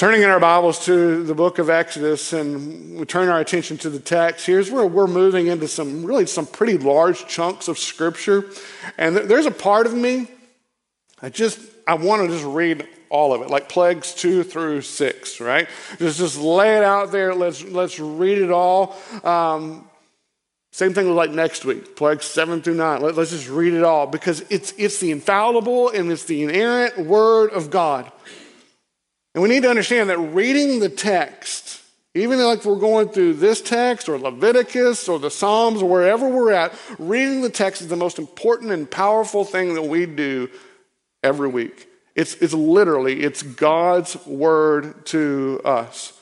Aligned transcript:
Turning 0.00 0.22
in 0.22 0.30
our 0.30 0.40
Bibles 0.40 0.86
to 0.86 1.22
the 1.24 1.34
book 1.34 1.58
of 1.58 1.68
Exodus 1.68 2.32
and 2.32 2.98
we 2.98 3.04
turn 3.04 3.28
our 3.28 3.38
attention 3.38 3.76
to 3.76 3.90
the 3.90 4.00
text, 4.00 4.46
here's 4.46 4.70
where 4.70 4.86
we're 4.86 5.06
moving 5.06 5.48
into 5.48 5.68
some 5.68 6.06
really 6.06 6.24
some 6.24 6.46
pretty 6.46 6.78
large 6.78 7.26
chunks 7.26 7.68
of 7.68 7.78
scripture. 7.78 8.46
And 8.96 9.14
there's 9.14 9.44
a 9.44 9.50
part 9.50 9.84
of 9.84 9.92
me, 9.92 10.28
I 11.20 11.28
just, 11.28 11.60
I 11.86 11.96
want 11.96 12.22
to 12.22 12.28
just 12.28 12.46
read 12.46 12.88
all 13.10 13.34
of 13.34 13.42
it, 13.42 13.50
like 13.50 13.68
plagues 13.68 14.14
two 14.14 14.42
through 14.42 14.80
six, 14.80 15.38
right? 15.38 15.68
Just, 15.98 16.18
just 16.18 16.38
lay 16.38 16.78
it 16.78 16.82
out 16.82 17.12
there. 17.12 17.34
Let's, 17.34 17.62
let's 17.62 18.00
read 18.00 18.38
it 18.38 18.50
all. 18.50 18.96
Um, 19.22 19.86
same 20.72 20.94
thing 20.94 21.08
with 21.08 21.16
like 21.18 21.30
next 21.30 21.66
week, 21.66 21.94
plagues 21.94 22.24
seven 22.24 22.62
through 22.62 22.76
nine. 22.76 23.02
Let, 23.02 23.16
let's 23.16 23.32
just 23.32 23.50
read 23.50 23.74
it 23.74 23.84
all 23.84 24.06
because 24.06 24.46
it's, 24.48 24.72
it's 24.78 24.98
the 24.98 25.10
infallible 25.10 25.90
and 25.90 26.10
it's 26.10 26.24
the 26.24 26.42
inerrant 26.42 26.96
word 27.00 27.50
of 27.50 27.68
God. 27.68 28.10
And 29.34 29.42
we 29.42 29.48
need 29.48 29.62
to 29.62 29.70
understand 29.70 30.10
that 30.10 30.18
reading 30.18 30.80
the 30.80 30.88
text, 30.88 31.82
even 32.14 32.40
like 32.40 32.64
we're 32.64 32.76
going 32.76 33.08
through 33.08 33.34
this 33.34 33.60
text 33.60 34.08
or 34.08 34.18
Leviticus 34.18 35.08
or 35.08 35.18
the 35.18 35.30
Psalms 35.30 35.82
or 35.82 35.88
wherever 35.88 36.28
we're 36.28 36.52
at, 36.52 36.74
reading 36.98 37.40
the 37.40 37.50
text 37.50 37.80
is 37.80 37.88
the 37.88 37.96
most 37.96 38.18
important 38.18 38.72
and 38.72 38.90
powerful 38.90 39.44
thing 39.44 39.74
that 39.74 39.82
we 39.82 40.06
do 40.06 40.48
every 41.22 41.48
week. 41.48 41.88
It's, 42.16 42.34
it's 42.34 42.54
literally, 42.54 43.22
it's 43.22 43.42
God's 43.42 44.16
word 44.26 45.06
to 45.06 45.60
us. 45.64 46.12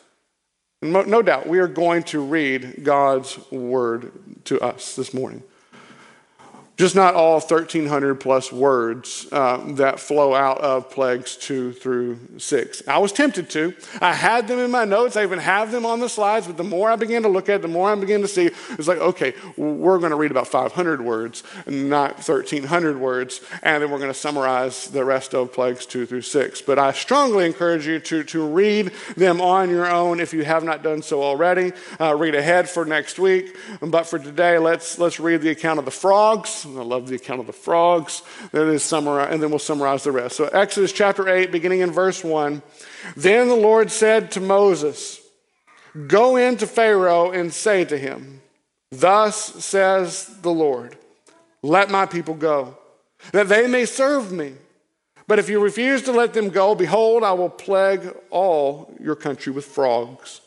No 0.82 1.22
doubt, 1.22 1.48
we 1.48 1.58
are 1.58 1.66
going 1.66 2.04
to 2.04 2.20
read 2.20 2.84
God's 2.84 3.38
word 3.50 4.12
to 4.44 4.60
us 4.60 4.94
this 4.94 5.12
morning 5.12 5.42
just 6.78 6.94
not 6.94 7.14
all 7.14 7.40
1,300 7.40 8.14
plus 8.14 8.52
words 8.52 9.26
uh, 9.32 9.60
that 9.74 9.98
flow 9.98 10.32
out 10.32 10.58
of 10.58 10.88
plagues 10.90 11.34
two 11.34 11.72
through 11.72 12.16
six. 12.38 12.86
I 12.86 12.98
was 12.98 13.10
tempted 13.10 13.50
to. 13.50 13.74
I 14.00 14.14
had 14.14 14.46
them 14.46 14.60
in 14.60 14.70
my 14.70 14.84
notes. 14.84 15.16
I 15.16 15.24
even 15.24 15.40
have 15.40 15.72
them 15.72 15.84
on 15.84 15.98
the 15.98 16.08
slides, 16.08 16.46
but 16.46 16.56
the 16.56 16.62
more 16.62 16.88
I 16.88 16.94
began 16.94 17.22
to 17.22 17.28
look 17.28 17.48
at 17.48 17.56
it, 17.56 17.62
the 17.62 17.68
more 17.68 17.90
I 17.90 17.96
began 17.96 18.20
to 18.20 18.28
see, 18.28 18.50
it's 18.70 18.86
like, 18.86 18.98
okay, 18.98 19.34
we're 19.56 19.98
going 19.98 20.12
to 20.12 20.16
read 20.16 20.30
about 20.30 20.46
500 20.46 21.00
words, 21.00 21.42
not 21.66 22.14
1,300 22.14 22.96
words, 22.96 23.40
and 23.64 23.82
then 23.82 23.90
we're 23.90 23.98
going 23.98 24.12
to 24.12 24.18
summarize 24.18 24.86
the 24.86 25.04
rest 25.04 25.34
of 25.34 25.52
plagues 25.52 25.84
two 25.84 26.06
through 26.06 26.22
six. 26.22 26.62
But 26.62 26.78
I 26.78 26.92
strongly 26.92 27.44
encourage 27.44 27.88
you 27.88 27.98
to, 27.98 28.22
to 28.22 28.46
read 28.46 28.92
them 29.16 29.40
on 29.40 29.68
your 29.68 29.90
own 29.90 30.20
if 30.20 30.32
you 30.32 30.44
have 30.44 30.62
not 30.62 30.84
done 30.84 31.02
so 31.02 31.24
already. 31.24 31.72
Uh, 31.98 32.14
read 32.14 32.36
ahead 32.36 32.70
for 32.70 32.84
next 32.84 33.18
week. 33.18 33.56
But 33.80 34.06
for 34.06 34.20
today, 34.20 34.58
let's, 34.58 34.96
let's 35.00 35.18
read 35.18 35.42
the 35.42 35.50
account 35.50 35.80
of 35.80 35.84
the 35.84 35.90
frogs 35.90 36.67
I 36.76 36.82
love 36.82 37.08
the 37.08 37.16
account 37.16 37.40
of 37.40 37.46
the 37.46 37.52
frogs. 37.52 38.22
And 38.52 38.78
then 38.80 39.50
we'll 39.50 39.58
summarize 39.58 40.04
the 40.04 40.12
rest. 40.12 40.36
So 40.36 40.46
Exodus 40.46 40.92
chapter 40.92 41.28
8, 41.28 41.50
beginning 41.50 41.80
in 41.80 41.90
verse 41.90 42.22
1. 42.24 42.62
Then 43.16 43.48
the 43.48 43.56
Lord 43.56 43.90
said 43.90 44.30
to 44.32 44.40
Moses, 44.40 45.20
Go 46.06 46.36
in 46.36 46.56
to 46.58 46.66
Pharaoh 46.66 47.30
and 47.30 47.52
say 47.52 47.84
to 47.84 47.96
him, 47.96 48.42
Thus 48.90 49.36
says 49.64 50.26
the 50.42 50.50
Lord, 50.50 50.96
let 51.62 51.90
my 51.90 52.06
people 52.06 52.34
go, 52.34 52.76
that 53.32 53.48
they 53.48 53.66
may 53.66 53.84
serve 53.84 54.32
me. 54.32 54.54
But 55.26 55.38
if 55.38 55.48
you 55.50 55.60
refuse 55.60 56.02
to 56.02 56.12
let 56.12 56.32
them 56.32 56.48
go, 56.48 56.74
behold, 56.74 57.22
I 57.22 57.32
will 57.32 57.50
plague 57.50 58.14
all 58.30 58.94
your 58.98 59.14
country 59.14 59.52
with 59.52 59.66
frogs. 59.66 60.40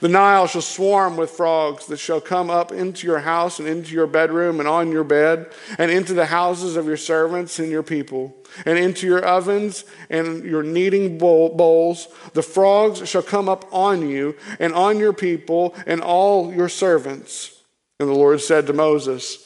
The 0.00 0.08
Nile 0.08 0.46
shall 0.46 0.62
swarm 0.62 1.16
with 1.16 1.30
frogs 1.30 1.86
that 1.86 1.98
shall 1.98 2.20
come 2.20 2.50
up 2.50 2.72
into 2.72 3.06
your 3.06 3.20
house 3.20 3.58
and 3.58 3.68
into 3.68 3.94
your 3.94 4.06
bedroom 4.06 4.60
and 4.60 4.68
on 4.68 4.92
your 4.92 5.04
bed, 5.04 5.52
and 5.78 5.90
into 5.90 6.12
the 6.12 6.26
houses 6.26 6.76
of 6.76 6.86
your 6.86 6.96
servants 6.96 7.58
and 7.58 7.70
your 7.70 7.82
people, 7.82 8.36
and 8.64 8.78
into 8.78 9.06
your 9.06 9.24
ovens 9.24 9.84
and 10.10 10.44
your 10.44 10.62
kneading 10.62 11.18
bowls. 11.18 12.08
The 12.34 12.42
frogs 12.42 13.08
shall 13.08 13.22
come 13.22 13.48
up 13.48 13.64
on 13.72 14.08
you 14.08 14.36
and 14.58 14.72
on 14.74 14.98
your 14.98 15.12
people 15.12 15.74
and 15.86 16.00
all 16.00 16.52
your 16.52 16.68
servants. 16.68 17.62
And 17.98 18.08
the 18.08 18.14
Lord 18.14 18.40
said 18.40 18.66
to 18.66 18.72
Moses, 18.72 19.42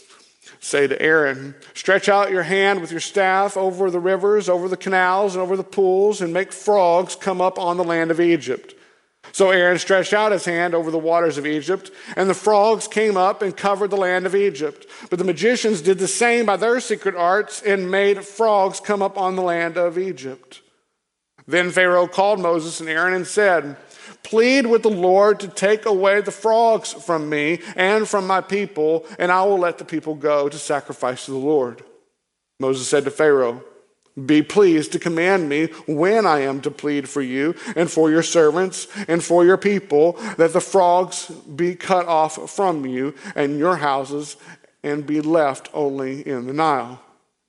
Say 0.62 0.86
to 0.86 1.00
Aaron, 1.00 1.54
Stretch 1.72 2.08
out 2.08 2.30
your 2.30 2.42
hand 2.42 2.80
with 2.80 2.90
your 2.90 3.00
staff 3.00 3.56
over 3.56 3.90
the 3.90 4.00
rivers, 4.00 4.48
over 4.48 4.68
the 4.68 4.76
canals, 4.76 5.34
and 5.34 5.42
over 5.42 5.56
the 5.56 5.64
pools, 5.64 6.20
and 6.20 6.34
make 6.34 6.52
frogs 6.52 7.16
come 7.16 7.40
up 7.40 7.58
on 7.58 7.78
the 7.78 7.84
land 7.84 8.10
of 8.10 8.20
Egypt. 8.20 8.74
So 9.32 9.50
Aaron 9.50 9.78
stretched 9.78 10.12
out 10.12 10.32
his 10.32 10.44
hand 10.44 10.74
over 10.74 10.90
the 10.90 10.98
waters 10.98 11.38
of 11.38 11.46
Egypt, 11.46 11.90
and 12.16 12.28
the 12.28 12.34
frogs 12.34 12.88
came 12.88 13.16
up 13.16 13.42
and 13.42 13.56
covered 13.56 13.90
the 13.90 13.96
land 13.96 14.26
of 14.26 14.34
Egypt. 14.34 14.86
But 15.08 15.18
the 15.18 15.24
magicians 15.24 15.82
did 15.82 15.98
the 15.98 16.08
same 16.08 16.46
by 16.46 16.56
their 16.56 16.80
secret 16.80 17.14
arts 17.14 17.62
and 17.62 17.90
made 17.90 18.24
frogs 18.24 18.80
come 18.80 19.02
up 19.02 19.16
on 19.16 19.36
the 19.36 19.42
land 19.42 19.76
of 19.76 19.98
Egypt. 19.98 20.62
Then 21.46 21.70
Pharaoh 21.70 22.06
called 22.06 22.40
Moses 22.40 22.80
and 22.80 22.88
Aaron 22.88 23.14
and 23.14 23.26
said, 23.26 23.76
Plead 24.22 24.66
with 24.66 24.82
the 24.82 24.90
Lord 24.90 25.40
to 25.40 25.48
take 25.48 25.86
away 25.86 26.20
the 26.20 26.30
frogs 26.30 26.92
from 26.92 27.28
me 27.28 27.60
and 27.74 28.06
from 28.06 28.26
my 28.26 28.40
people, 28.40 29.06
and 29.18 29.32
I 29.32 29.42
will 29.44 29.58
let 29.58 29.78
the 29.78 29.84
people 29.84 30.14
go 30.14 30.48
to 30.48 30.58
sacrifice 30.58 31.24
to 31.24 31.32
the 31.32 31.38
Lord. 31.38 31.82
Moses 32.58 32.86
said 32.86 33.04
to 33.04 33.10
Pharaoh, 33.10 33.64
be 34.26 34.42
pleased 34.42 34.92
to 34.92 34.98
command 34.98 35.48
me 35.48 35.66
when 35.86 36.26
I 36.26 36.40
am 36.40 36.60
to 36.62 36.70
plead 36.70 37.08
for 37.08 37.22
you 37.22 37.54
and 37.76 37.90
for 37.90 38.10
your 38.10 38.22
servants 38.22 38.88
and 39.08 39.22
for 39.22 39.44
your 39.44 39.56
people, 39.56 40.12
that 40.36 40.52
the 40.52 40.60
frogs 40.60 41.26
be 41.26 41.74
cut 41.74 42.06
off 42.06 42.50
from 42.50 42.86
you 42.86 43.14
and 43.34 43.58
your 43.58 43.76
houses 43.76 44.36
and 44.82 45.06
be 45.06 45.20
left 45.20 45.68
only 45.72 46.26
in 46.26 46.46
the 46.46 46.52
Nile. 46.52 47.00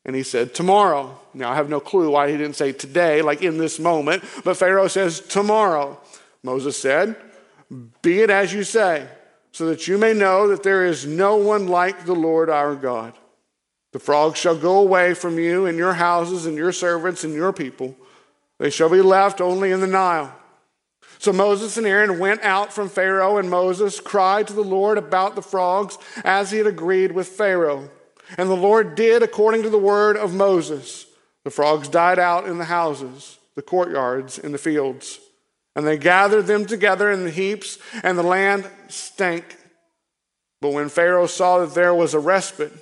And 0.06 0.16
he 0.16 0.24
said, 0.24 0.54
Tomorrow. 0.54 1.18
Now, 1.34 1.52
I 1.52 1.56
have 1.56 1.70
no 1.70 1.80
clue 1.80 2.12
why 2.12 2.30
he 2.30 2.38
didn't 2.38 2.56
say 2.56 2.72
today, 2.72 3.22
like 3.22 3.42
in 3.42 3.58
this 3.58 3.80
moment, 3.80 4.24
but 4.44 4.58
Pharaoh 4.58 4.88
says, 4.88 5.20
Tomorrow. 5.20 6.00
Moses 6.44 6.80
said, 6.80 7.16
Be 8.02 8.22
it 8.22 8.30
as 8.30 8.52
you 8.52 8.64
say, 8.64 9.08
so 9.52 9.68
that 9.68 9.88
you 9.88 9.98
may 9.98 10.14
know 10.14 10.48
that 10.48 10.64
there 10.64 10.86
is 10.86 11.06
no 11.06 11.36
one 11.36 11.68
like 11.68 12.06
the 12.06 12.16
Lord 12.16 12.50
our 12.50 12.76
God. 12.76 13.14
The 13.92 14.00
frogs 14.00 14.40
shall 14.40 14.58
go 14.58 14.80
away 14.80 15.14
from 15.14 15.38
you 15.38 15.66
and 15.66 15.78
your 15.78 15.94
houses 15.94 16.46
and 16.46 16.56
your 16.56 16.72
servants 16.72 17.24
and 17.24 17.34
your 17.34 17.52
people. 17.52 17.96
They 18.58 18.70
shall 18.70 18.90
be 18.90 19.02
left 19.02 19.42
only 19.42 19.72
in 19.72 19.82
the 19.82 19.88
Nile. 19.88 20.34
So 21.20 21.32
Moses 21.34 21.78
and 21.78 21.86
Aaron 21.86 22.18
went 22.18 22.42
out 22.42 22.74
from 22.74 22.90
Pharaoh, 22.90 23.38
and 23.38 23.50
Moses 23.50 24.00
cried 24.00 24.48
to 24.48 24.54
the 24.54 24.64
Lord 24.64 24.98
about 24.98 25.36
the 25.36 25.42
frogs 25.42 25.98
as 26.24 26.52
he 26.52 26.58
had 26.58 26.68
agreed 26.68 27.12
with 27.12 27.28
Pharaoh. 27.28 27.90
And 28.38 28.50
the 28.50 28.56
Lord 28.56 28.96
did 28.96 29.22
according 29.22 29.64
to 29.64 29.70
the 29.70 29.78
word 29.78 30.18
of 30.18 30.34
Moses. 30.34 31.06
The 31.44 31.52
frogs 31.52 31.88
died 31.88 32.18
out 32.18 32.48
in 32.48 32.58
the 32.58 32.66
houses, 32.66 33.38
the 33.56 33.62
courtyards, 33.62 34.40
in 34.40 34.52
the 34.52 34.58
fields. 34.58 35.20
And 35.76 35.86
they 35.86 35.98
gathered 35.98 36.48
them 36.48 36.66
together 36.66 37.12
in 37.12 37.24
the 37.24 37.30
heaps, 37.30 37.78
and 38.04 38.18
the 38.18 38.24
land 38.24 38.68
stank. 38.88 39.58
But 40.60 40.74
when 40.74 40.90
Pharaoh 40.90 41.28
saw 41.28 41.60
that 41.60 41.74
there 41.74 41.94
was 41.94 42.14
a 42.14 42.20
respite, 42.20 42.74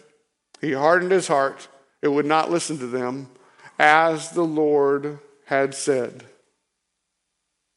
he 0.61 0.73
hardened 0.73 1.11
his 1.11 1.27
heart, 1.27 1.67
it 2.01 2.07
would 2.07 2.25
not 2.25 2.51
listen 2.51 2.77
to 2.79 2.87
them, 2.87 3.29
as 3.77 4.31
the 4.31 4.43
Lord 4.43 5.19
had 5.45 5.73
said. 5.73 6.23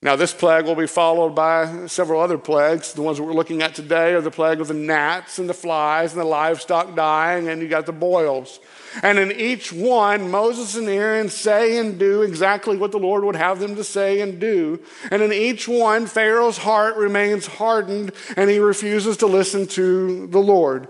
Now, 0.05 0.17
this 0.17 0.35
plague 0.35 0.65
will 0.65 0.75
be 0.75 0.89
followed 0.89 1.37
by 1.37 1.87
several 1.87 2.21
other 2.21 2.37
plagues. 2.37 2.93
The 2.93 3.03
ones 3.03 3.19
that 3.19 3.23
we're 3.23 3.35
looking 3.35 3.63
at 3.63 3.77
today 3.77 4.15
are 4.15 4.21
the 4.21 4.33
plague 4.33 4.61
of 4.61 4.67
the 4.67 4.75
gnats 4.75 5.39
and 5.39 5.49
the 5.49 5.55
flies 5.55 6.13
and 6.13 6.21
the 6.21 6.27
livestock 6.27 6.97
dying, 6.97 7.49
and 7.49 7.63
you 7.63 7.69
got 7.69 7.87
the 7.87 7.93
boils. 7.93 8.59
And 9.05 9.17
in 9.17 9.31
each 9.31 9.73
one, 9.73 10.29
Moses 10.29 10.75
and 10.75 10.89
Aaron 10.89 11.29
say 11.29 11.79
and 11.79 12.01
do 12.01 12.23
exactly 12.23 12.77
what 12.77 12.91
the 12.91 12.99
Lord 12.99 13.23
would 13.23 13.37
have 13.37 13.61
them 13.61 13.77
to 13.77 13.85
say 13.85 14.21
and 14.21 14.41
do. 14.41 14.81
And 15.13 15.23
in 15.23 15.33
each 15.33 15.69
one, 15.69 16.07
Pharaoh's 16.07 16.59
heart 16.59 16.97
remains 16.97 17.47
hardened 17.47 18.11
and 18.37 18.51
he 18.51 18.59
refuses 18.59 19.19
to 19.19 19.27
listen 19.27 19.69
to 19.69 20.27
the 20.27 20.41
Lord. 20.41 20.89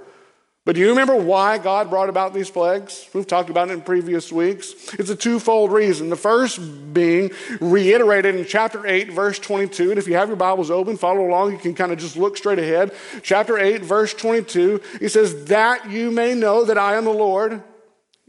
But 0.65 0.77
do 0.77 0.81
you 0.81 0.91
remember 0.91 1.17
why 1.17 1.59
God 1.59 1.91
brought 1.91 2.09
about 2.09 2.35
these 2.35 2.49
plagues? 2.49 3.09
We've 3.13 3.27
talked 3.27 3.51
about 3.51 3.69
it 3.69 3.73
in 3.73 3.83
previous 3.83 4.31
weeks. 4.31 4.95
It's 4.95 5.11
a 5.11 5.17
twofold 5.17 5.73
reason. 5.73 6.09
The 6.09 6.15
first 6.15 6.95
being 6.95 7.33
reiterated 7.61 8.37
in 8.37 8.45
chapter 8.45 8.87
8, 8.87 9.11
verse 9.11 9.41
22. 9.41 9.91
And 9.91 9.99
if 9.99 10.07
you 10.07 10.15
have 10.15 10.29
your 10.29 10.37
Bibles 10.37 10.71
open, 10.71 10.97
follow 10.97 11.27
along. 11.27 11.51
You 11.51 11.59
can 11.59 11.75
kind 11.75 11.91
of 11.91 11.99
just 11.99 12.17
look 12.17 12.37
straight 12.37 12.61
ahead. 12.61 12.93
Chapter 13.23 13.59
8, 13.59 13.83
verse 13.83 14.15
22, 14.15 14.81
he 15.01 15.09
says, 15.09 15.47
That 15.47 15.91
you 15.91 16.13
may 16.13 16.35
know 16.35 16.65
that 16.65 16.79
I 16.79 16.95
am 16.95 17.07
the 17.07 17.11
Lord 17.11 17.61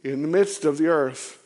in 0.04 0.24
the 0.24 0.28
midst 0.28 0.66
of 0.66 0.80
the 0.80 0.88
earth. 0.88 1.40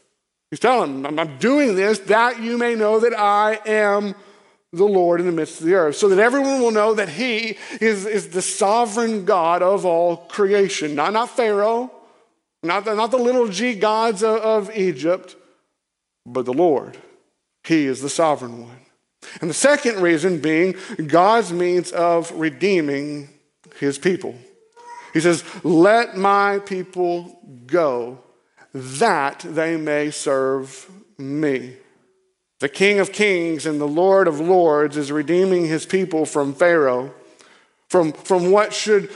He's 0.52 0.62
telling 0.62 1.02
them, 1.02 1.20
I'm 1.20 1.38
doing 1.38 1.76
this 1.76 2.00
that 2.00 2.42
you 2.42 2.58
may 2.58 2.76
know 2.76 3.02
that 3.02 3.18
I 3.18 3.60
am 3.66 4.16
the 4.78 4.86
Lord 4.86 5.20
in 5.20 5.26
the 5.26 5.32
midst 5.32 5.60
of 5.60 5.66
the 5.66 5.74
earth, 5.74 5.96
so 5.96 6.10
that 6.10 6.20
everyone 6.20 6.62
will 6.62 6.72
know 6.72 6.94
that 6.94 7.10
He 7.10 7.58
is, 7.82 8.06
is 8.06 8.30
the 8.30 8.42
sovereign 8.42 9.26
God 9.26 9.62
of 9.62 9.86
all 9.86 10.18
creation. 10.18 10.96
Not, 10.96 11.14
not 11.14 11.30
Pharaoh, 11.30 11.92
not 12.64 12.86
the, 12.86 12.96
not 12.96 13.12
the 13.12 13.18
little 13.18 13.48
g 13.48 13.76
gods 13.76 14.24
of, 14.24 14.38
of 14.38 14.76
Egypt, 14.76 15.36
but 16.26 16.46
the 16.46 16.54
Lord. 16.54 16.98
He 17.66 17.86
is 17.86 18.02
the 18.02 18.10
sovereign 18.10 18.62
one. 18.62 18.80
And 19.42 19.50
the 19.50 19.56
second 19.56 20.02
reason 20.02 20.40
being 20.40 20.76
God's 21.08 21.52
means 21.52 21.92
of 21.92 22.32
redeeming 22.32 23.30
His 23.80 23.98
people. 23.98 24.36
He 25.14 25.20
says, 25.20 25.44
Let 25.64 26.16
my 26.16 26.60
people 26.60 27.40
go 27.66 28.20
that 28.74 29.40
they 29.40 29.78
may 29.78 30.12
serve 30.12 30.90
me. 31.18 31.76
The 32.60 32.70
King 32.70 33.00
of 33.00 33.12
Kings 33.12 33.66
and 33.66 33.80
the 33.80 33.88
Lord 33.88 34.28
of 34.28 34.40
Lords 34.40 34.98
is 34.98 35.12
redeeming 35.12 35.66
his 35.66 35.86
people 35.86 36.26
from 36.26 36.56
Pharaoh, 36.56 37.14
from, 37.88 38.12
from 38.12 38.52
what 38.52 38.74
should 38.74 39.10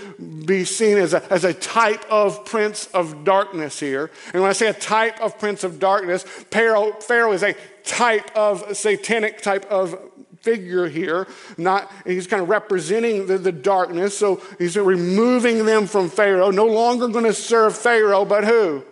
be 0.46 0.64
seen 0.64 1.00
as 1.00 1.14
a, 1.14 1.34
as 1.34 1.44
a 1.44 1.54
type 1.54 2.06
of 2.10 2.46
prince 2.46 2.88
of 2.94 3.24
darkness 3.24 3.80
here. 3.80 4.12
And 4.34 4.42
when 4.42 4.50
I 4.50 4.54
say 4.54 4.68
a 4.68 4.74
type 4.74 5.20
of 5.20 5.40
prince 5.40 5.64
of 5.64 5.80
darkness, 5.80 6.22
Pharaoh, 6.24 6.92
Pharaoh 7.00 7.32
is 7.34 7.42
a 7.44 7.56
type 7.84 8.30
of 8.36 8.78
satanic 8.78 9.42
type 9.42 9.66
of 9.72 10.00
figure 10.42 10.88
here. 10.88 11.28
Not 11.58 11.92
he's 12.06 12.28
kind 12.28 12.44
of 12.44 12.50
representing 12.50 13.26
the, 13.26 13.40
the 13.40 13.52
darkness. 13.52 14.18
So 14.18 14.42
he's 14.60 14.78
removing 14.78 15.66
them 15.66 15.88
from 15.88 16.10
Pharaoh. 16.10 16.52
No 16.52 16.68
longer 16.68 17.08
going 17.08 17.26
to 17.26 17.34
serve 17.34 17.76
Pharaoh, 17.76 18.26
but 18.26 18.44
who? 18.44 18.84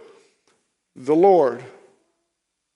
The 0.96 1.16
Lord. 1.16 1.63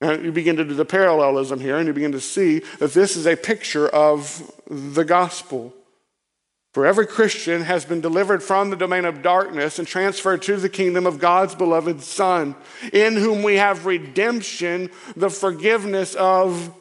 And 0.04 0.26
you 0.26 0.34
begin 0.34 0.58
to 0.58 0.66
do 0.66 0.74
the 0.74 0.84
parallelism 0.84 1.62
here, 1.62 1.78
and 1.78 1.88
you 1.88 1.94
begin 1.94 2.12
to 2.12 2.20
see 2.20 2.60
that 2.80 2.94
this 2.94 3.16
is 3.16 3.26
a 3.26 3.38
picture 3.38 3.88
of 3.88 4.52
the 4.70 5.06
gospel. 5.06 5.74
For 6.74 6.86
every 6.86 7.08
Christian 7.08 7.62
has 7.62 7.86
been 7.86 8.02
delivered 8.02 8.44
from 8.44 8.70
the 8.70 8.76
domain 8.76 9.06
of 9.06 9.22
darkness 9.22 9.80
and 9.80 9.88
transferred 9.88 10.42
to 10.42 10.58
the 10.58 10.68
kingdom 10.68 11.06
of 11.06 11.20
God's 11.20 11.56
beloved 11.56 12.02
Son, 12.02 12.54
in 12.92 13.14
whom 13.14 13.44
we 13.44 13.56
have 13.56 13.86
redemption, 13.86 14.90
the 15.16 15.30
forgiveness 15.30 16.16
of 16.16 16.74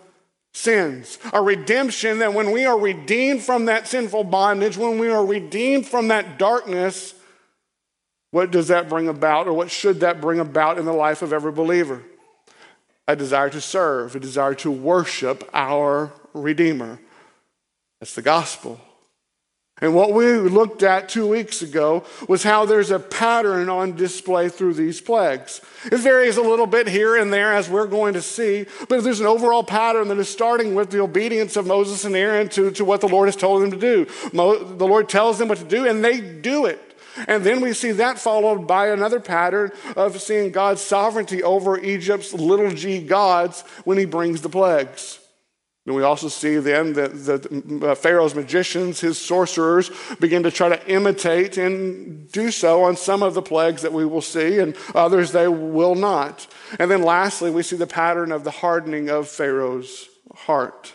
sins. 0.53 1.19
A 1.33 1.41
redemption 1.41 2.19
that 2.19 2.35
when 2.35 2.51
we 2.51 2.65
are 2.65 2.79
redeemed 2.79 3.43
from 3.43 3.67
that 3.67 3.87
sinful 3.87 4.25
bondage, 4.25 4.77
when 4.77 4.99
we 4.99 5.11
are 5.11 5.25
redeemed 5.25 5.87
from 5.87 6.09
that 6.09 6.41
darkness, 6.41 7.15
what 8.33 8.51
does 8.51 8.67
that 8.69 8.89
bring 8.89 9.07
about, 9.07 9.47
or 9.47 9.53
what 9.53 9.71
should 9.71 10.01
that 10.01 10.21
bring 10.21 10.41
about 10.41 10.79
in 10.79 10.87
the 10.87 10.93
life 10.93 11.23
of 11.23 11.33
every 11.33 11.53
believer? 11.53 12.03
A 13.09 13.17
desire 13.17 13.51
to 13.51 13.61
serve, 13.61 14.15
a 14.15 14.21
desire 14.21 14.55
to 14.57 14.71
worship 14.71 15.49
our 15.53 16.13
Redeemer. 16.35 17.01
That's 18.01 18.15
the 18.15 18.23
gospel. 18.23 18.81
And 19.83 19.97
what 19.97 20.13
we 20.13 20.37
looked 20.37 20.85
at 20.85 21.09
two 21.09 21.27
weeks 21.27 21.61
ago 21.61 22.05
was 22.29 22.45
how 22.45 22.65
there's 22.65 22.93
a 22.93 23.01
pattern 23.01 23.69
on 23.69 23.97
display 23.97 24.49
through 24.49 24.75
these 24.75 25.01
plagues. 25.01 25.61
It 25.87 25.97
varies 25.97 26.37
a 26.37 26.43
little 26.43 26.69
bit 26.69 26.87
here 26.87 27.17
and 27.17 27.33
there 27.33 27.53
as 27.53 27.69
we're 27.69 27.89
going 27.89 28.15
to 28.15 28.23
see, 28.23 28.67
but 28.89 29.03
there's 29.03 29.19
an 29.19 29.27
overall 29.27 29.65
pattern 29.65 30.07
that 30.09 30.19
is 30.19 30.29
starting 30.29 30.77
with 30.77 30.91
the 30.91 31.01
obedience 31.01 31.57
of 31.57 31.67
Moses 31.67 32.05
and 32.05 32.15
Aaron 32.15 32.49
to, 32.51 32.71
to 32.71 32.85
what 32.85 33.01
the 33.01 33.09
Lord 33.09 33.27
has 33.27 33.35
told 33.35 33.61
them 33.61 33.73
to 33.73 33.77
do. 33.77 34.07
Mo, 34.33 34.63
the 34.63 34.87
Lord 34.87 35.09
tells 35.09 35.41
them 35.41 35.49
what 35.49 35.59
to 35.59 35.65
do, 35.65 35.85
and 35.85 36.05
they 36.05 36.21
do 36.21 36.67
it. 36.67 36.92
And 37.27 37.45
then 37.45 37.61
we 37.61 37.73
see 37.73 37.93
that 37.93 38.19
followed 38.19 38.67
by 38.67 38.89
another 38.89 39.21
pattern 39.21 39.73
of 39.97 40.21
seeing 40.21 40.53
God's 40.53 40.81
sovereignty 40.81 41.43
over 41.43 41.79
Egypt's 41.79 42.33
little 42.33 42.71
g 42.71 43.03
gods 43.03 43.63
when 43.85 43.99
he 43.99 44.05
brings 44.05 44.41
the 44.43 44.49
plagues. 44.49 45.19
And 45.85 45.97
we 45.97 46.05
also 46.05 46.29
see 46.29 46.59
then 46.59 46.93
that, 46.93 47.25
that 47.25 47.83
uh, 47.83 47.97
Pharaoh's 47.97 48.37
magicians, 48.37 49.01
his 49.01 49.21
sorcerers, 49.21 49.91
begin 50.21 50.45
to 50.45 50.51
try 50.51 50.69
to 50.69 50.89
imitate 50.89 51.57
and 51.57 52.31
do 52.31 52.53
so 52.53 52.85
on 52.85 52.97
some 52.97 53.23
of 53.23 53.35
the 53.35 53.43
plagues 53.43 53.83
that 53.83 53.93
we 53.93 54.07
will 54.07 54.21
see, 54.21 54.61
and 54.61 54.77
others 54.95 55.33
they 55.33 55.49
will 55.49 55.97
not. 55.97 56.47
And 56.79 56.89
then 56.89 57.03
lastly, 57.03 57.51
we 57.51 57.65
see 57.65 57.75
the 57.75 57.89
pattern 57.89 58.31
of 58.31 58.45
the 58.45 58.53
hardening 58.53 59.11
of 59.11 59.27
Pharaoh's 59.27 60.09
heart. 60.35 60.95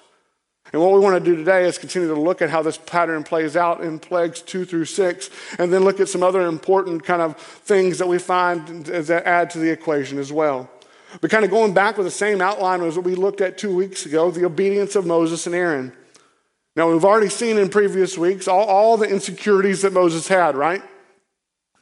And 0.73 0.81
what 0.81 0.91
we 0.91 0.99
want 0.99 1.23
to 1.23 1.31
do 1.31 1.35
today 1.35 1.65
is 1.65 1.77
continue 1.77 2.09
to 2.09 2.19
look 2.19 2.41
at 2.41 2.49
how 2.49 2.61
this 2.61 2.77
pattern 2.77 3.23
plays 3.23 3.55
out 3.55 3.81
in 3.81 3.99
plagues 3.99 4.41
two 4.41 4.65
through 4.65 4.85
six, 4.85 5.29
and 5.57 5.71
then 5.71 5.83
look 5.83 5.99
at 5.99 6.09
some 6.09 6.23
other 6.23 6.45
important 6.47 7.03
kind 7.03 7.21
of 7.21 7.37
things 7.37 7.99
that 7.99 8.07
we 8.07 8.17
find 8.17 8.85
that 8.85 9.25
add 9.25 9.49
to 9.51 9.59
the 9.59 9.69
equation 9.69 10.17
as 10.19 10.31
well. 10.31 10.69
But 11.21 11.31
kind 11.31 11.45
of 11.45 11.51
going 11.51 11.73
back 11.73 11.97
with 11.97 12.05
the 12.05 12.11
same 12.11 12.41
outline 12.41 12.81
as 12.81 12.97
what 12.97 13.05
we 13.05 13.15
looked 13.15 13.39
at 13.39 13.57
two 13.57 13.73
weeks 13.73 14.05
ago 14.05 14.29
the 14.29 14.45
obedience 14.45 14.95
of 14.95 15.05
Moses 15.05 15.45
and 15.45 15.55
Aaron. 15.55 15.93
Now, 16.75 16.91
we've 16.91 17.05
already 17.05 17.29
seen 17.29 17.57
in 17.57 17.69
previous 17.69 18.17
weeks 18.17 18.47
all, 18.47 18.65
all 18.65 18.97
the 18.97 19.09
insecurities 19.09 19.81
that 19.81 19.93
Moses 19.93 20.27
had, 20.27 20.55
right? 20.55 20.83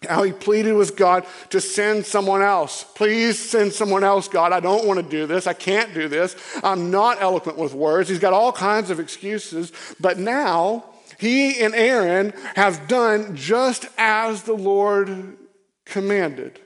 How 0.05 0.23
he 0.23 0.31
pleaded 0.31 0.73
with 0.73 0.95
God 0.95 1.25
to 1.49 1.61
send 1.61 2.05
someone 2.05 2.41
else. 2.41 2.83
Please 2.95 3.37
send 3.39 3.73
someone 3.73 4.03
else, 4.03 4.27
God. 4.27 4.51
I 4.51 4.59
don't 4.59 4.85
want 4.85 4.99
to 4.99 5.09
do 5.09 5.25
this. 5.25 5.47
I 5.47 5.53
can't 5.53 5.93
do 5.93 6.07
this. 6.07 6.35
I'm 6.63 6.91
not 6.91 7.21
eloquent 7.21 7.57
with 7.57 7.73
words. 7.73 8.09
He's 8.09 8.19
got 8.19 8.33
all 8.33 8.51
kinds 8.51 8.89
of 8.89 8.99
excuses. 8.99 9.71
But 9.99 10.17
now, 10.17 10.85
he 11.17 11.61
and 11.61 11.73
Aaron 11.73 12.33
have 12.55 12.87
done 12.87 13.35
just 13.35 13.87
as 13.97 14.43
the 14.43 14.53
Lord 14.53 15.37
commanded. 15.85 16.59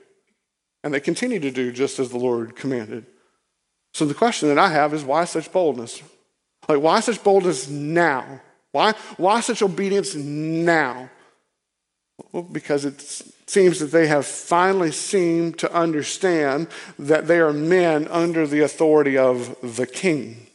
And 0.82 0.94
they 0.94 1.00
continue 1.00 1.40
to 1.40 1.50
do 1.50 1.72
just 1.72 1.98
as 1.98 2.10
the 2.10 2.18
Lord 2.18 2.56
commanded. 2.56 3.06
So 3.92 4.04
the 4.04 4.14
question 4.14 4.48
that 4.48 4.58
I 4.58 4.68
have 4.68 4.94
is 4.94 5.04
why 5.04 5.24
such 5.24 5.52
boldness? 5.52 6.02
Like, 6.68 6.80
why 6.80 7.00
such 7.00 7.22
boldness 7.22 7.68
now? 7.68 8.40
Why, 8.72 8.94
why 9.16 9.40
such 9.40 9.62
obedience 9.62 10.14
now? 10.14 11.10
Well, 12.32 12.42
because 12.42 12.84
it 12.84 13.00
seems 13.46 13.78
that 13.80 13.90
they 13.90 14.06
have 14.06 14.26
finally 14.26 14.92
seemed 14.92 15.58
to 15.58 15.72
understand 15.72 16.68
that 16.98 17.26
they 17.26 17.40
are 17.40 17.52
men 17.52 18.08
under 18.08 18.46
the 18.46 18.60
authority 18.60 19.18
of 19.18 19.56
the 19.76 19.86
King, 19.86 20.46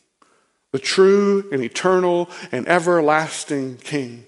the 0.72 0.80
true 0.80 1.48
and 1.52 1.64
eternal 1.64 2.30
and 2.52 2.68
everlasting 2.68 3.78
King. 3.78 4.26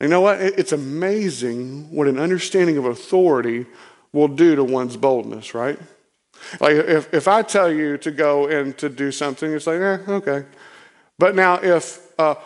You 0.00 0.08
know 0.08 0.20
what? 0.20 0.40
It's 0.40 0.72
amazing 0.72 1.90
what 1.90 2.06
an 2.06 2.18
understanding 2.18 2.76
of 2.76 2.84
authority 2.84 3.66
will 4.12 4.28
do 4.28 4.54
to 4.54 4.64
one's 4.64 4.96
boldness, 4.96 5.54
right? 5.54 5.78
Like 6.60 6.76
if, 6.76 7.12
if 7.12 7.26
I 7.26 7.42
tell 7.42 7.70
you 7.70 7.98
to 7.98 8.10
go 8.10 8.46
and 8.46 8.76
to 8.78 8.88
do 8.88 9.10
something, 9.10 9.52
it's 9.52 9.66
like, 9.66 9.80
eh, 9.80 9.98
okay. 10.08 10.44
But 11.18 11.34
now 11.34 11.58
if 11.60 12.00
a 12.18 12.36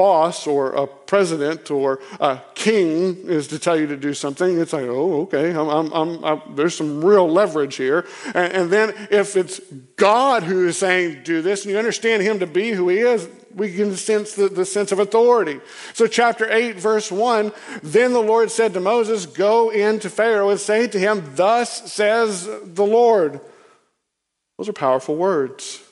boss 0.00 0.46
or 0.46 0.72
a 0.72 0.86
president 0.86 1.70
or 1.70 2.00
a 2.20 2.40
king 2.54 3.14
is 3.26 3.48
to 3.48 3.58
tell 3.58 3.78
you 3.78 3.86
to 3.86 3.98
do 3.98 4.14
something, 4.14 4.58
it's 4.58 4.72
like, 4.72 4.86
oh, 4.86 5.24
okay, 5.24 5.50
I'm, 5.50 5.92
I'm, 5.92 6.24
I'm, 6.24 6.56
there's 6.56 6.74
some 6.74 7.04
real 7.04 7.30
leverage 7.30 7.76
here. 7.76 8.06
And, 8.34 8.52
and 8.54 8.70
then 8.70 8.94
if 9.10 9.36
it's 9.36 9.60
God 9.96 10.42
who 10.42 10.68
is 10.68 10.78
saying, 10.78 11.24
do 11.24 11.42
this, 11.42 11.64
and 11.64 11.72
you 11.72 11.78
understand 11.78 12.22
him 12.22 12.38
to 12.38 12.46
be 12.46 12.70
who 12.70 12.88
he 12.88 13.00
is, 13.00 13.28
we 13.54 13.74
can 13.74 13.94
sense 13.94 14.32
the, 14.32 14.48
the 14.48 14.64
sense 14.64 14.90
of 14.90 15.00
authority. 15.00 15.60
So, 15.92 16.06
chapter 16.06 16.50
8, 16.50 16.76
verse 16.76 17.12
1 17.12 17.52
Then 17.82 18.14
the 18.14 18.22
Lord 18.22 18.50
said 18.50 18.72
to 18.72 18.80
Moses, 18.80 19.26
Go 19.26 19.70
in 19.70 19.98
to 20.00 20.08
Pharaoh 20.08 20.48
and 20.48 20.58
say 20.58 20.86
to 20.86 20.98
him, 20.98 21.32
Thus 21.34 21.92
says 21.92 22.48
the 22.64 22.86
Lord. 22.86 23.38
Those 24.56 24.70
are 24.70 24.72
powerful 24.72 25.16
words. 25.16 25.82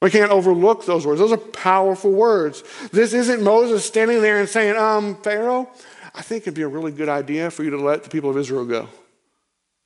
We 0.00 0.10
can't 0.10 0.30
overlook 0.30 0.86
those 0.86 1.06
words. 1.06 1.20
Those 1.20 1.32
are 1.32 1.36
powerful 1.36 2.12
words. 2.12 2.62
This 2.92 3.12
isn't 3.12 3.42
Moses 3.42 3.84
standing 3.84 4.22
there 4.22 4.38
and 4.38 4.48
saying, 4.48 4.76
um, 4.76 5.16
Pharaoh, 5.22 5.68
I 6.14 6.22
think 6.22 6.44
it'd 6.44 6.54
be 6.54 6.62
a 6.62 6.68
really 6.68 6.92
good 6.92 7.08
idea 7.08 7.50
for 7.50 7.64
you 7.64 7.70
to 7.70 7.80
let 7.80 8.04
the 8.04 8.10
people 8.10 8.30
of 8.30 8.36
Israel 8.36 8.64
go. 8.64 8.88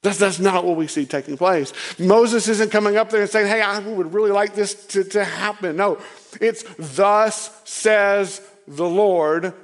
That's, 0.03 0.19
that's 0.19 0.41
not 0.41 0.65
what 0.65 0.77
we 0.77 0.89
see 0.89 1.07
taking 1.07 1.37
place. 1.37 1.73
Moses 1.99 2.49
isn't 2.49 2.73
coming 2.73 2.97
up 2.97 3.11
there 3.11 3.23
and 3.23 3.31
saying, 3.31 3.47
Hey, 3.47 3.63
I 3.63 3.79
would 3.79 4.13
really 4.13 4.33
like 4.33 4.55
this 4.55 4.87
to, 4.89 5.05
to 5.05 5.25
happen. 5.25 5.77
No, 5.77 5.99
it's 6.41 6.65
thus 6.97 7.61
says 7.65 8.41
the 8.67 8.89
Lord, 8.89 9.55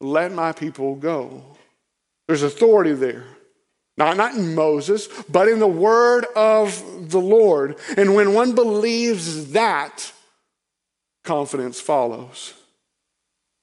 let 0.00 0.32
my 0.32 0.52
people 0.52 0.94
go. 0.94 1.44
There's 2.28 2.42
authority 2.42 2.92
there. 2.92 3.24
Not, 4.00 4.16
not 4.16 4.34
in 4.34 4.54
Moses, 4.54 5.08
but 5.28 5.46
in 5.46 5.58
the 5.58 5.68
word 5.68 6.24
of 6.34 7.10
the 7.10 7.20
Lord. 7.20 7.76
And 7.98 8.14
when 8.14 8.32
one 8.32 8.54
believes 8.54 9.52
that, 9.52 10.10
confidence 11.22 11.82
follows. 11.82 12.54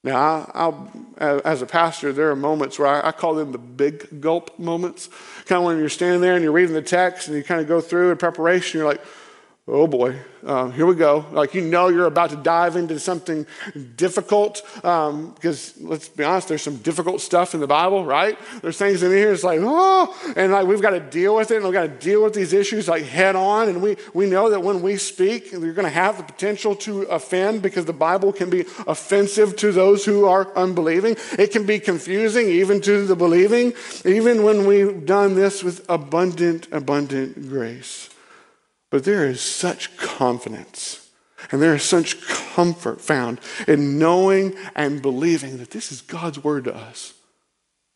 Now, 0.04 0.52
I'll, 0.54 0.92
as 1.18 1.64
a 1.64 1.66
pastor, 1.66 2.14
there 2.14 2.30
are 2.30 2.36
moments 2.36 2.78
where 2.78 2.88
I, 2.88 3.08
I, 3.08 3.12
call 3.14 3.34
them 3.34 3.52
the 3.52 3.58
big 3.58 4.22
gulp 4.22 4.60
moments. 4.60 5.10
Kind 5.48 5.58
of 5.58 5.66
when 5.66 5.80
you're 5.80 5.90
standing 5.90 6.22
there 6.22 6.36
and 6.36 6.44
you're 6.44 6.52
reading 6.52 6.76
the 6.76 6.84
text 6.84 7.28
and 7.28 7.36
you 7.36 7.44
kind 7.44 7.60
of 7.60 7.68
go 7.68 7.82
through 7.82 8.12
in 8.12 8.18
preparation, 8.18 8.78
you're 8.78 8.88
like, 8.88 9.02
Oh 9.70 9.86
boy, 9.86 10.16
uh, 10.46 10.70
here 10.70 10.86
we 10.86 10.96
go. 10.96 11.26
Like 11.34 11.54
you 11.54 11.60
know 11.60 11.90
you're 11.90 12.06
about 12.06 12.30
to 12.30 12.38
dive 12.38 12.78
into 12.78 13.02
something 13.02 13.46
difficult 13.98 14.62
because 14.76 15.78
um, 15.78 15.90
let's 15.90 16.08
be 16.08 16.24
honest, 16.24 16.48
there's 16.48 16.62
some 16.62 16.78
difficult 16.78 17.20
stuff 17.20 17.54
in 17.54 17.60
the 17.60 17.68
Bible, 17.68 18.06
right? 18.06 18.40
There's 18.62 18.78
things 18.78 19.04
in 19.04 19.12
here, 19.12 19.34
it's 19.34 19.44
like, 19.44 19.60
oh, 19.62 20.34
and 20.38 20.54
like 20.54 20.68
we've 20.68 20.82
got 20.82 20.92
to 20.92 21.02
deal 21.02 21.36
with 21.36 21.52
it 21.52 21.58
and 21.58 21.66
we've 21.66 21.74
got 21.74 21.82
to 21.82 21.90
deal 21.90 22.24
with 22.24 22.34
these 22.34 22.54
issues 22.54 22.88
like 22.88 23.04
head 23.04 23.36
on. 23.36 23.68
And 23.68 23.82
we, 23.82 23.98
we 24.14 24.26
know 24.26 24.50
that 24.52 24.62
when 24.62 24.82
we 24.82 24.96
speak, 24.96 25.52
you're 25.52 25.74
going 25.74 25.84
to 25.84 25.90
have 25.90 26.16
the 26.16 26.24
potential 26.24 26.74
to 26.78 27.02
offend 27.04 27.62
because 27.62 27.84
the 27.84 27.92
Bible 27.92 28.32
can 28.32 28.50
be 28.50 28.62
offensive 28.88 29.58
to 29.58 29.74
those 29.74 30.06
who 30.06 30.24
are 30.24 30.48
unbelieving. 30.56 31.18
It 31.38 31.52
can 31.52 31.66
be 31.66 31.80
confusing 31.80 32.48
even 32.48 32.80
to 32.82 33.06
the 33.06 33.18
believing, 33.18 33.74
even 34.06 34.44
when 34.44 34.66
we've 34.66 35.06
done 35.06 35.36
this 35.36 35.62
with 35.62 35.86
abundant, 35.90 36.70
abundant 36.72 37.50
grace. 37.50 38.12
But 38.90 39.04
there 39.04 39.28
is 39.28 39.42
such 39.42 39.98
confidence 39.98 41.08
and 41.52 41.62
there 41.62 41.76
is 41.76 41.84
such 41.84 42.22
comfort 42.28 43.00
found 43.00 43.40
in 43.68 44.00
knowing 44.00 44.56
and 44.76 45.02
believing 45.02 45.58
that 45.58 45.72
this 45.72 45.92
is 45.92 46.02
God's 46.02 46.44
word 46.44 46.66
to 46.66 46.76
us. 46.76 47.14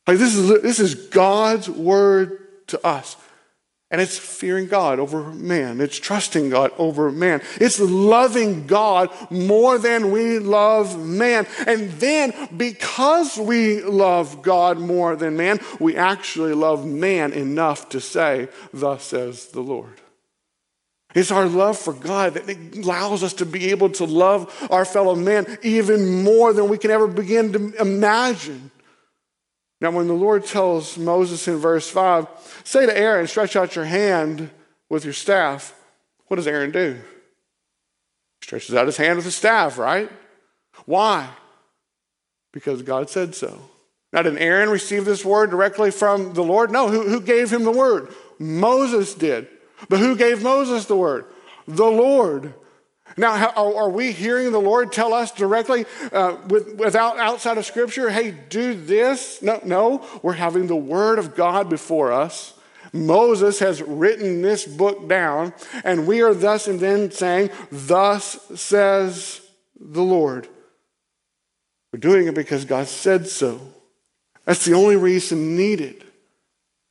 Like 0.07 0.17
this 0.17 0.35
is, 0.35 0.61
this 0.61 0.79
is 0.79 0.95
God's 0.95 1.69
word 1.69 2.67
to 2.67 2.85
us. 2.85 3.17
And 3.89 3.99
it's 3.99 4.17
fearing 4.17 4.67
God 4.67 4.99
over 4.99 5.33
man. 5.33 5.81
It's 5.81 5.99
trusting 5.99 6.49
God 6.49 6.71
over 6.77 7.11
man. 7.11 7.41
It's 7.59 7.77
loving 7.77 8.65
God 8.65 9.09
more 9.29 9.77
than 9.77 10.11
we 10.11 10.39
love 10.39 10.97
man. 10.97 11.45
And 11.67 11.91
then, 11.91 12.33
because 12.55 13.37
we 13.37 13.81
love 13.81 14.41
God 14.41 14.79
more 14.79 15.17
than 15.17 15.35
man, 15.35 15.59
we 15.77 15.97
actually 15.97 16.53
love 16.53 16.85
man 16.85 17.33
enough 17.33 17.89
to 17.89 17.99
say, 17.99 18.47
Thus 18.73 19.03
says 19.03 19.47
the 19.47 19.61
Lord. 19.61 20.00
It's 21.13 21.31
our 21.31 21.45
love 21.45 21.77
for 21.77 21.93
God 21.93 22.35
that 22.35 22.77
allows 22.77 23.23
us 23.23 23.33
to 23.33 23.45
be 23.45 23.71
able 23.71 23.89
to 23.91 24.05
love 24.05 24.67
our 24.71 24.85
fellow 24.85 25.15
man 25.15 25.57
even 25.61 26.23
more 26.23 26.53
than 26.53 26.69
we 26.69 26.77
can 26.77 26.91
ever 26.91 27.07
begin 27.07 27.53
to 27.53 27.81
imagine. 27.81 28.71
Now, 29.81 29.91
when 29.91 30.07
the 30.07 30.13
Lord 30.13 30.45
tells 30.45 30.97
Moses 30.97 31.47
in 31.47 31.57
verse 31.57 31.89
5, 31.89 32.27
say 32.63 32.85
to 32.85 32.97
Aaron, 32.97 33.27
stretch 33.27 33.55
out 33.55 33.75
your 33.75 33.85
hand 33.85 34.51
with 34.89 35.03
your 35.03 35.13
staff, 35.13 35.75
what 36.27 36.37
does 36.37 36.47
Aaron 36.47 36.71
do? 36.71 36.93
He 36.93 38.45
stretches 38.45 38.75
out 38.75 38.85
his 38.85 38.97
hand 38.97 39.17
with 39.17 39.25
his 39.25 39.35
staff, 39.35 39.77
right? 39.77 40.09
Why? 40.85 41.29
Because 42.53 42.83
God 42.83 43.09
said 43.09 43.35
so. 43.35 43.59
Now, 44.13 44.21
did 44.21 44.37
Aaron 44.37 44.69
receive 44.69 45.05
this 45.05 45.25
word 45.25 45.49
directly 45.49 45.89
from 45.89 46.33
the 46.33 46.43
Lord? 46.43 46.69
No. 46.69 46.89
Who, 46.89 47.07
who 47.07 47.21
gave 47.21 47.51
him 47.51 47.63
the 47.63 47.71
word? 47.71 48.13
Moses 48.39 49.13
did. 49.13 49.47
But 49.89 49.99
who 49.99 50.15
gave 50.15 50.43
Moses 50.43 50.85
the 50.85 50.95
word? 50.95 51.25
The 51.67 51.85
Lord. 51.85 52.53
Now, 53.17 53.49
are 53.55 53.89
we 53.89 54.11
hearing 54.11 54.51
the 54.51 54.59
Lord 54.59 54.91
tell 54.91 55.13
us 55.13 55.31
directly 55.31 55.85
uh, 56.11 56.37
with, 56.47 56.75
without 56.75 57.17
outside 57.17 57.57
of 57.57 57.65
Scripture, 57.65 58.09
hey, 58.09 58.31
do 58.31 58.73
this? 58.73 59.41
No, 59.41 59.59
no. 59.63 60.05
We're 60.21 60.33
having 60.33 60.67
the 60.67 60.75
Word 60.75 61.19
of 61.19 61.35
God 61.35 61.69
before 61.69 62.11
us. 62.11 62.53
Moses 62.93 63.59
has 63.59 63.81
written 63.81 64.41
this 64.41 64.65
book 64.65 65.07
down, 65.07 65.53
and 65.83 66.07
we 66.07 66.21
are 66.21 66.33
thus 66.33 66.67
and 66.67 66.79
then 66.79 67.11
saying, 67.11 67.49
Thus 67.71 68.39
says 68.55 69.41
the 69.79 70.03
Lord. 70.03 70.47
We're 71.91 71.99
doing 71.99 72.27
it 72.27 72.35
because 72.35 72.65
God 72.65 72.87
said 72.87 73.27
so. 73.27 73.59
That's 74.45 74.65
the 74.65 74.73
only 74.73 74.95
reason 74.95 75.55
needed. 75.55 76.03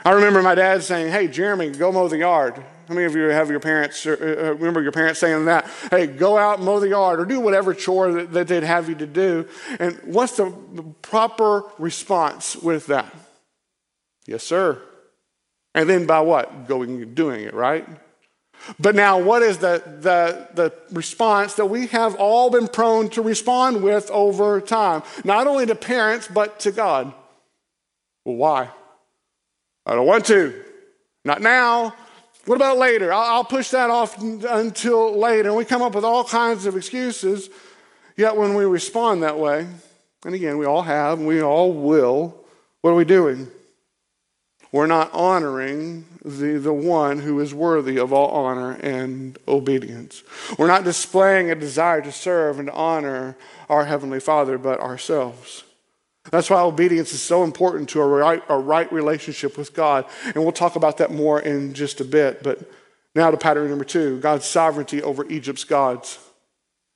I 0.04 0.12
remember 0.12 0.42
my 0.42 0.54
dad 0.54 0.82
saying, 0.82 1.12
Hey, 1.12 1.28
Jeremy, 1.28 1.70
go 1.70 1.92
mow 1.92 2.08
the 2.08 2.18
yard. 2.18 2.62
How 2.90 2.96
many 2.96 3.06
of 3.06 3.14
you 3.14 3.22
have 3.28 3.48
your 3.50 3.60
parents, 3.60 4.04
uh, 4.04 4.16
uh, 4.20 4.54
remember 4.54 4.82
your 4.82 4.90
parents 4.90 5.20
saying 5.20 5.44
that? 5.44 5.70
Hey, 5.92 6.08
go 6.08 6.36
out 6.36 6.60
mow 6.60 6.80
the 6.80 6.88
yard 6.88 7.20
or 7.20 7.24
do 7.24 7.38
whatever 7.38 7.72
chore 7.72 8.10
that, 8.10 8.32
that 8.32 8.48
they'd 8.48 8.64
have 8.64 8.88
you 8.88 8.96
to 8.96 9.06
do. 9.06 9.46
And 9.78 9.96
what's 10.02 10.36
the, 10.36 10.52
the 10.72 10.82
proper 10.82 11.62
response 11.78 12.56
with 12.56 12.88
that? 12.88 13.14
Yes, 14.26 14.42
sir. 14.42 14.82
And 15.72 15.88
then 15.88 16.06
by 16.06 16.18
what? 16.18 16.66
Going 16.66 17.00
and 17.00 17.14
doing 17.14 17.44
it, 17.44 17.54
right? 17.54 17.86
But 18.80 18.96
now, 18.96 19.20
what 19.20 19.42
is 19.42 19.58
the, 19.58 19.80
the, 20.00 20.48
the 20.54 20.74
response 20.92 21.54
that 21.54 21.66
we 21.66 21.86
have 21.86 22.16
all 22.16 22.50
been 22.50 22.66
prone 22.66 23.08
to 23.10 23.22
respond 23.22 23.84
with 23.84 24.10
over 24.10 24.60
time? 24.60 25.04
Not 25.22 25.46
only 25.46 25.64
to 25.66 25.76
parents, 25.76 26.26
but 26.26 26.58
to 26.60 26.72
God. 26.72 27.14
Well, 28.24 28.34
why? 28.34 28.70
I 29.86 29.94
don't 29.94 30.08
want 30.08 30.26
to. 30.26 30.64
Not 31.24 31.40
now. 31.40 31.94
What 32.50 32.56
about 32.56 32.78
later? 32.78 33.12
I'll, 33.12 33.44
push 33.44 33.70
that 33.70 33.90
off 33.90 34.20
until 34.20 35.16
later. 35.16 35.50
And 35.50 35.56
we 35.56 35.64
come 35.64 35.82
up 35.82 35.94
with 35.94 36.02
all 36.02 36.24
kinds 36.24 36.66
of 36.66 36.76
excuses. 36.76 37.48
Yet 38.16 38.36
when 38.36 38.54
we 38.54 38.64
respond 38.64 39.22
that 39.22 39.38
way, 39.38 39.68
and 40.24 40.34
again, 40.34 40.58
we 40.58 40.66
all 40.66 40.82
have, 40.82 41.20
and 41.20 41.28
we 41.28 41.40
all 41.40 41.72
will, 41.72 42.44
what 42.80 42.90
are 42.90 42.96
we 42.96 43.04
doing? 43.04 43.46
We're 44.72 44.88
not 44.88 45.14
honoring 45.14 46.06
the, 46.24 46.58
the 46.58 46.72
one 46.72 47.20
who 47.20 47.38
is 47.38 47.54
worthy 47.54 48.00
of 48.00 48.12
all 48.12 48.30
honor 48.30 48.72
and 48.72 49.38
obedience. 49.46 50.24
We're 50.58 50.66
not 50.66 50.82
displaying 50.82 51.52
a 51.52 51.54
desire 51.54 52.02
to 52.02 52.10
serve 52.10 52.58
and 52.58 52.68
honor 52.70 53.36
our 53.68 53.84
Heavenly 53.84 54.18
Father, 54.18 54.58
but 54.58 54.80
ourselves. 54.80 55.62
That's 56.30 56.50
why 56.50 56.60
obedience 56.60 57.12
is 57.12 57.22
so 57.22 57.44
important 57.44 57.88
to 57.90 58.00
a 58.00 58.06
right, 58.06 58.42
a 58.48 58.58
right 58.58 58.90
relationship 58.92 59.56
with 59.56 59.72
God. 59.72 60.04
And 60.26 60.36
we'll 60.36 60.52
talk 60.52 60.76
about 60.76 60.98
that 60.98 61.10
more 61.10 61.40
in 61.40 61.72
just 61.72 62.00
a 62.00 62.04
bit. 62.04 62.42
But 62.42 62.70
now 63.14 63.30
to 63.30 63.36
pattern 63.36 63.68
number 63.70 63.84
two 63.84 64.20
God's 64.20 64.44
sovereignty 64.44 65.02
over 65.02 65.26
Egypt's 65.28 65.64
gods. 65.64 66.18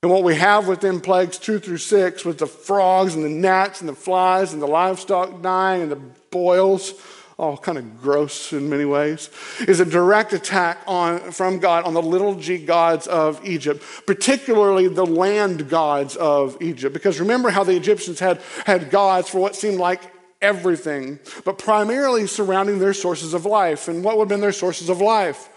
And 0.03 0.13
what 0.13 0.23
we 0.23 0.35
have 0.35 0.69
within 0.69 1.01
plagues 1.01 1.39
two 1.39 1.59
through 1.59 1.79
six, 1.79 2.27
with 2.27 2.37
the 2.37 2.47
frogs 2.47 3.15
and 3.15 3.25
the 3.25 3.31
gnats 3.31 3.81
and 3.81 3.89
the 3.89 3.95
flies 3.95 4.53
and 4.53 4.61
the 4.61 4.67
livestock 4.67 5.41
dying 5.41 5.81
and 5.81 5.91
the 5.91 6.01
boils, 6.31 6.93
all 7.39 7.57
kind 7.57 7.79
of 7.79 8.01
gross 8.01 8.53
in 8.53 8.69
many 8.69 8.85
ways, 8.85 9.31
is 9.67 9.81
a 9.81 9.85
direct 9.85 10.33
attack 10.33 10.79
on, 10.87 11.33
from 11.33 11.59
God 11.59 11.85
on 11.85 11.95
the 11.95 12.03
little 12.03 12.35
g 12.35 12.59
gods 12.59 13.07
of 13.07 13.45
Egypt, 13.45 13.83
particularly 14.07 14.89
the 14.89 15.07
land 15.07 15.69
gods 15.69 16.17
of 16.17 16.57
Egypt. 16.61 16.93
Because 16.93 17.21
remember 17.21 17.51
how 17.51 17.65
the 17.65 17.77
Egyptians 17.77 18.21
had, 18.21 18.41
had 18.67 18.91
gods 18.91 19.29
for 19.29 19.39
what 19.39 19.57
seemed 19.57 19.79
like 19.79 20.01
everything, 20.41 21.19
but 21.45 21.59
primarily 21.59 22.27
surrounding 22.27 22.79
their 22.79 22.95
sources 22.95 23.35
of 23.35 23.47
life. 23.47 23.89
And 23.89 24.05
what 24.05 24.17
would 24.17 24.25
have 24.25 24.29
been 24.29 24.41
their 24.41 24.53
sources 24.53 24.89
of 24.89 25.01
life? 25.01 25.49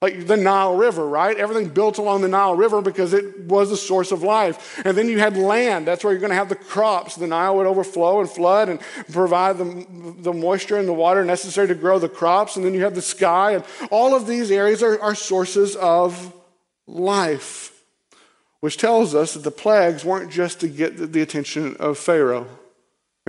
Like 0.00 0.26
the 0.26 0.36
Nile 0.36 0.76
River, 0.76 1.06
right? 1.06 1.36
Everything 1.36 1.68
built 1.68 1.98
along 1.98 2.22
the 2.22 2.28
Nile 2.28 2.54
River 2.54 2.80
because 2.80 3.12
it 3.12 3.40
was 3.40 3.70
a 3.70 3.76
source 3.76 4.12
of 4.12 4.22
life. 4.22 4.80
And 4.84 4.96
then 4.96 5.08
you 5.08 5.18
had 5.18 5.36
land. 5.36 5.86
That's 5.86 6.02
where 6.02 6.12
you're 6.12 6.20
going 6.20 6.30
to 6.30 6.36
have 6.36 6.48
the 6.48 6.56
crops. 6.56 7.16
The 7.16 7.26
Nile 7.26 7.56
would 7.56 7.66
overflow 7.66 8.20
and 8.20 8.28
flood 8.28 8.70
and 8.70 8.80
provide 9.12 9.58
the, 9.58 9.86
the 10.20 10.32
moisture 10.32 10.78
and 10.78 10.88
the 10.88 10.94
water 10.94 11.22
necessary 11.22 11.68
to 11.68 11.74
grow 11.74 11.98
the 11.98 12.08
crops. 12.08 12.56
And 12.56 12.64
then 12.64 12.72
you 12.72 12.84
have 12.84 12.94
the 12.94 13.02
sky. 13.02 13.52
And 13.52 13.64
all 13.90 14.14
of 14.14 14.26
these 14.26 14.50
areas 14.50 14.82
are, 14.82 14.98
are 15.02 15.14
sources 15.14 15.76
of 15.76 16.32
life, 16.86 17.84
which 18.60 18.78
tells 18.78 19.14
us 19.14 19.34
that 19.34 19.42
the 19.42 19.50
plagues 19.50 20.02
weren't 20.02 20.32
just 20.32 20.60
to 20.60 20.68
get 20.68 21.12
the 21.12 21.20
attention 21.20 21.76
of 21.76 21.98
Pharaoh. 21.98 22.46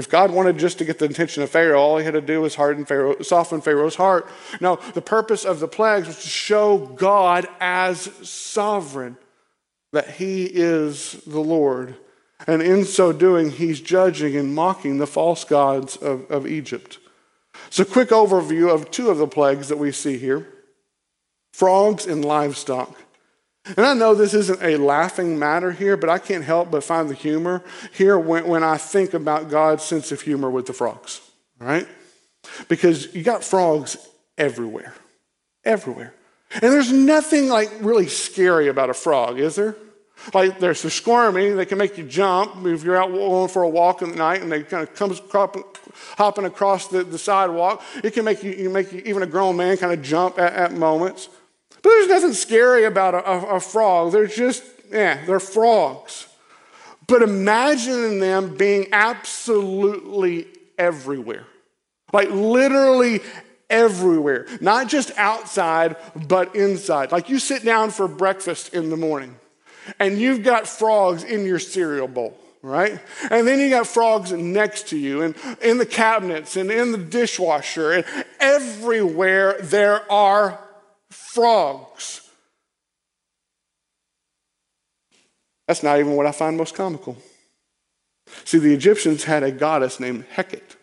If 0.01 0.09
God 0.09 0.31
wanted 0.31 0.57
just 0.57 0.79
to 0.79 0.83
get 0.83 0.97
the 0.97 1.05
attention 1.05 1.43
of 1.43 1.51
Pharaoh, 1.51 1.79
all 1.79 1.99
he 1.99 2.05
had 2.05 2.15
to 2.15 2.21
do 2.21 2.41
was 2.41 2.55
harden 2.55 2.85
Pharaoh, 2.85 3.21
soften 3.21 3.61
Pharaoh's 3.61 3.93
heart. 3.93 4.27
No, 4.59 4.77
the 4.95 5.01
purpose 5.01 5.45
of 5.45 5.59
the 5.59 5.67
plagues 5.67 6.07
was 6.07 6.23
to 6.23 6.27
show 6.27 6.79
God 6.79 7.47
as 7.59 8.09
sovereign, 8.27 9.15
that 9.93 10.09
he 10.09 10.45
is 10.45 11.21
the 11.27 11.39
Lord. 11.39 11.97
And 12.47 12.63
in 12.63 12.83
so 12.83 13.13
doing, 13.13 13.51
he's 13.51 13.79
judging 13.79 14.35
and 14.35 14.55
mocking 14.55 14.97
the 14.97 15.05
false 15.05 15.43
gods 15.43 15.97
of, 15.97 16.25
of 16.31 16.47
Egypt. 16.47 16.97
So, 17.69 17.85
quick 17.85 18.09
overview 18.09 18.73
of 18.73 18.89
two 18.89 19.11
of 19.11 19.19
the 19.19 19.27
plagues 19.27 19.69
that 19.69 19.77
we 19.77 19.91
see 19.91 20.17
here 20.17 20.47
frogs 21.53 22.07
and 22.07 22.25
livestock. 22.25 22.97
And 23.65 23.85
I 23.85 23.93
know 23.93 24.15
this 24.15 24.33
isn't 24.33 24.61
a 24.63 24.77
laughing 24.77 25.37
matter 25.37 25.71
here, 25.71 25.95
but 25.95 26.09
I 26.09 26.17
can't 26.17 26.43
help 26.43 26.71
but 26.71 26.83
find 26.83 27.09
the 27.09 27.13
humor 27.13 27.63
here 27.93 28.17
when, 28.17 28.47
when 28.47 28.63
I 28.63 28.77
think 28.77 29.13
about 29.13 29.49
God's 29.49 29.83
sense 29.83 30.11
of 30.11 30.21
humor 30.21 30.49
with 30.49 30.65
the 30.65 30.73
frogs, 30.73 31.21
right? 31.59 31.87
Because 32.67 33.13
you 33.13 33.23
got 33.23 33.43
frogs 33.43 33.97
everywhere, 34.37 34.95
everywhere. 35.63 36.13
And 36.53 36.63
there's 36.63 36.91
nothing 36.91 37.49
like 37.49 37.71
really 37.81 38.07
scary 38.07 38.67
about 38.67 38.89
a 38.89 38.95
frog, 38.95 39.39
is 39.39 39.55
there? 39.55 39.75
Like 40.33 40.59
they're 40.59 40.75
so 40.75 40.89
squirmy, 40.89 41.49
they 41.49 41.65
can 41.65 41.77
make 41.77 41.97
you 41.97 42.03
jump 42.03 42.65
if 42.65 42.83
you're 42.83 42.97
out 42.97 43.11
going 43.11 43.47
for 43.47 43.63
a 43.63 43.69
walk 43.69 44.01
in 44.01 44.11
the 44.11 44.15
night 44.15 44.41
and 44.41 44.51
they 44.51 44.63
kind 44.63 44.87
of 44.87 44.93
come 44.95 45.15
hopping 46.17 46.45
across 46.45 46.87
the, 46.87 47.03
the 47.03 47.17
sidewalk. 47.17 47.81
It 48.03 48.13
can 48.13 48.25
make 48.25 48.43
you, 48.43 48.51
you 48.51 48.69
make 48.69 48.91
you, 48.91 49.01
even 49.05 49.23
a 49.23 49.27
grown 49.27 49.57
man 49.57 49.77
kind 49.77 49.93
of 49.93 50.01
jump 50.01 50.37
at, 50.37 50.53
at 50.53 50.73
moments. 50.73 51.29
But 51.81 51.89
there's 51.89 52.07
nothing 52.07 52.33
scary 52.33 52.85
about 52.85 53.15
a, 53.15 53.29
a, 53.29 53.55
a 53.55 53.59
frog. 53.59 54.11
They're 54.11 54.27
just, 54.27 54.63
yeah, 54.91 55.25
they're 55.25 55.39
frogs. 55.39 56.27
But 57.07 57.23
imagine 57.23 58.19
them 58.19 58.55
being 58.55 58.87
absolutely 58.91 60.47
everywhere. 60.77 61.45
Like 62.13 62.29
literally 62.29 63.21
everywhere. 63.69 64.47
Not 64.59 64.87
just 64.87 65.11
outside, 65.17 65.95
but 66.27 66.55
inside. 66.55 67.11
Like 67.11 67.29
you 67.29 67.39
sit 67.39 67.65
down 67.65 67.91
for 67.91 68.07
breakfast 68.07 68.73
in 68.73 68.89
the 68.89 68.97
morning 68.97 69.35
and 69.99 70.19
you've 70.19 70.43
got 70.43 70.67
frogs 70.67 71.23
in 71.23 71.45
your 71.45 71.59
cereal 71.59 72.07
bowl 72.07 72.37
right? 72.63 72.99
And 73.29 73.47
then 73.47 73.59
you 73.59 73.69
got 73.69 73.87
frogs 73.87 74.31
next 74.31 74.89
to 74.89 74.97
you, 74.97 75.21
and 75.21 75.35
in 75.61 75.77
the 75.77 75.85
cabinets, 75.85 76.55
and 76.55 76.71
in 76.71 76.91
the 76.91 76.97
dishwasher, 76.97 77.91
and 77.91 78.05
everywhere 78.39 79.57
there 79.61 80.09
are 80.11 80.59
frogs. 81.11 82.27
That's 85.67 85.83
not 85.83 85.99
even 85.99 86.15
what 86.15 86.25
I 86.25 86.31
find 86.31 86.57
most 86.57 86.75
comical. 86.75 87.17
See, 88.45 88.57
the 88.57 88.73
Egyptians 88.73 89.23
had 89.23 89.43
a 89.43 89.51
goddess 89.51 89.99
named 89.99 90.25
Heqet. 90.35 90.75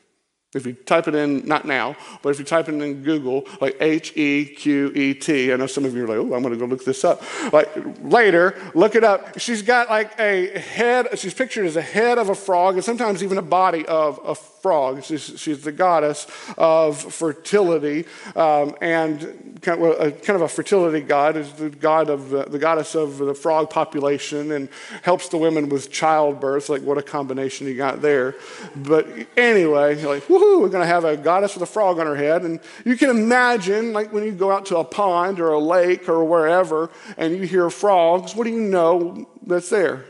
If 0.54 0.64
you 0.64 0.72
type 0.72 1.06
it 1.08 1.14
in, 1.14 1.46
not 1.46 1.66
now, 1.66 1.94
but 2.22 2.30
if 2.30 2.38
you 2.38 2.44
type 2.46 2.70
it 2.70 2.74
in 2.74 3.02
Google, 3.02 3.46
like 3.60 3.76
H 3.80 4.16
E 4.16 4.46
Q 4.46 4.90
E 4.94 5.12
T, 5.12 5.52
I 5.52 5.56
know 5.56 5.66
some 5.66 5.84
of 5.84 5.94
you 5.94 6.04
are 6.04 6.08
like, 6.08 6.16
oh, 6.16 6.34
I'm 6.34 6.42
going 6.42 6.54
to 6.54 6.56
go 6.56 6.64
look 6.64 6.86
this 6.86 7.04
up. 7.04 7.22
Like 7.52 7.68
later, 8.00 8.58
look 8.74 8.94
it 8.94 9.04
up. 9.04 9.38
She's 9.38 9.60
got 9.60 9.90
like 9.90 10.18
a 10.18 10.58
head, 10.58 11.18
she's 11.18 11.34
pictured 11.34 11.66
as 11.66 11.76
a 11.76 11.82
head 11.82 12.16
of 12.16 12.30
a 12.30 12.34
frog 12.34 12.76
and 12.76 12.84
sometimes 12.84 13.22
even 13.22 13.36
a 13.36 13.42
body 13.42 13.84
of 13.84 14.18
a 14.24 14.34
frogs. 14.62 15.06
She's, 15.06 15.38
she's 15.38 15.62
the 15.62 15.72
goddess 15.72 16.26
of 16.56 16.98
fertility 16.98 18.06
um, 18.36 18.76
and 18.80 19.58
kind 19.62 19.82
of, 19.82 20.00
a, 20.00 20.12
kind 20.12 20.36
of, 20.36 20.42
a, 20.42 20.48
fertility 20.48 21.00
god. 21.00 21.36
Is 21.36 21.52
the 21.52 21.70
god 21.70 22.10
of 22.10 22.30
the, 22.30 22.44
the, 22.44 22.58
goddess 22.58 22.94
of 22.94 23.18
the 23.18 23.34
frog 23.34 23.70
population 23.70 24.52
and 24.52 24.68
helps 25.02 25.28
the 25.28 25.36
women 25.36 25.68
with 25.68 25.90
childbirth. 25.90 26.68
Like 26.68 26.82
what 26.82 26.98
a 26.98 27.02
combination 27.02 27.66
you 27.66 27.76
got 27.76 28.02
there. 28.02 28.34
But 28.76 29.06
anyway, 29.36 30.02
like 30.02 30.24
woohoo, 30.24 30.60
we're 30.60 30.68
going 30.68 30.82
to 30.82 30.86
have 30.86 31.04
a 31.04 31.16
goddess 31.16 31.54
with 31.54 31.62
a 31.62 31.66
frog 31.66 31.98
on 31.98 32.06
her 32.06 32.16
head, 32.16 32.42
and 32.42 32.60
you 32.84 32.96
can 32.96 33.10
imagine 33.10 33.92
like 33.92 34.12
when 34.12 34.24
you 34.24 34.32
go 34.32 34.50
out 34.50 34.66
to 34.66 34.78
a 34.78 34.84
pond 34.84 35.40
or 35.40 35.52
a 35.52 35.58
lake 35.58 36.08
or 36.08 36.24
wherever 36.24 36.90
and 37.16 37.36
you 37.36 37.42
hear 37.42 37.70
frogs. 37.70 38.34
What 38.34 38.44
do 38.44 38.50
you 38.50 38.60
know 38.60 39.28
that's 39.46 39.70
there? 39.70 40.04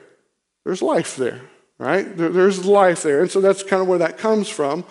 There's 0.65 0.83
life 0.83 1.17
there 1.17 1.41
right? 1.79 2.17
There's 2.17 2.65
life 2.65 3.03
there. 3.03 3.21
And 3.23 3.31
so 3.31 3.41
that's 3.41 3.63
kind 3.63 3.83
of 3.83 3.89
where 3.89 3.99
that 3.99 4.19
comes 4.19 4.49
from. 4.49 4.85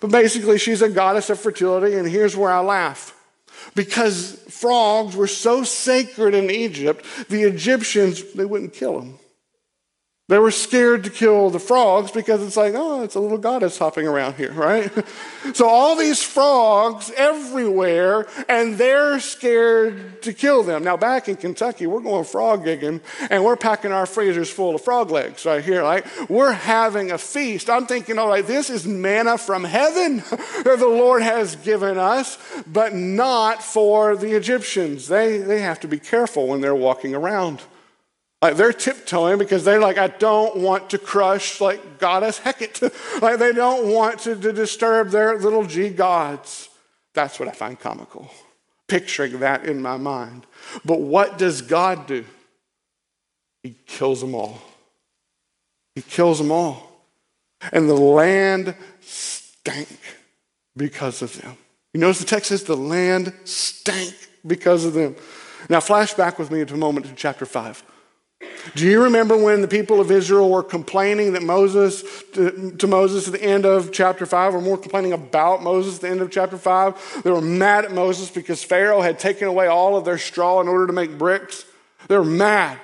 But 0.00 0.10
basically, 0.10 0.58
she's 0.58 0.82
a 0.82 0.88
goddess 0.88 1.30
of 1.30 1.40
fertility, 1.40 1.96
and 1.96 2.06
here's 2.06 2.36
where 2.36 2.50
I 2.50 2.60
laugh. 2.60 3.16
Because 3.74 4.34
frogs 4.50 5.16
were 5.16 5.26
so 5.26 5.64
sacred 5.64 6.34
in 6.34 6.50
Egypt, 6.50 7.04
the 7.28 7.42
Egyptians, 7.42 8.32
they 8.34 8.44
wouldn't 8.44 8.74
kill 8.74 9.00
them. 9.00 9.18
They 10.26 10.38
were 10.38 10.50
scared 10.50 11.04
to 11.04 11.10
kill 11.10 11.50
the 11.50 11.58
frogs 11.58 12.10
because 12.10 12.42
it's 12.42 12.56
like, 12.56 12.72
oh, 12.74 13.02
it's 13.02 13.14
a 13.14 13.20
little 13.20 13.36
goddess 13.36 13.76
hopping 13.76 14.06
around 14.06 14.36
here, 14.36 14.52
right? 14.52 14.90
so 15.52 15.68
all 15.68 15.96
these 15.96 16.22
frogs 16.22 17.12
everywhere, 17.14 18.26
and 18.48 18.78
they're 18.78 19.20
scared 19.20 20.22
to 20.22 20.32
kill 20.32 20.62
them. 20.62 20.82
Now, 20.82 20.96
back 20.96 21.28
in 21.28 21.36
Kentucky, 21.36 21.86
we're 21.86 22.00
going 22.00 22.24
frog 22.24 22.64
gigging, 22.64 23.02
and 23.28 23.44
we're 23.44 23.56
packing 23.56 23.92
our 23.92 24.06
freezers 24.06 24.48
full 24.48 24.74
of 24.74 24.80
frog 24.80 25.10
legs 25.10 25.44
right 25.44 25.62
here. 25.62 25.82
Like, 25.82 26.06
we're 26.30 26.52
having 26.52 27.10
a 27.10 27.18
feast. 27.18 27.68
I'm 27.68 27.84
thinking, 27.84 28.18
all 28.18 28.28
right, 28.28 28.46
this 28.46 28.70
is 28.70 28.86
manna 28.86 29.36
from 29.36 29.62
heaven 29.62 30.16
that 30.64 30.76
the 30.78 30.88
Lord 30.88 31.20
has 31.20 31.56
given 31.56 31.98
us, 31.98 32.38
but 32.66 32.94
not 32.94 33.62
for 33.62 34.16
the 34.16 34.32
Egyptians. 34.32 35.06
They, 35.06 35.36
they 35.36 35.60
have 35.60 35.80
to 35.80 35.88
be 35.88 35.98
careful 35.98 36.48
when 36.48 36.62
they're 36.62 36.74
walking 36.74 37.14
around. 37.14 37.60
Like 38.44 38.58
they're 38.58 38.74
tiptoeing 38.74 39.38
because 39.38 39.64
they're 39.64 39.80
like, 39.80 39.96
I 39.96 40.08
don't 40.08 40.56
want 40.56 40.90
to 40.90 40.98
crush 40.98 41.62
like 41.62 41.98
goddess 41.98 42.38
Heqet. 42.38 43.22
like 43.22 43.38
they 43.38 43.52
don't 43.52 43.90
want 43.90 44.18
to, 44.20 44.36
to 44.36 44.52
disturb 44.52 45.08
their 45.08 45.38
little 45.38 45.64
g 45.64 45.88
gods. 45.88 46.68
That's 47.14 47.40
what 47.40 47.48
I 47.48 47.52
find 47.52 47.80
comical. 47.80 48.30
Picturing 48.86 49.40
that 49.40 49.64
in 49.64 49.80
my 49.80 49.96
mind. 49.96 50.44
But 50.84 51.00
what 51.00 51.38
does 51.38 51.62
God 51.62 52.06
do? 52.06 52.26
He 53.62 53.76
kills 53.86 54.20
them 54.20 54.34
all. 54.34 54.60
He 55.94 56.02
kills 56.02 56.36
them 56.36 56.52
all. 56.52 56.92
And 57.72 57.88
the 57.88 57.94
land 57.94 58.74
stank 59.00 59.98
because 60.76 61.22
of 61.22 61.40
them. 61.40 61.56
You 61.94 62.00
notice 62.00 62.18
the 62.18 62.26
text 62.26 62.50
says 62.50 62.64
the 62.64 62.76
land 62.76 63.32
stank 63.44 64.14
because 64.46 64.84
of 64.84 64.92
them. 64.92 65.16
Now, 65.70 65.80
flash 65.80 66.12
back 66.12 66.38
with 66.38 66.50
me 66.50 66.62
to 66.62 66.74
a 66.74 66.76
moment 66.76 67.06
to 67.06 67.14
chapter 67.14 67.46
5. 67.46 67.82
Do 68.74 68.86
you 68.86 69.02
remember 69.02 69.36
when 69.36 69.60
the 69.60 69.68
people 69.68 70.00
of 70.00 70.10
Israel 70.10 70.50
were 70.50 70.62
complaining 70.62 71.34
that 71.34 71.42
Moses, 71.42 72.02
to, 72.32 72.72
to, 72.72 72.86
Moses 72.86 73.26
at 73.26 73.34
the 73.34 73.42
end 73.42 73.66
of 73.66 73.92
chapter 73.92 74.26
5, 74.26 74.54
or 74.54 74.60
more 74.60 74.78
complaining 74.78 75.12
about 75.12 75.62
Moses 75.62 75.96
at 75.96 76.00
the 76.00 76.08
end 76.08 76.22
of 76.22 76.30
chapter 76.30 76.56
5? 76.56 77.22
They 77.22 77.30
were 77.30 77.40
mad 77.40 77.84
at 77.84 77.92
Moses 77.92 78.30
because 78.30 78.64
Pharaoh 78.64 79.02
had 79.02 79.18
taken 79.18 79.48
away 79.48 79.66
all 79.66 79.96
of 79.96 80.04
their 80.04 80.18
straw 80.18 80.60
in 80.60 80.68
order 80.68 80.86
to 80.86 80.92
make 80.92 81.18
bricks. 81.18 81.64
They 82.08 82.16
were 82.16 82.24
mad. 82.24 82.78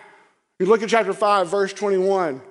You 0.59 0.67
look 0.67 0.83
at 0.83 0.91
chapter 0.91 1.15
5, 1.15 1.49
verse 1.49 1.73
21. 1.73 2.43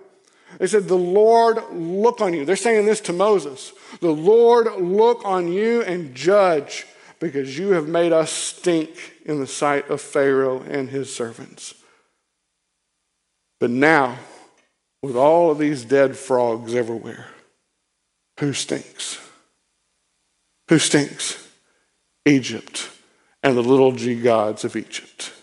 They 0.58 0.68
said, 0.68 0.88
The 0.88 0.96
Lord 0.96 1.60
look 1.72 2.22
on 2.22 2.34
you. 2.34 2.46
They're 2.46 2.56
saying 2.56 2.86
this 2.86 3.02
to 3.02 3.14
Moses. 3.14 3.72
The 4.02 4.12
Lord 4.12 4.82
look 4.82 5.24
on 5.24 5.48
you 5.48 5.84
and 5.84 6.16
judge 6.16 6.88
because 7.20 7.58
you 7.58 7.72
have 7.72 7.88
made 7.88 8.12
us 8.12 8.32
stink 8.32 9.18
in 9.26 9.40
the 9.40 9.48
sight 9.48 9.90
of 9.90 10.02
Pharaoh 10.02 10.62
and 10.62 10.90
his 10.90 11.14
servants. 11.14 11.76
But 13.60 13.70
now, 13.70 14.18
with 15.02 15.16
all 15.16 15.52
of 15.52 15.58
these 15.58 15.84
dead 15.84 16.16
frogs 16.16 16.74
everywhere, 16.74 17.28
who 18.40 18.54
stinks? 18.54 19.20
Who 20.70 20.80
stinks? 20.80 21.48
Egypt 22.26 22.90
and 23.44 23.58
the 23.58 23.64
little 23.64 23.92
g 23.92 24.16
gods 24.16 24.64
of 24.64 24.76
Egypt. 24.76 25.34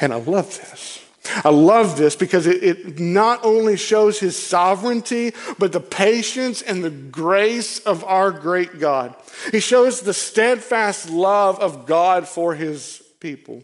And 0.00 0.12
I 0.12 0.16
love 0.16 0.56
this. 0.56 1.02
I 1.44 1.50
love 1.50 1.96
this 1.96 2.14
because 2.16 2.46
it, 2.46 2.62
it, 2.62 3.00
not 3.00 3.44
only 3.44 3.76
shows 3.76 4.20
his 4.20 4.40
sovereignty, 4.40 5.32
but 5.58 5.72
the 5.72 5.80
patience 5.80 6.62
and 6.62 6.84
the 6.84 6.90
grace 6.90 7.80
of 7.80 8.04
our 8.04 8.30
great 8.30 8.78
God. 8.78 9.14
He 9.50 9.60
shows 9.60 10.00
the 10.00 10.14
steadfast 10.14 11.10
love 11.10 11.58
of 11.58 11.86
God 11.86 12.28
for 12.28 12.54
his 12.54 13.02
people. 13.20 13.62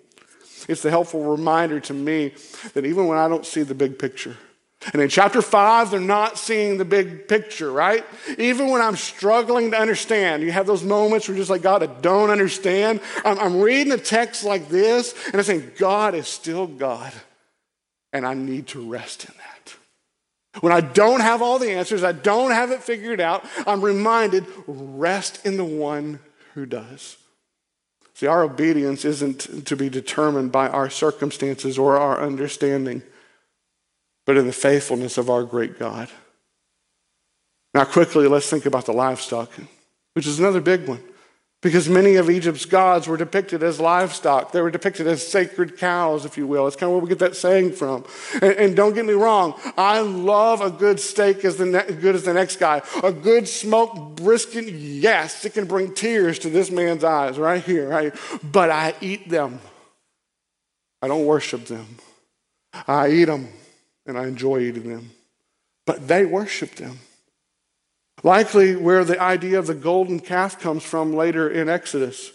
It's 0.68 0.84
a 0.84 0.90
helpful 0.90 1.24
reminder 1.24 1.80
to 1.80 1.94
me 1.94 2.34
that 2.74 2.86
even 2.86 3.06
when 3.06 3.18
I 3.18 3.28
don't 3.28 3.46
see 3.46 3.62
the 3.62 3.74
big 3.74 3.98
picture, 3.98 4.36
and 4.92 5.00
in 5.00 5.08
chapter 5.08 5.40
five, 5.42 5.90
they're 5.90 6.00
not 6.00 6.38
seeing 6.38 6.76
the 6.76 6.84
big 6.84 7.28
picture, 7.28 7.70
right? 7.70 8.04
Even 8.36 8.68
when 8.68 8.82
I'm 8.82 8.96
struggling 8.96 9.70
to 9.70 9.78
understand, 9.78 10.42
you 10.42 10.50
have 10.50 10.66
those 10.66 10.82
moments 10.82 11.28
where 11.28 11.36
you're 11.36 11.42
just 11.42 11.50
like, 11.50 11.62
God, 11.62 11.82
I 11.82 11.86
don't 12.00 12.30
understand. 12.30 13.00
I'm, 13.24 13.38
I'm 13.38 13.60
reading 13.60 13.92
a 13.92 13.98
text 13.98 14.42
like 14.42 14.68
this, 14.68 15.14
and 15.26 15.36
I'm 15.36 15.44
saying, 15.44 15.72
God 15.78 16.14
is 16.14 16.26
still 16.26 16.66
God, 16.66 17.12
and 18.12 18.26
I 18.26 18.34
need 18.34 18.66
to 18.68 18.90
rest 18.90 19.24
in 19.24 19.34
that. 19.36 20.62
When 20.62 20.72
I 20.72 20.80
don't 20.80 21.20
have 21.20 21.42
all 21.42 21.58
the 21.58 21.70
answers, 21.70 22.02
I 22.02 22.12
don't 22.12 22.50
have 22.50 22.72
it 22.72 22.82
figured 22.82 23.20
out, 23.20 23.44
I'm 23.66 23.82
reminded, 23.82 24.46
rest 24.66 25.46
in 25.46 25.56
the 25.56 25.64
one 25.64 26.18
who 26.54 26.66
does. 26.66 27.16
See, 28.22 28.28
our 28.28 28.44
obedience 28.44 29.04
isn't 29.04 29.66
to 29.66 29.74
be 29.74 29.88
determined 29.88 30.52
by 30.52 30.68
our 30.68 30.88
circumstances 30.88 31.76
or 31.76 31.98
our 31.98 32.22
understanding, 32.22 33.02
but 34.26 34.36
in 34.36 34.46
the 34.46 34.52
faithfulness 34.52 35.18
of 35.18 35.28
our 35.28 35.42
great 35.42 35.76
God. 35.76 36.08
Now, 37.74 37.84
quickly, 37.84 38.28
let's 38.28 38.48
think 38.48 38.64
about 38.64 38.86
the 38.86 38.92
livestock, 38.92 39.50
which 40.12 40.28
is 40.28 40.38
another 40.38 40.60
big 40.60 40.86
one. 40.86 41.02
Because 41.62 41.88
many 41.88 42.16
of 42.16 42.28
Egypt's 42.28 42.64
gods 42.64 43.06
were 43.06 43.16
depicted 43.16 43.62
as 43.62 43.78
livestock. 43.78 44.50
They 44.50 44.60
were 44.60 44.70
depicted 44.70 45.06
as 45.06 45.24
sacred 45.26 45.78
cows, 45.78 46.24
if 46.24 46.36
you 46.36 46.44
will. 46.46 46.66
It's 46.66 46.74
kind 46.74 46.88
of 46.88 46.94
where 46.94 47.02
we 47.02 47.08
get 47.08 47.20
that 47.20 47.36
saying 47.36 47.72
from. 47.72 48.04
And, 48.34 48.52
and 48.54 48.76
don't 48.76 48.94
get 48.94 49.06
me 49.06 49.12
wrong, 49.12 49.54
I 49.78 50.00
love 50.00 50.60
a 50.60 50.70
good 50.70 50.98
steak 50.98 51.44
as 51.44 51.60
ne- 51.60 51.92
good 51.92 52.16
as 52.16 52.24
the 52.24 52.34
next 52.34 52.56
guy. 52.56 52.82
A 53.04 53.12
good 53.12 53.46
smoked 53.46 54.16
brisket, 54.16 54.64
yes, 54.66 55.44
it 55.44 55.54
can 55.54 55.66
bring 55.66 55.94
tears 55.94 56.40
to 56.40 56.50
this 56.50 56.68
man's 56.70 57.04
eyes 57.04 57.38
right 57.38 57.62
here, 57.62 57.88
right? 57.88 58.12
But 58.42 58.70
I 58.70 58.94
eat 59.00 59.28
them. 59.28 59.60
I 61.00 61.06
don't 61.06 61.26
worship 61.26 61.66
them. 61.66 61.86
I 62.88 63.08
eat 63.10 63.26
them 63.26 63.48
and 64.06 64.18
I 64.18 64.26
enjoy 64.26 64.60
eating 64.60 64.88
them. 64.88 65.10
But 65.86 66.08
they 66.08 66.24
worship 66.24 66.74
them. 66.74 66.98
Likely 68.22 68.76
where 68.76 69.04
the 69.04 69.20
idea 69.20 69.58
of 69.58 69.66
the 69.66 69.74
golden 69.74 70.20
calf 70.20 70.60
comes 70.60 70.84
from 70.84 71.14
later 71.14 71.48
in 71.48 71.68
Exodus. 71.68 72.32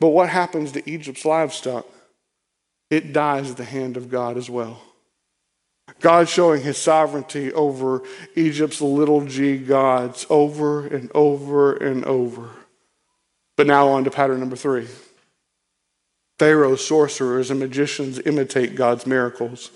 But 0.00 0.08
what 0.08 0.28
happens 0.28 0.72
to 0.72 0.90
Egypt's 0.90 1.24
livestock? 1.24 1.86
It 2.90 3.12
dies 3.12 3.50
at 3.50 3.56
the 3.56 3.64
hand 3.64 3.96
of 3.96 4.10
God 4.10 4.36
as 4.36 4.48
well. 4.48 4.80
God 6.00 6.28
showing 6.28 6.62
his 6.62 6.78
sovereignty 6.78 7.52
over 7.52 8.02
Egypt's 8.34 8.80
little 8.80 9.24
g 9.24 9.58
gods 9.58 10.26
over 10.30 10.86
and 10.86 11.10
over 11.14 11.74
and 11.74 12.04
over. 12.04 12.50
But 13.56 13.66
now 13.66 13.88
on 13.88 14.04
to 14.04 14.10
pattern 14.10 14.40
number 14.40 14.56
three 14.56 14.86
Pharaoh's 16.38 16.86
sorcerers 16.86 17.50
and 17.50 17.58
magicians 17.58 18.20
imitate 18.24 18.76
God's 18.76 19.06
miracles. 19.06 19.70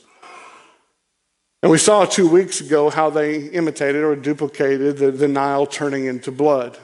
And 1.62 1.70
we 1.70 1.78
saw 1.78 2.04
two 2.04 2.28
weeks 2.28 2.60
ago 2.60 2.90
how 2.90 3.10
they 3.10 3.48
imitated 3.48 4.02
or 4.02 4.16
duplicated 4.16 4.98
the, 4.98 5.12
the 5.12 5.28
Nile 5.28 5.66
turning 5.66 6.06
into 6.06 6.32
blood. 6.32 6.76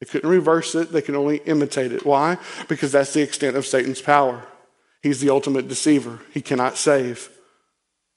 They 0.00 0.06
couldn't 0.06 0.30
reverse 0.30 0.74
it, 0.74 0.92
they 0.92 1.02
can 1.02 1.16
only 1.16 1.38
imitate 1.38 1.92
it. 1.92 2.06
Why? 2.06 2.38
Because 2.68 2.92
that's 2.92 3.12
the 3.12 3.22
extent 3.22 3.56
of 3.56 3.66
Satan's 3.66 4.00
power. 4.00 4.44
He's 5.02 5.20
the 5.20 5.30
ultimate 5.30 5.68
deceiver, 5.68 6.20
he 6.32 6.40
cannot 6.40 6.76
save. 6.76 7.28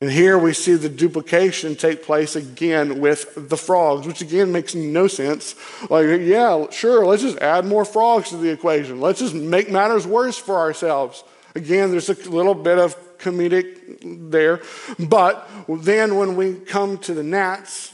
And 0.01 0.11
here 0.11 0.37
we 0.37 0.53
see 0.53 0.75
the 0.75 0.89
duplication 0.89 1.75
take 1.75 2.03
place 2.03 2.35
again 2.35 2.99
with 2.99 3.49
the 3.49 3.57
frogs, 3.57 4.05
which 4.05 4.21
again 4.21 4.51
makes 4.51 4.75
no 4.75 5.07
sense. 5.07 5.55
Like, 5.89 6.21
yeah, 6.21 6.69
sure, 6.69 7.05
let's 7.05 7.21
just 7.21 7.39
add 7.39 7.65
more 7.65 7.85
frogs 7.85 8.29
to 8.29 8.37
the 8.37 8.49
equation. 8.49 8.99
Let's 8.99 9.19
just 9.19 9.33
make 9.33 9.71
matters 9.71 10.05
worse 10.05 10.37
for 10.37 10.57
ourselves. 10.57 11.23
Again, 11.55 11.91
there's 11.91 12.09
a 12.09 12.29
little 12.29 12.53
bit 12.53 12.77
of 12.77 12.95
comedic 13.25 14.29
there. 14.29 14.61
But 14.99 15.47
then 15.67 16.15
when 16.15 16.35
we 16.35 16.53
come 16.53 16.97
to 16.99 17.13
the 17.13 17.23
gnats, 17.23 17.93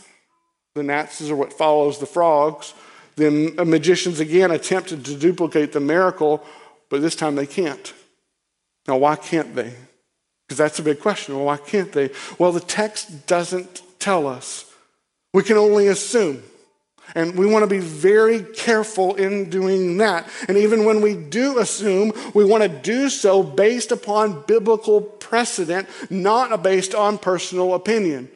the 0.75 0.83
gnats 0.83 1.21
are 1.29 1.35
what 1.35 1.53
follows 1.53 1.99
the 1.99 2.05
frogs, 2.05 2.73
then 3.15 3.55
magicians 3.55 4.19
again 4.19 4.51
attempted 4.51 5.05
to 5.05 5.15
duplicate 5.15 5.71
the 5.71 5.79
miracle, 5.79 6.43
but 6.89 7.01
this 7.01 7.15
time 7.15 7.35
they 7.35 7.45
can't. 7.45 7.93
Now, 8.87 8.97
why 8.97 9.15
can't 9.15 9.55
they? 9.55 9.73
Because 10.47 10.57
that's 10.57 10.79
a 10.79 10.83
big 10.83 10.99
question. 10.99 11.35
Well, 11.35 11.45
why 11.45 11.57
can't 11.57 11.91
they? 11.91 12.09
Well, 12.37 12.51
the 12.51 12.59
text 12.59 13.27
doesn't 13.27 13.81
tell 13.99 14.27
us. 14.27 14.65
We 15.33 15.43
can 15.43 15.57
only 15.57 15.87
assume. 15.87 16.43
And 17.15 17.37
we 17.37 17.45
want 17.45 17.63
to 17.63 17.67
be 17.67 17.79
very 17.79 18.41
careful 18.41 19.15
in 19.15 19.49
doing 19.49 19.97
that. 19.97 20.29
And 20.47 20.57
even 20.57 20.85
when 20.85 21.01
we 21.01 21.15
do 21.15 21.59
assume, 21.59 22.13
we 22.33 22.45
want 22.45 22.63
to 22.63 22.69
do 22.69 23.09
so 23.09 23.43
based 23.43 23.91
upon 23.91 24.43
biblical 24.43 25.01
precedent, 25.01 25.87
not 26.09 26.63
based 26.63 26.95
on 26.95 27.17
personal 27.17 27.73
opinion. 27.73 28.29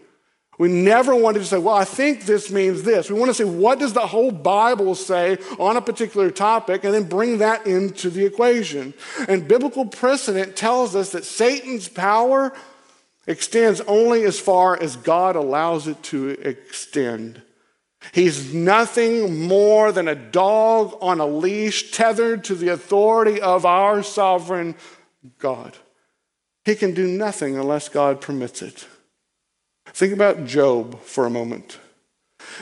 We 0.57 0.69
never 0.69 1.13
want 1.13 1.35
to 1.35 1.43
say, 1.43 1.57
well, 1.57 1.75
I 1.75 1.83
think 1.83 2.25
this 2.25 2.49
means 2.49 2.83
this. 2.83 3.09
We 3.09 3.19
want 3.19 3.29
to 3.29 3.33
say, 3.33 3.43
what 3.43 3.77
does 3.79 3.91
the 3.91 4.07
whole 4.07 4.31
Bible 4.31 4.95
say 4.95 5.38
on 5.59 5.75
a 5.75 5.81
particular 5.81 6.31
topic, 6.31 6.85
and 6.85 6.93
then 6.93 7.03
bring 7.03 7.39
that 7.39 7.67
into 7.67 8.09
the 8.09 8.25
equation. 8.25 8.93
And 9.27 9.47
biblical 9.47 9.85
precedent 9.85 10.55
tells 10.55 10.95
us 10.95 11.11
that 11.11 11.25
Satan's 11.25 11.89
power 11.89 12.53
extends 13.27 13.81
only 13.81 14.23
as 14.23 14.39
far 14.39 14.81
as 14.81 14.95
God 14.95 15.35
allows 15.35 15.88
it 15.88 16.01
to 16.03 16.29
extend. 16.29 17.41
He's 18.12 18.54
nothing 18.54 19.48
more 19.48 19.91
than 19.91 20.08
a 20.08 20.15
dog 20.15 20.98
on 21.02 21.20
a 21.20 21.26
leash 21.26 21.91
tethered 21.91 22.44
to 22.46 22.56
the 22.56 22.70
authority 22.70 23.41
of 23.41 23.65
our 23.65 24.04
sovereign 24.04 24.76
God. 25.39 25.78
He 26.63 26.76
can 26.76 26.94
do 26.94 27.08
nothing 27.08 27.58
unless 27.58 27.89
God 27.89 28.22
permits 28.22 28.62
it. 28.62 28.88
Think 29.88 30.13
about 30.13 30.46
Job 30.46 31.00
for 31.02 31.26
a 31.26 31.30
moment. 31.30 31.80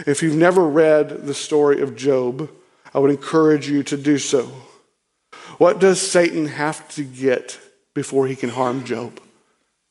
If 0.06 0.22
you've 0.22 0.36
never 0.36 0.64
read 0.68 1.26
the 1.26 1.34
story 1.34 1.82
of 1.82 1.96
Job, 1.96 2.50
I 2.94 3.00
would 3.00 3.12
encourage 3.12 3.70
you 3.70 3.84
to 3.84 3.98
do 3.98 4.18
so. 4.18 4.52
What 5.58 5.80
does 5.80 6.02
Satan 6.02 6.48
have 6.48 6.88
to 6.90 7.04
get 7.04 7.60
before 7.94 8.28
he 8.28 8.36
can 8.36 8.50
harm 8.50 8.84
Job? 8.84 9.20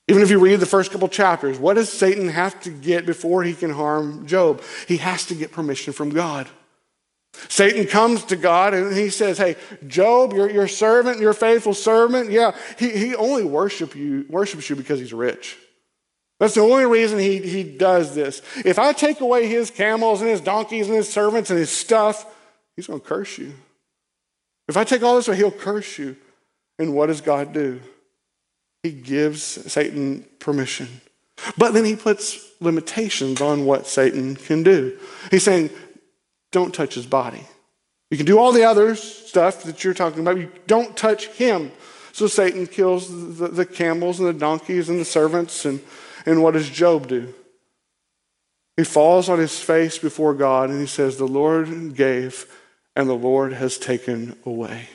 Even 0.08 0.22
if 0.22 0.30
you 0.30 0.38
read 0.38 0.60
the 0.60 0.66
first 0.66 0.90
couple 0.90 1.08
chapters, 1.08 1.58
what 1.58 1.74
does 1.74 1.90
Satan 1.90 2.28
have 2.28 2.60
to 2.62 2.70
get 2.70 3.06
before 3.06 3.44
he 3.44 3.54
can 3.54 3.70
harm 3.70 4.26
Job? 4.26 4.62
He 4.88 4.96
has 4.96 5.26
to 5.26 5.34
get 5.34 5.52
permission 5.52 5.92
from 5.92 6.10
God. 6.10 6.48
Satan 7.48 7.86
comes 7.86 8.24
to 8.26 8.36
God 8.36 8.74
and 8.74 8.94
he 8.96 9.08
says, 9.08 9.38
Hey, 9.38 9.56
Job, 9.86 10.32
your, 10.32 10.50
your 10.50 10.68
servant, 10.68 11.20
your 11.20 11.32
faithful 11.32 11.72
servant, 11.72 12.30
yeah, 12.30 12.54
he, 12.78 12.90
he 12.90 13.14
only 13.14 13.44
worship 13.44 13.94
you, 13.94 14.26
worships 14.28 14.68
you 14.68 14.76
because 14.76 15.00
he's 15.00 15.14
rich. 15.14 15.56
That's 16.38 16.54
the 16.54 16.60
only 16.60 16.86
reason 16.86 17.18
he, 17.18 17.38
he 17.38 17.62
does 17.62 18.14
this. 18.14 18.42
If 18.64 18.78
I 18.78 18.92
take 18.92 19.20
away 19.20 19.46
his 19.46 19.70
camels 19.70 20.20
and 20.20 20.28
his 20.28 20.40
donkeys 20.40 20.88
and 20.88 20.96
his 20.96 21.08
servants 21.08 21.50
and 21.50 21.58
his 21.58 21.70
stuff, 21.70 22.26
he's 22.74 22.88
going 22.88 23.00
to 23.00 23.06
curse 23.06 23.38
you. 23.38 23.54
If 24.66 24.76
I 24.76 24.84
take 24.84 25.02
all 25.02 25.16
this 25.16 25.28
away, 25.28 25.36
he'll 25.36 25.52
curse 25.52 25.98
you. 25.98 26.16
And 26.78 26.94
what 26.94 27.06
does 27.06 27.20
God 27.20 27.52
do? 27.52 27.80
He 28.82 28.90
gives 28.90 29.42
Satan 29.42 30.26
permission. 30.38 30.88
But 31.56 31.72
then 31.72 31.84
he 31.84 31.96
puts 31.96 32.50
limitations 32.60 33.40
on 33.40 33.64
what 33.64 33.86
Satan 33.86 34.36
can 34.36 34.62
do. 34.62 34.98
He's 35.30 35.44
saying, 35.44 35.70
don't 36.50 36.74
touch 36.74 36.94
his 36.94 37.06
body. 37.06 37.46
You 38.10 38.16
can 38.16 38.26
do 38.26 38.38
all 38.38 38.52
the 38.52 38.64
other 38.64 38.94
stuff 38.94 39.62
that 39.64 39.82
you're 39.82 39.94
talking 39.94 40.20
about. 40.20 40.36
You 40.36 40.50
don't 40.66 40.96
touch 40.96 41.28
him. 41.28 41.72
So 42.12 42.26
Satan 42.26 42.66
kills 42.66 43.08
the, 43.38 43.48
the 43.48 43.64
camels 43.64 44.20
and 44.20 44.28
the 44.28 44.34
donkeys 44.34 44.88
and 44.88 45.00
the 45.00 45.04
servants. 45.04 45.64
And, 45.64 45.80
and 46.26 46.42
what 46.42 46.54
does 46.54 46.68
Job 46.68 47.08
do? 47.08 47.32
He 48.76 48.84
falls 48.84 49.28
on 49.28 49.38
his 49.38 49.58
face 49.58 49.98
before 49.98 50.34
God 50.34 50.70
and 50.70 50.80
he 50.80 50.86
says, 50.86 51.16
The 51.16 51.26
Lord 51.26 51.94
gave 51.94 52.46
and 52.94 53.08
the 53.08 53.14
Lord 53.14 53.52
has 53.52 53.78
taken 53.78 54.36
away 54.44 54.88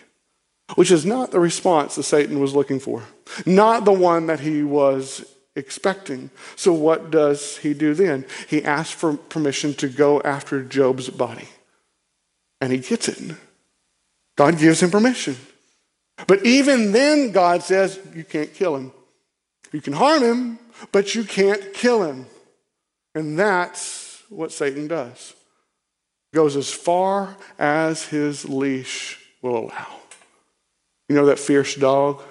which 0.75 0.91
is 0.91 1.05
not 1.05 1.31
the 1.31 1.39
response 1.39 1.95
that 1.95 2.03
Satan 2.03 2.39
was 2.39 2.53
looking 2.53 2.79
for, 2.79 3.03
not 3.45 3.85
the 3.85 3.93
one 3.93 4.27
that 4.27 4.41
he 4.41 4.63
was 4.63 5.25
expecting. 5.55 6.29
So, 6.55 6.73
what 6.73 7.09
does 7.09 7.57
he 7.57 7.73
do 7.73 7.93
then? 7.93 8.25
He 8.47 8.63
asks 8.63 8.93
for 8.93 9.15
permission 9.15 9.73
to 9.75 9.87
go 9.87 10.21
after 10.21 10.63
Job's 10.63 11.09
body, 11.09 11.49
and 12.61 12.71
he 12.71 12.79
gets 12.79 13.07
it. 13.07 13.35
God 14.35 14.59
gives 14.59 14.83
him 14.83 14.91
permission. 14.91 15.35
But 16.25 16.45
even 16.45 16.91
then, 16.91 17.31
God 17.31 17.63
says, 17.63 17.99
You 18.15 18.23
can't 18.23 18.53
kill 18.53 18.75
him. 18.75 18.91
You 19.71 19.81
can 19.81 19.93
harm 19.93 20.23
him, 20.23 20.59
but 20.91 21.13
you 21.13 21.23
can't 21.23 21.73
kill 21.73 22.03
him. 22.03 22.25
And 23.13 23.37
that's 23.37 24.23
what 24.29 24.51
Satan 24.51 24.87
does. 24.87 25.33
Goes 26.33 26.55
as 26.55 26.71
far 26.71 27.35
as 27.57 28.05
his 28.05 28.47
leash 28.47 29.19
will 29.41 29.57
allow. 29.57 29.87
You 31.09 31.15
know 31.15 31.25
that 31.27 31.39
fierce 31.39 31.75
dog, 31.75 32.21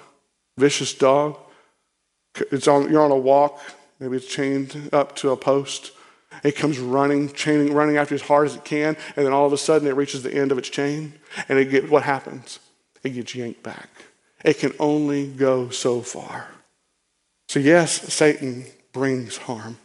vicious 0.59 0.95
dog? 0.95 1.39
It's 2.53 2.69
on, 2.69 2.91
you're 2.91 3.03
on 3.03 3.11
a 3.11 3.17
walk, 3.17 3.59
maybe 3.99 4.17
it's 4.17 4.27
chained 4.27 4.91
up 4.93 5.17
to 5.17 5.31
a 5.31 5.37
post. 5.37 5.93
It 6.43 6.57
comes 6.57 6.79
running, 6.79 7.33
chaining, 7.33 7.73
running 7.73 7.97
after 7.97 8.15
you 8.15 8.21
as 8.21 8.27
hard 8.27 8.47
as 8.47 8.57
it 8.57 8.65
can, 8.65 8.97
and 9.17 9.25
then 9.25 9.33
all 9.33 9.47
of 9.47 9.53
a 9.53 9.59
sudden 9.59 9.89
it 9.89 9.97
reaches 9.97 10.23
the 10.23 10.35
end 10.35 10.53
of 10.53 10.59
its 10.59 10.69
chain, 10.69 11.15
and 11.49 11.59
it 11.59 11.71
get, 11.71 11.91
what 11.91 12.03
happens? 12.03 12.59
It 13.03 13.11
gets 13.11 13.35
yanked 13.35 13.63
back. 13.63 13.89
It 14.45 14.59
can 14.59 14.75
only 14.79 15.29
go 15.29 15.71
so 15.71 16.03
far. 16.03 16.49
So, 17.49 17.59
yes, 17.59 18.13
Satan 18.13 18.67
brings 18.93 19.39
harm. 19.39 19.79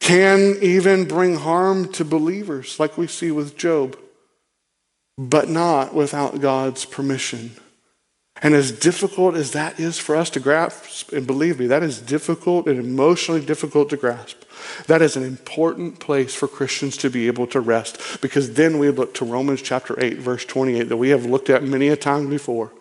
Can 0.00 0.56
even 0.60 1.06
bring 1.06 1.36
harm 1.36 1.90
to 1.92 2.04
believers, 2.04 2.78
like 2.78 2.98
we 2.98 3.06
see 3.06 3.30
with 3.30 3.56
Job, 3.56 3.98
but 5.16 5.48
not 5.48 5.94
without 5.94 6.40
God's 6.40 6.84
permission. 6.84 7.52
And 8.42 8.54
as 8.54 8.72
difficult 8.72 9.34
as 9.34 9.52
that 9.52 9.78
is 9.78 9.98
for 9.98 10.16
us 10.16 10.30
to 10.30 10.40
grasp, 10.40 11.12
and 11.12 11.26
believe 11.26 11.58
me, 11.58 11.66
that 11.66 11.82
is 11.82 12.00
difficult 12.00 12.66
and 12.66 12.78
emotionally 12.78 13.44
difficult 13.44 13.90
to 13.90 13.98
grasp. 13.98 14.44
That 14.86 15.02
is 15.02 15.16
an 15.16 15.24
important 15.24 16.00
place 16.00 16.34
for 16.34 16.48
Christians 16.48 16.96
to 16.98 17.10
be 17.10 17.26
able 17.26 17.46
to 17.48 17.60
rest 17.60 18.20
because 18.20 18.54
then 18.54 18.78
we 18.78 18.88
look 18.90 19.14
to 19.14 19.24
Romans 19.24 19.60
chapter 19.60 19.98
8, 20.02 20.18
verse 20.18 20.44
28, 20.44 20.84
that 20.84 20.96
we 20.96 21.10
have 21.10 21.26
looked 21.26 21.50
at 21.50 21.62
many 21.62 21.88
a 21.88 21.96
time 21.96 22.30
before, 22.30 22.72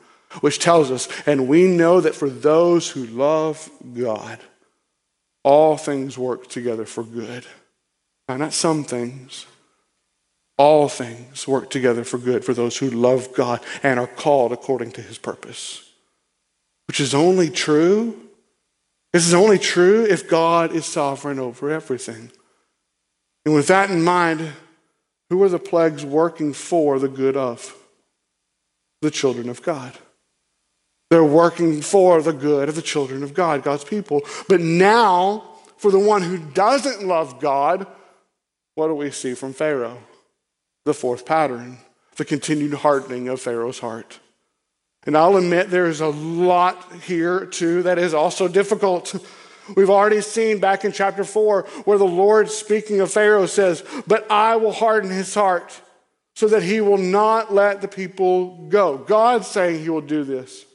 which 0.41 0.59
tells 0.59 0.91
us, 0.91 1.09
and 1.25 1.47
we 1.47 1.67
know 1.67 1.99
that 1.99 2.15
for 2.15 2.29
those 2.29 2.89
who 2.91 3.05
love 3.07 3.69
God, 3.93 4.39
all 5.43 5.77
things 5.77 6.17
work 6.17 6.47
together 6.47 6.85
for 6.85 7.03
good. 7.03 7.45
Now, 8.27 8.37
not 8.37 8.53
some 8.53 8.83
things, 8.83 9.45
all 10.59 10.89
things 10.89 11.47
work 11.47 11.69
together 11.69 12.03
for 12.03 12.17
good 12.17 12.43
for 12.43 12.53
those 12.53 12.77
who 12.77 12.89
love 12.89 13.33
God 13.33 13.61
and 13.81 13.97
are 13.97 14.05
called 14.05 14.51
according 14.51 14.91
to 14.91 15.01
his 15.01 15.17
purpose. 15.17 15.89
Which 16.87 16.99
is 16.99 17.15
only 17.15 17.49
true. 17.49 18.19
This 19.13 19.25
is 19.25 19.33
only 19.33 19.57
true 19.57 20.05
if 20.05 20.29
God 20.29 20.73
is 20.73 20.85
sovereign 20.85 21.39
over 21.39 21.71
everything. 21.71 22.31
And 23.45 23.55
with 23.55 23.67
that 23.67 23.89
in 23.89 24.03
mind, 24.03 24.51
who 25.29 25.41
are 25.43 25.49
the 25.49 25.59
plagues 25.59 26.03
working 26.03 26.51
for 26.51 26.99
the 26.99 27.07
good 27.07 27.37
of? 27.37 27.73
The 29.01 29.11
children 29.11 29.47
of 29.47 29.63
God. 29.63 29.93
They're 31.09 31.23
working 31.23 31.81
for 31.81 32.21
the 32.21 32.33
good 32.33 32.67
of 32.67 32.75
the 32.75 32.81
children 32.81 33.23
of 33.23 33.33
God, 33.33 33.63
God's 33.63 33.85
people. 33.85 34.23
But 34.49 34.59
now, 34.59 35.43
for 35.77 35.89
the 35.89 35.99
one 35.99 36.21
who 36.21 36.37
doesn't 36.37 37.07
love 37.07 37.39
God, 37.39 37.87
what 38.75 38.87
do 38.87 38.95
we 38.95 39.09
see 39.09 39.35
from 39.35 39.53
Pharaoh? 39.53 39.99
The 40.89 40.93
fourth 40.95 41.23
pattern, 41.23 41.77
the 42.17 42.25
continued 42.25 42.73
hardening 42.73 43.27
of 43.27 43.39
Pharaoh's 43.39 43.77
heart. 43.77 44.19
And 45.05 45.15
I'll 45.15 45.37
admit 45.37 45.69
there's 45.69 46.01
a 46.01 46.07
lot 46.07 46.91
here 47.03 47.45
too 47.45 47.83
that 47.83 47.99
is 47.99 48.15
also 48.15 48.47
difficult. 48.47 49.15
We've 49.75 49.91
already 49.91 50.21
seen 50.21 50.59
back 50.59 50.83
in 50.83 50.91
chapter 50.91 51.23
4 51.23 51.61
where 51.85 51.99
the 51.99 52.05
Lord, 52.07 52.49
speaking 52.49 53.01
of 53.01 53.11
Pharaoh, 53.11 53.45
says, 53.45 53.83
But 54.07 54.29
I 54.31 54.55
will 54.55 54.71
harden 54.71 55.11
his 55.11 55.31
heart 55.31 55.79
so 56.33 56.47
that 56.47 56.63
he 56.63 56.81
will 56.81 56.97
not 56.97 57.53
let 57.53 57.81
the 57.81 57.87
people 57.87 58.67
go. 58.67 58.97
God's 58.97 59.45
saying 59.45 59.83
he 59.83 59.89
will 59.89 60.01
do 60.01 60.23
this. 60.23 60.65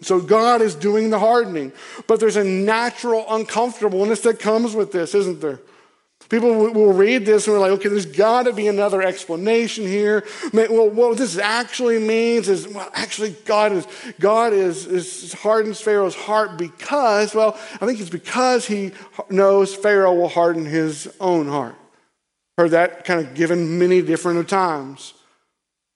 So 0.00 0.22
God 0.22 0.62
is 0.62 0.74
doing 0.74 1.10
the 1.10 1.18
hardening. 1.18 1.72
But 2.06 2.18
there's 2.18 2.36
a 2.36 2.44
natural 2.44 3.26
uncomfortableness 3.28 4.22
that 4.22 4.38
comes 4.38 4.74
with 4.74 4.90
this, 4.90 5.14
isn't 5.14 5.42
there? 5.42 5.60
People 6.30 6.70
will 6.70 6.92
read 6.92 7.26
this 7.26 7.48
and 7.48 7.54
we're 7.54 7.60
like, 7.60 7.72
okay, 7.72 7.88
there's 7.88 8.06
got 8.06 8.44
to 8.44 8.52
be 8.52 8.68
another 8.68 9.02
explanation 9.02 9.84
here. 9.84 10.24
Well, 10.52 10.88
what 10.88 11.18
this 11.18 11.36
actually 11.36 11.98
means 11.98 12.48
is, 12.48 12.68
well, 12.68 12.88
actually, 12.94 13.30
God 13.44 13.72
is 13.72 13.86
God 14.20 14.52
is, 14.52 14.86
is 14.86 15.32
hardens 15.32 15.80
Pharaoh's 15.80 16.14
heart 16.14 16.56
because, 16.56 17.34
well, 17.34 17.58
I 17.80 17.86
think 17.86 17.98
it's 17.98 18.10
because 18.10 18.64
he 18.64 18.92
knows 19.28 19.74
Pharaoh 19.74 20.14
will 20.14 20.28
harden 20.28 20.64
his 20.64 21.12
own 21.18 21.48
heart. 21.48 21.74
Heard 22.56 22.70
that 22.70 23.04
kind 23.04 23.26
of 23.26 23.34
given 23.34 23.80
many 23.80 24.00
different 24.00 24.48
times. 24.48 25.14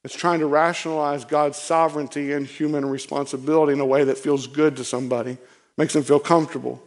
It's 0.02 0.16
trying 0.16 0.40
to 0.40 0.46
rationalize 0.46 1.24
God's 1.24 1.58
sovereignty 1.58 2.32
and 2.32 2.44
human 2.44 2.84
responsibility 2.84 3.72
in 3.72 3.80
a 3.80 3.86
way 3.86 4.02
that 4.02 4.18
feels 4.18 4.48
good 4.48 4.76
to 4.78 4.84
somebody, 4.84 5.38
makes 5.78 5.92
them 5.92 6.02
feel 6.02 6.18
comfortable. 6.18 6.82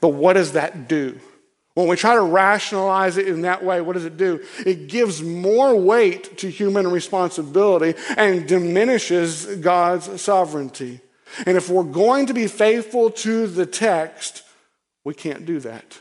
But 0.00 0.14
what 0.14 0.32
does 0.32 0.52
that 0.52 0.88
do? 0.88 1.20
When 1.76 1.88
we 1.88 1.96
try 1.96 2.14
to 2.14 2.22
rationalize 2.22 3.18
it 3.18 3.28
in 3.28 3.42
that 3.42 3.62
way, 3.62 3.82
what 3.82 3.92
does 3.92 4.06
it 4.06 4.16
do? 4.16 4.42
It 4.64 4.86
gives 4.86 5.20
more 5.20 5.78
weight 5.78 6.38
to 6.38 6.48
human 6.48 6.90
responsibility 6.90 7.92
and 8.16 8.48
diminishes 8.48 9.44
God's 9.56 10.22
sovereignty. 10.22 11.02
And 11.44 11.58
if 11.58 11.68
we're 11.68 11.82
going 11.82 12.28
to 12.28 12.32
be 12.32 12.46
faithful 12.46 13.10
to 13.10 13.46
the 13.46 13.66
text, 13.66 14.42
we 15.04 15.12
can't 15.12 15.44
do 15.44 15.60
that. 15.60 15.98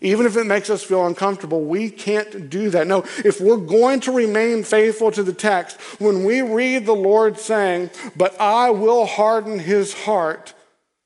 Even 0.00 0.26
if 0.26 0.36
it 0.36 0.44
makes 0.44 0.70
us 0.70 0.84
feel 0.84 1.04
uncomfortable, 1.04 1.64
we 1.64 1.90
can't 1.90 2.48
do 2.48 2.70
that. 2.70 2.86
No, 2.86 3.02
if 3.24 3.40
we're 3.40 3.56
going 3.56 3.98
to 4.02 4.12
remain 4.12 4.62
faithful 4.62 5.10
to 5.10 5.24
the 5.24 5.32
text, 5.32 5.80
when 6.00 6.22
we 6.24 6.40
read 6.40 6.86
the 6.86 6.94
Lord 6.94 7.36
saying, 7.36 7.90
But 8.14 8.40
I 8.40 8.70
will 8.70 9.06
harden 9.06 9.58
his 9.58 9.92
heart 9.92 10.54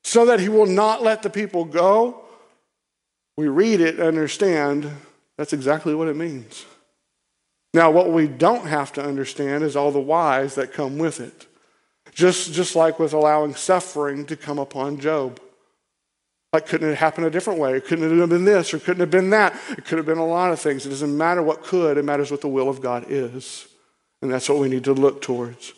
so 0.03 0.27
that 0.27 0.39
he 0.39 0.47
will 0.47 0.67
not 0.67 1.01
let 1.01 1.23
the 1.23 1.31
people 1.31 1.65
go, 1.65 2.24
we 3.37 3.47
read 3.47 3.81
it 3.81 3.95
and 3.95 4.07
understand 4.07 4.91
that's 5.37 5.53
exactly 5.53 5.93
what 5.93 6.07
it 6.07 6.15
means. 6.15 6.65
Now, 7.73 7.91
what 7.91 8.11
we 8.11 8.27
don't 8.27 8.67
have 8.67 8.93
to 8.93 9.03
understand 9.03 9.63
is 9.63 9.75
all 9.75 9.91
the 9.91 9.99
whys 9.99 10.55
that 10.55 10.71
come 10.71 10.97
with 10.97 11.19
it. 11.19 11.47
Just, 12.13 12.53
just 12.53 12.75
like 12.75 12.99
with 12.99 13.11
allowing 13.11 13.53
suffering 13.53 14.25
to 14.27 14.37
come 14.37 14.59
upon 14.59 14.99
Job. 14.99 15.41
Like, 16.53 16.67
couldn't 16.67 16.89
it 16.89 16.95
happen 16.95 17.25
a 17.25 17.29
different 17.29 17.59
way? 17.59 17.81
Couldn't 17.81 18.09
it 18.09 18.17
have 18.17 18.29
been 18.29 18.45
this 18.45 18.73
or 18.73 18.79
couldn't 18.79 19.01
it 19.01 19.07
have 19.07 19.11
been 19.11 19.31
that? 19.31 19.53
It 19.77 19.83
could 19.83 19.97
have 19.97 20.05
been 20.05 20.17
a 20.19 20.25
lot 20.25 20.53
of 20.53 20.59
things. 20.61 20.85
It 20.85 20.89
doesn't 20.89 21.17
matter 21.17 21.43
what 21.43 21.63
could, 21.63 21.97
it 21.97 22.05
matters 22.05 22.31
what 22.31 22.39
the 22.39 22.47
will 22.47 22.69
of 22.69 22.81
God 22.81 23.07
is. 23.09 23.67
And 24.21 24.31
that's 24.31 24.47
what 24.47 24.59
we 24.59 24.69
need 24.69 24.85
to 24.85 24.93
look 24.93 25.21
towards. 25.21 25.73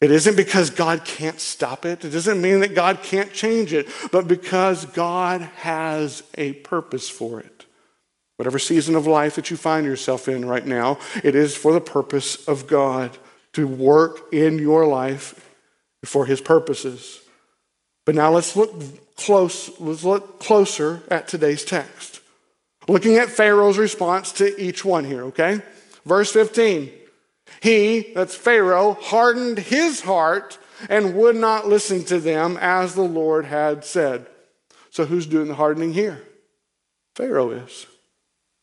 It 0.00 0.10
isn't 0.10 0.36
because 0.36 0.70
God 0.70 1.04
can't 1.04 1.38
stop 1.38 1.84
it. 1.84 2.04
It 2.04 2.10
doesn't 2.10 2.40
mean 2.40 2.60
that 2.60 2.74
God 2.74 3.02
can't 3.02 3.32
change 3.32 3.72
it, 3.74 3.86
but 4.10 4.26
because 4.26 4.86
God 4.86 5.42
has 5.56 6.22
a 6.38 6.54
purpose 6.54 7.08
for 7.10 7.40
it. 7.40 7.66
Whatever 8.36 8.58
season 8.58 8.94
of 8.94 9.06
life 9.06 9.34
that 9.34 9.50
you 9.50 9.58
find 9.58 9.84
yourself 9.84 10.26
in 10.26 10.46
right 10.46 10.64
now, 10.64 10.98
it 11.22 11.34
is 11.34 11.54
for 11.54 11.74
the 11.74 11.80
purpose 11.80 12.48
of 12.48 12.66
God 12.66 13.18
to 13.52 13.66
work 13.66 14.32
in 14.32 14.58
your 14.58 14.86
life 14.86 15.54
for 16.06 16.24
his 16.24 16.40
purposes. 16.40 17.20
But 18.06 18.14
now 18.14 18.30
let's 18.30 18.56
look 18.56 18.72
close, 19.16 19.78
let's 19.78 20.04
look 20.04 20.40
closer 20.40 21.02
at 21.10 21.28
today's 21.28 21.64
text. 21.64 22.20
Looking 22.88 23.16
at 23.16 23.28
Pharaoh's 23.28 23.76
response 23.76 24.32
to 24.32 24.58
each 24.58 24.82
one 24.82 25.04
here, 25.04 25.24
okay? 25.24 25.60
Verse 26.06 26.32
15. 26.32 26.90
He, 27.60 28.12
that's 28.14 28.34
Pharaoh, 28.34 28.94
hardened 29.00 29.58
his 29.58 30.00
heart 30.00 30.58
and 30.88 31.14
would 31.14 31.36
not 31.36 31.68
listen 31.68 32.04
to 32.04 32.18
them 32.18 32.56
as 32.60 32.94
the 32.94 33.02
Lord 33.02 33.44
had 33.44 33.84
said. 33.84 34.26
So 34.90 35.04
who's 35.04 35.26
doing 35.26 35.48
the 35.48 35.54
hardening 35.54 35.92
here? 35.92 36.22
Pharaoh 37.14 37.50
is. 37.50 37.86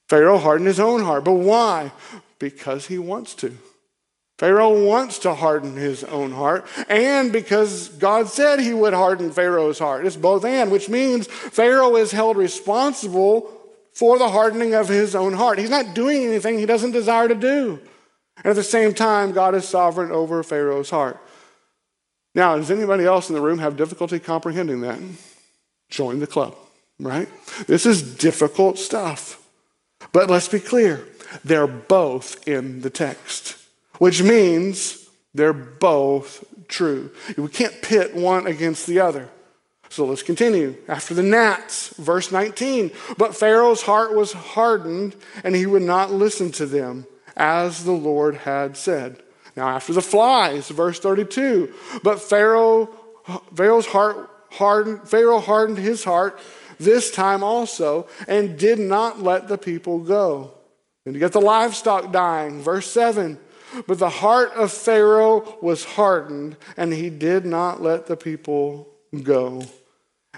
Pharaoh 0.10 0.38
hardened 0.38 0.67
his 0.67 0.80
own 0.80 1.04
heart. 1.04 1.23
But 1.23 1.34
why? 1.34 1.91
Because 2.39 2.88
he 2.88 2.97
wants 2.97 3.36
to. 3.36 3.58
Pharaoh 4.38 4.86
wants 4.86 5.19
to 5.19 5.34
harden 5.34 5.76
his 5.76 6.04
own 6.04 6.32
heart, 6.32 6.67
and 6.88 7.32
because 7.32 7.89
God 7.89 8.28
said 8.28 8.60
he 8.60 8.71
would 8.71 8.93
harden 8.93 9.32
Pharaoh's 9.32 9.80
heart. 9.80 10.06
It's 10.06 10.15
both 10.15 10.45
and, 10.45 10.71
which 10.71 10.89
means 10.89 11.26
Pharaoh 11.26 11.95
is 11.95 12.12
held 12.12 12.38
responsible 12.38 13.52
for 13.93 14.19
the 14.19 14.30
hardening 14.30 14.76
of 14.76 14.89
his 14.89 15.15
own 15.15 15.34
heart. 15.34 15.58
He's 15.58 15.71
not 15.71 15.95
doing 15.95 16.23
anything 16.23 16.60
he 16.60 16.67
doesn't 16.67 16.91
desire 16.91 17.28
to 17.28 17.34
do. 17.34 17.80
And 18.38 18.47
at 18.47 18.56
the 18.56 18.63
same 18.63 18.93
time, 18.93 19.32
God 19.32 19.56
is 19.56 19.67
sovereign 19.67 20.12
over 20.12 20.43
Pharaoh's 20.43 20.89
heart. 20.89 21.19
Now, 22.36 22.56
does 22.56 22.69
anybody 22.69 23.06
else 23.06 23.30
in 23.30 23.36
the 23.36 23.41
room 23.41 23.60
have 23.60 23.78
difficulty 23.78 24.19
comprehending 24.19 24.82
that? 24.82 25.00
Join 25.89 26.19
the 26.19 26.28
club, 26.28 26.56
right? 27.00 27.28
This 27.65 27.86
is 27.86 28.15
difficult 28.15 28.78
stuff. 28.78 29.43
But 30.12 30.30
let's 30.30 30.47
be 30.47 30.60
clear 30.60 31.08
they're 31.43 31.67
both 31.67 32.47
in 32.47 32.82
the 32.82 32.89
text 32.89 33.58
which 34.00 34.21
means 34.21 35.08
they're 35.34 35.54
both 35.54 36.43
true. 36.67 37.12
We 37.38 37.47
can't 37.50 37.82
pit 37.82 38.15
one 38.15 38.47
against 38.47 38.88
the 38.88 39.00
other. 39.00 39.30
So 39.89 40.06
let's 40.06 40.23
continue. 40.23 40.76
After 40.88 41.13
the 41.13 41.23
gnats, 41.23 41.89
verse 41.95 42.32
19. 42.32 42.91
But 43.17 43.36
Pharaoh's 43.36 43.84
heart 43.84 44.13
was 44.13 44.34
hardened, 44.34 45.15
and 45.43 45.56
he 45.56 45.65
would 45.65 45.82
not 45.82 46.12
listen 46.12 46.52
to 46.54 46.65
them, 46.65 47.08
as 47.38 47.86
the 47.86 47.93
Lord 47.93 48.36
had 48.36 48.76
said. 48.76 49.23
Now, 49.56 49.69
after 49.69 49.93
the 49.93 50.02
flies, 50.02 50.69
verse 50.69 51.00
32. 51.00 51.73
But 52.04 52.21
Pharaoh, 52.21 52.89
Pharaoh's 53.56 53.88
heart 53.88 54.30
hardened, 54.52 55.08
Pharaoh 55.08 55.39
hardened 55.39 55.78
his 55.78 56.04
heart 56.04 56.39
this 56.80 57.10
time 57.10 57.43
also, 57.43 58.08
and 58.28 58.58
did 58.60 58.78
not 58.78 59.21
let 59.21 59.47
the 59.47 59.58
people 59.58 60.00
go. 60.00 60.52
And 61.06 61.15
you 61.15 61.19
get 61.19 61.32
the 61.32 61.41
livestock 61.41 62.12
dying, 62.12 62.62
verse 62.62 62.86
7. 62.91 63.39
But 63.88 64.00
the 64.00 64.10
heart 64.10 64.52
of 64.54 64.71
Pharaoh 64.71 65.58
was 65.62 65.84
hardened, 65.84 66.56
and 66.76 66.93
he 66.93 67.10
did 67.10 67.45
not 67.45 67.82
let 67.82 68.06
the 68.06 68.17
people 68.17 68.88
go. 69.23 69.63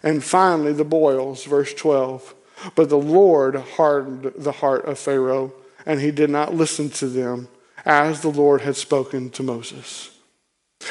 And 0.01 0.23
finally, 0.23 0.73
the 0.73 0.85
boils, 0.85 1.43
verse 1.43 1.73
12. 1.73 2.35
But 2.75 2.89
the 2.89 2.97
Lord 2.97 3.55
hardened 3.55 4.33
the 4.37 4.51
heart 4.51 4.85
of 4.85 4.97
Pharaoh, 4.99 5.53
and 5.89 5.99
he 5.99 6.11
did 6.11 6.29
not 6.29 6.53
listen 6.53 6.87
to 6.87 7.07
them 7.07 7.47
as 7.83 8.21
the 8.21 8.29
Lord 8.29 8.61
had 8.61 8.75
spoken 8.75 9.31
to 9.31 9.41
Moses. 9.41 10.11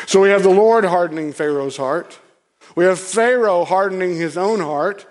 So 0.07 0.21
we 0.21 0.31
have 0.31 0.43
the 0.43 0.49
Lord 0.49 0.85
hardening 0.85 1.33
Pharaoh's 1.33 1.77
heart. 1.77 2.19
We 2.75 2.85
have 2.85 2.99
Pharaoh 2.99 3.65
hardening 3.65 4.17
his 4.17 4.37
own 4.37 4.59
heart. 4.59 5.07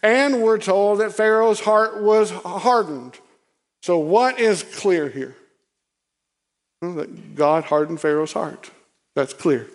And 0.00 0.42
we're 0.42 0.58
told 0.58 1.00
that 1.00 1.12
Pharaoh's 1.12 1.58
heart 1.58 2.00
was 2.00 2.30
hardened. 2.30 3.18
So, 3.82 3.98
what 3.98 4.38
is 4.38 4.62
clear 4.62 5.08
here? 5.08 5.34
that 6.80 7.34
God 7.34 7.64
hardened 7.64 8.00
Pharaoh's 8.00 8.32
heart. 8.32 8.70
That's 9.16 9.34
clear. 9.34 9.66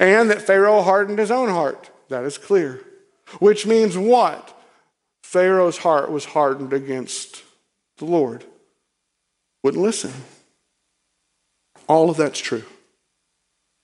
And 0.00 0.28
that 0.30 0.42
Pharaoh 0.42 0.82
hardened 0.82 1.20
his 1.20 1.30
own 1.30 1.50
heart. 1.50 1.90
That 2.08 2.24
is 2.24 2.36
clear. 2.36 2.80
Which 3.38 3.64
means 3.64 3.96
what? 3.96 4.60
Pharaoh's 5.22 5.78
heart 5.78 6.10
was 6.10 6.24
hardened 6.24 6.72
against 6.72 7.42
the 7.98 8.04
Lord. 8.04 8.44
Wouldn't 9.62 9.82
listen. 9.82 10.12
All 11.88 12.10
of 12.10 12.16
that's 12.16 12.38
true. 12.38 12.64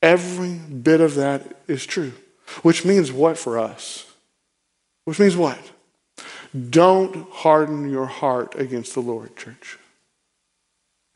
Every 0.03 0.55
bit 0.55 1.01
of 1.01 1.15
that 1.15 1.63
is 1.67 1.87
true. 1.87 2.13
Which 2.63 2.85
means 2.85 3.11
what 3.11 3.39
for 3.39 3.59
us? 3.59 4.07
Which 5.05 5.19
means 5.19 5.37
what? 5.37 5.59
Don't 6.71 7.29
harden 7.31 7.91
your 7.91 8.07
heart 8.07 8.55
against 8.57 8.95
the 8.95 9.01
Lord, 9.01 9.35
church. 9.37 9.79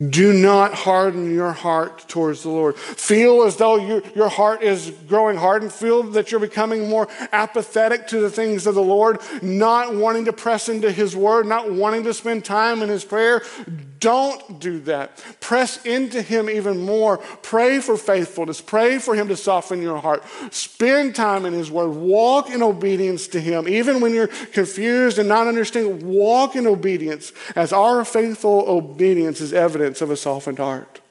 Do 0.07 0.31
not 0.31 0.73
harden 0.73 1.33
your 1.33 1.51
heart 1.51 2.07
towards 2.07 2.43
the 2.43 2.49
Lord. 2.49 2.77
Feel 2.77 3.43
as 3.43 3.57
though 3.57 3.75
you, 3.75 4.01
your 4.15 4.29
heart 4.29 4.63
is 4.63 4.91
growing 5.09 5.35
hardened. 5.35 5.73
Feel 5.73 6.03
that 6.03 6.31
you're 6.31 6.39
becoming 6.39 6.87
more 6.87 7.09
apathetic 7.33 8.07
to 8.07 8.21
the 8.21 8.29
things 8.29 8.65
of 8.65 8.75
the 8.75 8.81
Lord, 8.81 9.19
not 9.41 9.93
wanting 9.93 10.23
to 10.25 10.33
press 10.33 10.69
into 10.69 10.89
His 10.89 11.17
Word, 11.17 11.47
not 11.47 11.69
wanting 11.69 12.03
to 12.05 12.13
spend 12.13 12.45
time 12.45 12.81
in 12.81 12.87
His 12.87 13.03
prayer. 13.03 13.41
Don't 13.99 14.59
do 14.59 14.79
that. 14.81 15.23
Press 15.39 15.85
into 15.85 16.21
Him 16.21 16.49
even 16.49 16.85
more. 16.85 17.17
Pray 17.17 17.79
for 17.79 17.97
faithfulness. 17.97 18.61
Pray 18.61 18.97
for 18.97 19.15
Him 19.15 19.27
to 19.27 19.37
soften 19.37 19.81
your 19.81 19.99
heart. 19.99 20.23
Spend 20.51 21.15
time 21.15 21.45
in 21.45 21.53
His 21.53 21.69
Word. 21.69 21.89
Walk 21.89 22.49
in 22.49 22.63
obedience 22.63 23.27
to 23.29 23.39
Him. 23.39 23.67
Even 23.67 23.99
when 23.99 24.13
you're 24.13 24.27
confused 24.27 25.19
and 25.19 25.27
not 25.27 25.47
understanding, 25.47 26.07
walk 26.07 26.55
in 26.55 26.65
obedience 26.65 27.33
as 27.55 27.73
our 27.73 28.05
faithful 28.05 28.65
obedience 28.67 29.41
is 29.41 29.53
evidence 29.53 30.01
of 30.01 30.11
a 30.11 30.17
softened 30.17 30.59
heart, 30.59 31.01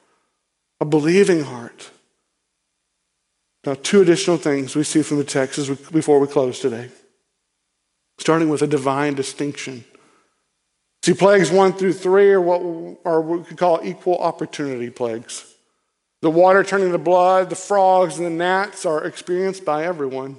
a 0.81 0.85
believing 0.85 1.43
heart. 1.43 1.91
Now, 3.65 3.75
two 3.75 4.01
additional 4.01 4.37
things 4.39 4.77
we 4.77 4.85
see 4.85 5.03
from 5.03 5.19
the 5.19 5.25
text 5.25 5.59
before 5.93 6.21
we 6.21 6.27
close 6.27 6.61
today, 6.61 6.91
starting 8.19 8.49
with 8.49 8.63
a 8.63 8.67
divine 8.67 9.15
distinction. 9.15 9.85
See, 11.09 11.15
plagues 11.15 11.51
one 11.51 11.73
through 11.73 11.95
three 11.95 12.33
are 12.33 12.41
what, 12.41 12.61
are 13.07 13.23
what 13.23 13.39
we 13.39 13.45
could 13.47 13.57
call 13.57 13.81
equal 13.83 14.19
opportunity 14.19 14.91
plagues. 14.91 15.55
The 16.21 16.29
water 16.29 16.63
turning 16.63 16.93
to 16.93 16.99
blood, 16.99 17.49
the 17.49 17.57
frogs, 17.57 18.19
and 18.19 18.27
the 18.27 18.31
gnats 18.31 18.85
are 18.85 19.03
experienced 19.03 19.65
by 19.65 19.87
everyone. 19.87 20.37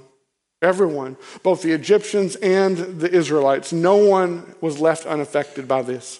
Everyone, 0.61 1.17
both 1.41 1.63
the 1.63 1.71
Egyptians 1.71 2.35
and 2.35 2.77
the 2.77 3.11
Israelites. 3.11 3.73
No 3.73 3.95
one 3.95 4.53
was 4.61 4.79
left 4.79 5.07
unaffected 5.07 5.67
by 5.67 5.81
this. 5.81 6.19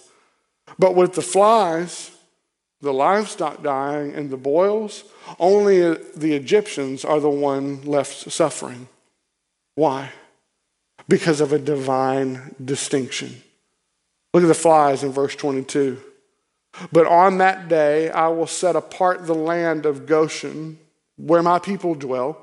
But 0.80 0.96
with 0.96 1.12
the 1.12 1.22
flies, 1.22 2.10
the 2.80 2.92
livestock 2.92 3.62
dying, 3.62 4.14
and 4.14 4.30
the 4.30 4.36
boils, 4.36 5.04
only 5.38 5.94
the 6.16 6.34
Egyptians 6.34 7.04
are 7.04 7.20
the 7.20 7.30
one 7.30 7.82
left 7.82 8.32
suffering. 8.32 8.88
Why? 9.76 10.10
Because 11.06 11.40
of 11.40 11.52
a 11.52 11.58
divine 11.60 12.56
distinction. 12.64 13.42
Look 14.32 14.44
at 14.44 14.46
the 14.46 14.54
flies 14.54 15.02
in 15.02 15.12
verse 15.12 15.34
22. 15.34 15.98
But 16.92 17.06
on 17.06 17.38
that 17.38 17.68
day 17.68 18.10
I 18.10 18.28
will 18.28 18.46
set 18.46 18.76
apart 18.76 19.26
the 19.26 19.34
land 19.34 19.86
of 19.86 20.06
Goshen, 20.06 20.78
where 21.16 21.42
my 21.42 21.58
people 21.58 21.94
dwell, 21.94 22.38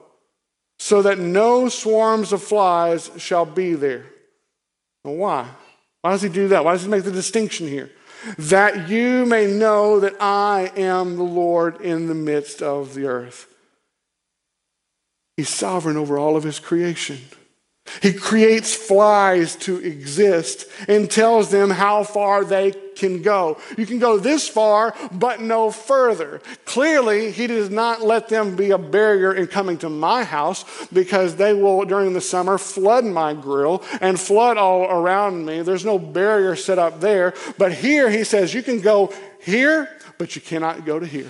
so 0.80 1.02
that 1.02 1.18
no 1.18 1.70
swarms 1.70 2.34
of 2.34 2.44
flies 2.44 3.10
shall 3.18 3.46
be 3.46 3.74
there. 3.74 4.06
Why? 5.04 5.48
Why 6.02 6.12
does 6.12 6.22
he 6.22 6.30
do 6.30 6.50
that? 6.50 6.66
Why 6.66 6.74
does 6.74 6.84
he 6.84 6.90
make 6.90 7.04
the 7.04 7.12
distinction 7.12 7.68
here? 7.68 7.92
That 8.38 8.90
you 8.90 9.26
may 9.26 9.48
know 9.48 10.00
that 10.00 10.16
I 10.20 10.72
am 10.76 11.16
the 11.16 11.24
Lord 11.24 11.82
in 11.82 12.08
the 12.08 12.16
midst 12.16 12.62
of 12.62 12.94
the 12.94 13.06
earth. 13.06 13.48
He's 15.38 15.50
sovereign 15.50 15.98
over 15.98 16.18
all 16.18 16.36
of 16.36 16.44
his 16.44 16.60
creation. 16.60 17.20
He 18.02 18.14
creates 18.14 18.74
flies 18.74 19.56
to 19.58 19.78
exist 19.78 20.66
and 20.88 21.10
tells 21.10 21.52
them 21.52 21.70
how 21.70 22.04
far 22.04 22.44
they 22.44 22.72
can 22.96 23.22
go. 23.22 23.60
You 23.78 23.86
can 23.86 24.00
go 24.00 24.18
this 24.18 24.50
far, 24.50 24.96
but 25.12 25.40
no 25.40 25.72
further. 25.72 26.42
Clearly, 26.66 27.32
he 27.32 27.48
does 27.48 27.70
not 27.70 28.02
let 28.02 28.28
them 28.28 28.56
be 28.56 28.72
a 28.72 28.78
barrier 28.78 29.34
in 29.34 29.48
coming 29.48 29.78
to 29.80 29.90
my 29.90 30.24
house 30.24 30.66
because 30.92 31.36
they 31.36 31.54
will, 31.54 31.86
during 31.86 32.14
the 32.14 32.22
summer, 32.22 32.58
flood 32.58 33.06
my 33.06 33.34
grill 33.34 33.84
and 34.02 34.20
flood 34.20 34.58
all 34.58 34.84
around 34.86 35.46
me. 35.46 35.62
There's 35.62 35.86
no 35.86 36.00
barrier 36.00 36.56
set 36.56 36.80
up 36.80 37.00
there. 37.00 37.34
But 37.58 37.74
here, 37.74 38.10
he 38.10 38.24
says, 38.24 38.54
you 38.54 38.64
can 38.64 38.82
go 38.82 39.14
here, 39.42 39.90
but 40.18 40.36
you 40.36 40.42
cannot 40.42 40.86
go 40.86 41.00
to 41.00 41.06
here. 41.06 41.30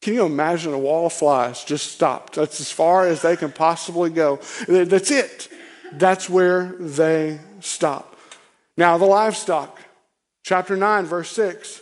Can 0.00 0.14
you 0.14 0.24
imagine 0.24 0.72
a 0.72 0.78
wall 0.78 1.06
of 1.06 1.12
flies 1.12 1.64
just 1.64 1.90
stopped? 1.92 2.34
That's 2.34 2.60
as 2.60 2.70
far 2.70 3.06
as 3.06 3.22
they 3.22 3.36
can 3.36 3.50
possibly 3.50 4.10
go. 4.10 4.36
That's 4.68 5.10
it. 5.10 5.48
That's 5.92 6.28
where 6.28 6.74
they 6.78 7.40
stop. 7.60 8.16
Now, 8.76 8.98
the 8.98 9.06
livestock, 9.06 9.80
chapter 10.44 10.76
9, 10.76 11.06
verse 11.06 11.30
6. 11.30 11.80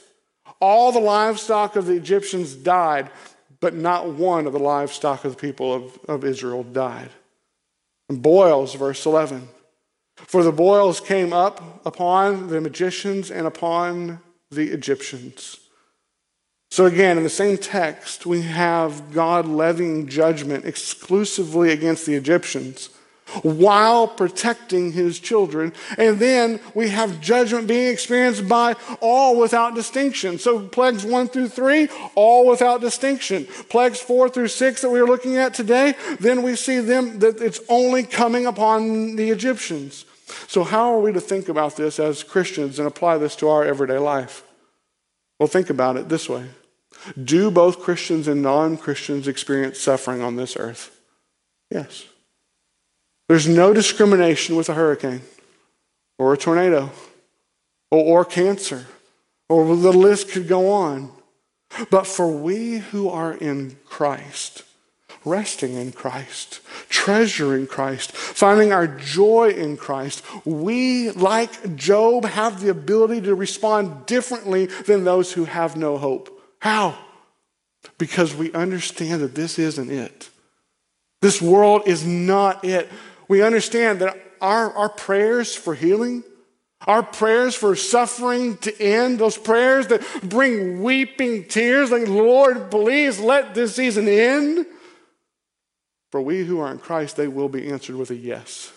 All 0.61 0.93
the 0.93 1.01
livestock 1.01 1.77
of 1.77 1.87
the 1.87 1.95
Egyptians 1.95 2.55
died, 2.55 3.11
but 3.61 3.75
not 3.75 4.09
one 4.09 4.47
of 4.47 4.53
the 4.53 4.59
livestock 4.59 5.25
of 5.25 5.33
the 5.33 5.41
people 5.41 5.75
of, 5.75 5.99
of 6.09 6.25
Israel 6.25 6.63
died. 6.63 7.11
And 8.09 8.23
boils, 8.23 8.75
verse 8.75 9.05
11. 9.05 9.49
For 10.17 10.43
the 10.43 10.53
boils 10.53 11.01
came 11.01 11.33
up 11.33 11.85
upon 11.85 12.49
the 12.49 12.61
magicians 12.61 13.31
and 13.31 13.47
upon 13.47 14.21
the 14.51 14.69
Egyptians. 14.69 15.59
So, 16.71 16.87
again, 16.87 17.17
in 17.17 17.23
the 17.23 17.31
same 17.31 17.59
text, 17.59 18.27
we 18.27 18.43
have 18.43 19.13
God 19.13 19.47
levying 19.47 20.09
judgment 20.09 20.65
exclusively 20.65 21.71
against 21.71 22.07
the 22.07 22.15
Egyptians 22.15 22.89
while 23.43 24.07
protecting 24.07 24.93
his 24.93 25.19
children. 25.19 25.73
And 25.99 26.19
then 26.19 26.61
we 26.75 26.89
have 26.89 27.21
judgment 27.21 27.67
being 27.67 27.89
experienced 27.89 28.49
by 28.49 28.77
all 29.01 29.39
without 29.39 29.75
distinction. 29.75 30.39
So 30.39 30.67
plagues 30.69 31.05
one 31.05 31.29
through 31.29 31.49
three, 31.49 31.89
all 32.15 32.47
without 32.47 32.81
distinction. 32.81 33.47
Plagues 33.69 34.01
four 34.01 34.29
through 34.29 34.49
six 34.49 34.83
that 34.83 34.91
we 34.91 35.01
are 35.01 35.07
looking 35.07 35.37
at 35.37 35.55
today, 35.55 35.95
then 36.21 36.43
we 36.43 36.57
see 36.57 36.79
them 36.79 37.19
that 37.21 37.41
it's 37.41 37.61
only 37.69 38.03
coming 38.03 38.47
upon 38.47 39.17
the 39.17 39.31
Egyptians. 39.31 40.05
So 40.49 40.65
how 40.65 40.93
are 40.93 41.01
we 41.01 41.13
to 41.13 41.21
think 41.21 41.49
about 41.49 41.77
this 41.77 41.99
as 41.99 42.23
Christians 42.23 42.79
and 42.79 42.89
apply 42.89 43.19
this 43.19 43.37
to 43.37 43.49
our 43.49 43.65
everyday 43.65 43.99
life? 43.99 44.43
Well, 45.39 45.49
think 45.49 45.71
about 45.71 45.97
it 45.97 46.09
this 46.09 46.29
way. 46.29 46.47
Do 47.23 47.51
both 47.51 47.81
Christians 47.81 48.27
and 48.27 48.43
non 48.43 48.77
Christians 48.77 49.29
experience 49.29 49.79
suffering 49.79 50.23
on 50.23 50.37
this 50.37 50.57
earth? 50.57 50.99
Yes. 51.71 52.05
There's 53.29 53.49
no 53.49 53.73
discrimination 53.73 54.57
with 54.57 54.69
a 54.69 54.75
hurricane 54.75 55.23
or 56.19 56.33
a 56.33 56.39
tornado 56.39 56.91
or, 57.91 58.21
or 58.21 58.25
cancer, 58.25 58.87
or 59.49 59.65
the 59.77 59.93
list 59.93 60.31
could 60.31 60.49
go 60.49 60.71
on. 60.71 61.11
But 61.91 62.07
for 62.07 62.31
we 62.31 62.79
who 62.79 63.09
are 63.09 63.35
in 63.35 63.77
Christ, 63.85 64.63
resting 65.25 65.75
in 65.75 65.93
Christ, 65.93 66.61
treasuring 66.89 67.67
Christ, 67.67 68.13
finding 68.13 68.73
our 68.73 68.87
joy 68.87 69.51
in 69.51 69.77
Christ, 69.77 70.23
we, 70.45 71.11
like 71.11 71.75
Job, 71.75 72.25
have 72.25 72.61
the 72.61 72.71
ability 72.71 73.23
to 73.23 73.35
respond 73.35 74.07
differently 74.07 74.67
than 74.67 75.05
those 75.05 75.33
who 75.33 75.45
have 75.45 75.77
no 75.77 75.99
hope. 75.99 76.31
How? 76.61 76.97
Because 77.99 78.35
we 78.35 78.53
understand 78.53 79.21
that 79.23 79.35
this 79.35 79.59
isn't 79.59 79.91
it. 79.91 80.31
This 81.21 81.43
world 81.43 81.83
is 81.87 82.07
not 82.07 82.65
it 82.65 82.89
we 83.29 83.43
understand 83.43 84.01
that 84.01 84.17
our, 84.41 84.73
our 84.73 84.89
prayers 84.89 85.55
for 85.55 85.75
healing, 85.75 86.23
our 86.87 87.03
prayers 87.03 87.55
for 87.55 87.75
suffering 87.75 88.57
to 88.59 88.81
end, 88.81 89.19
those 89.19 89.39
prayers 89.39 89.89
that 89.89 90.03
bring 90.23 90.83
weeping 90.83 91.45
tears, 91.45 91.91
like, 91.91 92.09
Lord, 92.09 92.71
please 92.71 93.19
let 93.19 93.55
this 93.55 93.75
season 93.75 94.07
end. 94.09 94.67
For 96.13 96.21
we 96.21 96.45
who 96.45 96.61
are 96.61 96.71
in 96.71 96.79
Christ, 96.79 97.17
they 97.17 97.29
will 97.29 97.49
be 97.49 97.69
answered 97.69 97.97
with 97.97 98.11
a 98.11 98.15
yes. 98.15 98.73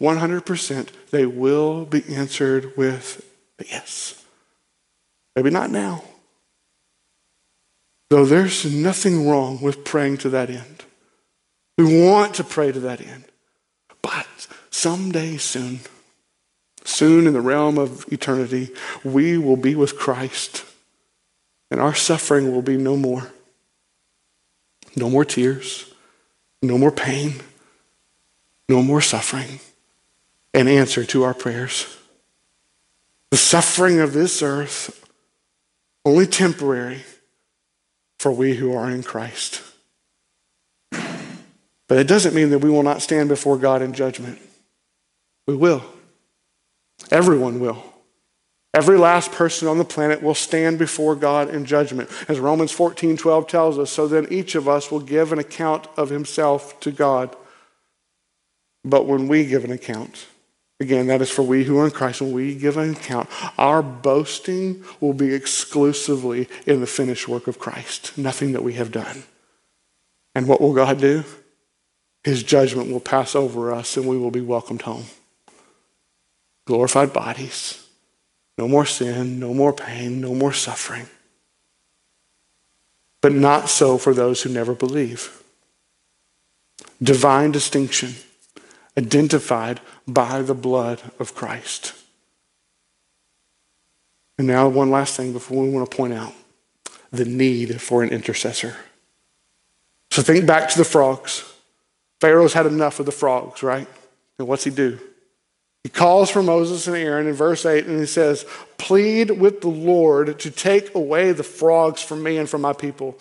100% 0.00 0.88
they 1.10 1.26
will 1.26 1.84
be 1.84 2.02
answered 2.12 2.76
with 2.76 3.24
a 3.60 3.64
yes. 3.64 4.24
Maybe 5.36 5.50
not 5.50 5.70
now. 5.70 6.02
Though 8.10 8.24
there's 8.24 8.70
nothing 8.70 9.28
wrong 9.28 9.62
with 9.62 9.84
praying 9.84 10.18
to 10.18 10.28
that 10.30 10.50
end. 10.50 10.84
We 11.82 12.06
want 12.06 12.34
to 12.34 12.44
pray 12.44 12.70
to 12.70 12.78
that 12.78 13.00
end. 13.00 13.24
But 14.02 14.46
someday 14.70 15.36
soon, 15.36 15.80
soon 16.84 17.26
in 17.26 17.32
the 17.32 17.40
realm 17.40 17.76
of 17.76 18.04
eternity, 18.12 18.70
we 19.02 19.36
will 19.36 19.56
be 19.56 19.74
with 19.74 19.98
Christ 19.98 20.64
and 21.72 21.80
our 21.80 21.94
suffering 21.94 22.52
will 22.52 22.62
be 22.62 22.76
no 22.76 22.96
more. 22.96 23.32
No 24.94 25.10
more 25.10 25.24
tears, 25.24 25.92
no 26.62 26.78
more 26.78 26.92
pain, 26.92 27.40
no 28.68 28.80
more 28.80 29.00
suffering, 29.00 29.58
an 30.54 30.68
answer 30.68 31.04
to 31.06 31.24
our 31.24 31.34
prayers. 31.34 31.98
The 33.30 33.38
suffering 33.38 33.98
of 33.98 34.12
this 34.12 34.40
earth, 34.40 35.04
only 36.04 36.26
temporary 36.26 37.02
for 38.20 38.30
we 38.30 38.54
who 38.54 38.72
are 38.72 38.88
in 38.88 39.02
Christ. 39.02 39.62
But 41.92 41.98
it 41.98 42.08
doesn't 42.08 42.34
mean 42.34 42.48
that 42.48 42.60
we 42.60 42.70
will 42.70 42.82
not 42.82 43.02
stand 43.02 43.28
before 43.28 43.58
God 43.58 43.82
in 43.82 43.92
judgment. 43.92 44.38
We 45.46 45.54
will. 45.54 45.84
Everyone 47.10 47.60
will. 47.60 47.84
Every 48.72 48.96
last 48.96 49.30
person 49.30 49.68
on 49.68 49.76
the 49.76 49.84
planet 49.84 50.22
will 50.22 50.34
stand 50.34 50.78
before 50.78 51.14
God 51.14 51.50
in 51.50 51.66
judgment. 51.66 52.08
As 52.30 52.40
Romans 52.40 52.72
14 52.72 53.18
12 53.18 53.46
tells 53.46 53.78
us, 53.78 53.90
so 53.90 54.08
then 54.08 54.26
each 54.30 54.54
of 54.54 54.66
us 54.66 54.90
will 54.90 55.00
give 55.00 55.34
an 55.34 55.38
account 55.38 55.86
of 55.98 56.08
himself 56.08 56.80
to 56.80 56.90
God. 56.90 57.36
But 58.86 59.04
when 59.04 59.28
we 59.28 59.44
give 59.44 59.62
an 59.62 59.70
account, 59.70 60.28
again, 60.80 61.08
that 61.08 61.20
is 61.20 61.30
for 61.30 61.42
we 61.42 61.64
who 61.64 61.78
are 61.78 61.84
in 61.84 61.90
Christ, 61.90 62.22
when 62.22 62.32
we 62.32 62.54
give 62.54 62.78
an 62.78 62.92
account, 62.92 63.28
our 63.58 63.82
boasting 63.82 64.82
will 64.98 65.12
be 65.12 65.34
exclusively 65.34 66.48
in 66.64 66.80
the 66.80 66.86
finished 66.86 67.28
work 67.28 67.48
of 67.48 67.58
Christ, 67.58 68.16
nothing 68.16 68.52
that 68.52 68.64
we 68.64 68.72
have 68.72 68.92
done. 68.92 69.24
And 70.34 70.48
what 70.48 70.62
will 70.62 70.72
God 70.72 70.98
do? 70.98 71.24
His 72.24 72.42
judgment 72.42 72.90
will 72.90 73.00
pass 73.00 73.34
over 73.34 73.72
us 73.72 73.96
and 73.96 74.06
we 74.06 74.16
will 74.16 74.30
be 74.30 74.40
welcomed 74.40 74.82
home. 74.82 75.04
Glorified 76.64 77.12
bodies, 77.12 77.84
no 78.56 78.68
more 78.68 78.86
sin, 78.86 79.40
no 79.40 79.52
more 79.52 79.72
pain, 79.72 80.20
no 80.20 80.34
more 80.34 80.52
suffering. 80.52 81.08
But 83.20 83.32
not 83.32 83.68
so 83.68 83.98
for 83.98 84.14
those 84.14 84.42
who 84.42 84.50
never 84.50 84.74
believe. 84.74 85.42
Divine 87.02 87.50
distinction, 87.50 88.14
identified 88.96 89.80
by 90.06 90.42
the 90.42 90.54
blood 90.54 91.02
of 91.18 91.34
Christ. 91.34 91.94
And 94.38 94.46
now, 94.46 94.68
one 94.68 94.90
last 94.90 95.16
thing 95.16 95.32
before 95.32 95.62
we 95.62 95.70
want 95.70 95.90
to 95.90 95.96
point 95.96 96.14
out 96.14 96.32
the 97.10 97.24
need 97.24 97.80
for 97.80 98.02
an 98.02 98.08
intercessor. 98.10 98.76
So 100.10 100.22
think 100.22 100.46
back 100.46 100.68
to 100.70 100.78
the 100.78 100.84
frogs. 100.84 101.51
Pharaoh's 102.22 102.52
had 102.52 102.66
enough 102.66 103.00
of 103.00 103.06
the 103.06 103.10
frogs, 103.10 103.64
right? 103.64 103.88
And 104.38 104.46
what's 104.46 104.62
he 104.62 104.70
do? 104.70 104.96
He 105.82 105.88
calls 105.88 106.30
for 106.30 106.40
Moses 106.40 106.86
and 106.86 106.94
Aaron 106.94 107.26
in 107.26 107.34
verse 107.34 107.66
8 107.66 107.86
and 107.86 107.98
he 107.98 108.06
says, 108.06 108.46
Plead 108.78 109.32
with 109.32 109.60
the 109.60 109.68
Lord 109.68 110.38
to 110.38 110.50
take 110.52 110.94
away 110.94 111.32
the 111.32 111.42
frogs 111.42 112.00
from 112.00 112.22
me 112.22 112.38
and 112.38 112.48
from 112.48 112.60
my 112.60 112.74
people, 112.74 113.18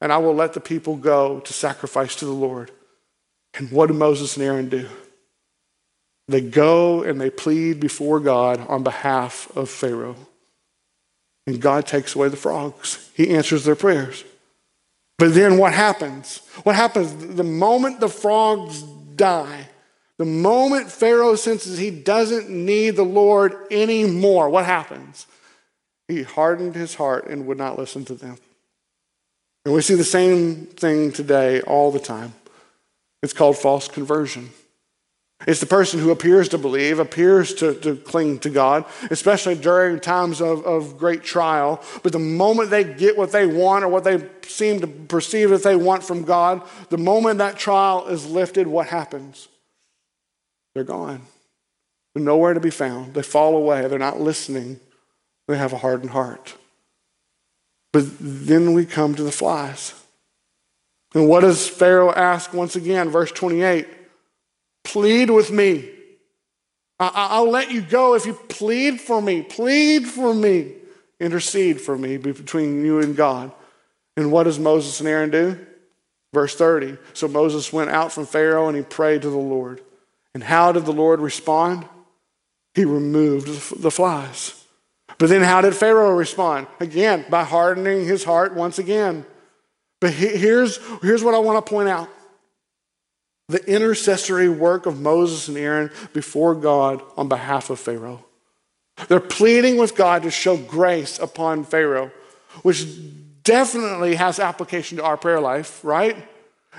and 0.00 0.12
I 0.12 0.18
will 0.18 0.36
let 0.36 0.52
the 0.52 0.60
people 0.60 0.94
go 0.94 1.40
to 1.40 1.52
sacrifice 1.52 2.14
to 2.16 2.26
the 2.26 2.30
Lord. 2.30 2.70
And 3.54 3.72
what 3.72 3.88
do 3.88 3.94
Moses 3.94 4.36
and 4.36 4.46
Aaron 4.46 4.68
do? 4.68 4.88
They 6.28 6.40
go 6.40 7.02
and 7.02 7.20
they 7.20 7.30
plead 7.30 7.80
before 7.80 8.20
God 8.20 8.64
on 8.68 8.84
behalf 8.84 9.50
of 9.56 9.68
Pharaoh. 9.68 10.28
And 11.48 11.60
God 11.60 11.88
takes 11.88 12.14
away 12.14 12.28
the 12.28 12.36
frogs. 12.36 13.10
He 13.14 13.34
answers 13.34 13.64
their 13.64 13.74
prayers. 13.74 14.22
But 15.18 15.34
then 15.34 15.58
what 15.58 15.72
happens? 15.72 16.40
What 16.64 16.74
happens 16.74 17.34
the 17.36 17.44
moment 17.44 18.00
the 18.00 18.08
frogs 18.08 18.82
die? 18.82 19.68
The 20.18 20.24
moment 20.24 20.90
Pharaoh 20.90 21.34
senses 21.34 21.78
he 21.78 21.90
doesn't 21.90 22.48
need 22.48 22.96
the 22.96 23.04
Lord 23.04 23.66
anymore, 23.70 24.48
what 24.48 24.64
happens? 24.64 25.26
He 26.08 26.22
hardened 26.22 26.74
his 26.74 26.94
heart 26.94 27.26
and 27.26 27.46
would 27.46 27.58
not 27.58 27.78
listen 27.78 28.04
to 28.06 28.14
them. 28.14 28.36
And 29.64 29.74
we 29.74 29.80
see 29.80 29.94
the 29.94 30.04
same 30.04 30.66
thing 30.66 31.10
today 31.10 31.62
all 31.62 31.90
the 31.90 31.98
time. 31.98 32.34
It's 33.22 33.32
called 33.32 33.56
false 33.56 33.88
conversion. 33.88 34.50
It's 35.46 35.60
the 35.60 35.66
person 35.66 36.00
who 36.00 36.10
appears 36.10 36.48
to 36.50 36.58
believe, 36.58 36.98
appears 36.98 37.54
to, 37.54 37.74
to 37.80 37.96
cling 37.96 38.38
to 38.40 38.50
God, 38.50 38.84
especially 39.10 39.54
during 39.54 40.00
times 40.00 40.40
of, 40.40 40.64
of 40.64 40.96
great 40.96 41.22
trial. 41.22 41.82
But 42.02 42.12
the 42.12 42.18
moment 42.18 42.70
they 42.70 42.84
get 42.84 43.18
what 43.18 43.32
they 43.32 43.46
want 43.46 43.84
or 43.84 43.88
what 43.88 44.04
they 44.04 44.26
seem 44.42 44.80
to 44.80 44.86
perceive 44.86 45.50
that 45.50 45.62
they 45.62 45.76
want 45.76 46.02
from 46.02 46.22
God, 46.22 46.62
the 46.88 46.98
moment 46.98 47.38
that 47.38 47.58
trial 47.58 48.06
is 48.06 48.26
lifted, 48.26 48.66
what 48.66 48.86
happens? 48.86 49.48
they're 50.74 50.84
gone. 50.84 51.22
They're 52.14 52.24
nowhere 52.24 52.54
to 52.54 52.60
be 52.60 52.70
found. 52.70 53.14
They 53.14 53.22
fall 53.22 53.56
away. 53.56 53.86
They're 53.86 53.98
not 53.98 54.20
listening. 54.20 54.80
They 55.48 55.56
have 55.56 55.72
a 55.72 55.78
hardened 55.78 56.10
heart. 56.10 56.56
But 57.92 58.04
then 58.18 58.72
we 58.72 58.86
come 58.86 59.14
to 59.14 59.22
the 59.22 59.32
flies. 59.32 59.94
And 61.14 61.28
what 61.28 61.40
does 61.40 61.68
Pharaoh 61.68 62.12
ask 62.12 62.52
once 62.52 62.74
again? 62.74 63.08
Verse 63.08 63.30
28 63.30 63.86
Plead 64.84 65.30
with 65.30 65.50
me. 65.50 65.90
I- 67.00 67.40
will 67.40 67.50
let 67.50 67.70
you 67.70 67.80
go 67.80 68.14
if 68.14 68.24
you 68.24 68.34
plead 68.34 69.00
for 69.00 69.20
me. 69.20 69.42
Plead 69.42 70.06
for 70.06 70.32
me. 70.32 70.74
Intercede 71.18 71.80
for 71.80 71.98
me 71.98 72.16
between 72.16 72.84
you 72.84 73.00
and 73.00 73.16
God. 73.16 73.52
And 74.16 74.30
what 74.30 74.44
does 74.44 74.58
Moses 74.58 75.00
and 75.00 75.08
Aaron 75.08 75.30
do? 75.30 75.58
Verse 76.32 76.54
30. 76.54 76.96
So 77.12 77.28
Moses 77.28 77.72
went 77.72 77.90
out 77.90 78.12
from 78.12 78.26
Pharaoh 78.26 78.68
and 78.68 78.76
he 78.76 78.82
prayed 78.82 79.22
to 79.22 79.30
the 79.30 79.36
Lord. 79.36 79.80
And 80.34 80.42
how 80.42 80.72
did 80.72 80.84
the 80.84 80.92
Lord 80.92 81.20
respond? 81.20 81.86
He 82.74 82.84
removed 82.84 83.80
the 83.80 83.90
flies. 83.90 84.64
But 85.18 85.28
then 85.28 85.42
how 85.42 85.60
did 85.60 85.74
Pharaoh 85.74 86.14
respond? 86.14 86.66
Again, 86.80 87.24
by 87.30 87.44
hardening 87.44 88.04
his 88.04 88.24
heart 88.24 88.54
once 88.54 88.78
again. 88.78 89.24
But 90.00 90.12
here's, 90.12 90.78
here's 91.02 91.22
what 91.22 91.34
I 91.34 91.38
want 91.38 91.64
to 91.64 91.70
point 91.70 91.88
out 91.88 92.08
the 93.48 93.64
intercessory 93.70 94.48
work 94.48 94.86
of 94.86 95.00
Moses 95.00 95.48
and 95.48 95.56
Aaron 95.56 95.90
before 96.12 96.54
God 96.54 97.02
on 97.16 97.28
behalf 97.28 97.70
of 97.70 97.78
Pharaoh. 97.78 98.24
They're 99.08 99.20
pleading 99.20 99.76
with 99.76 99.96
God 99.96 100.22
to 100.22 100.30
show 100.30 100.56
grace 100.56 101.18
upon 101.18 101.64
Pharaoh, 101.64 102.10
which 102.62 102.86
definitely 103.42 104.14
has 104.14 104.38
application 104.38 104.98
to 104.98 105.04
our 105.04 105.16
prayer 105.16 105.40
life, 105.40 105.84
right? 105.84 106.16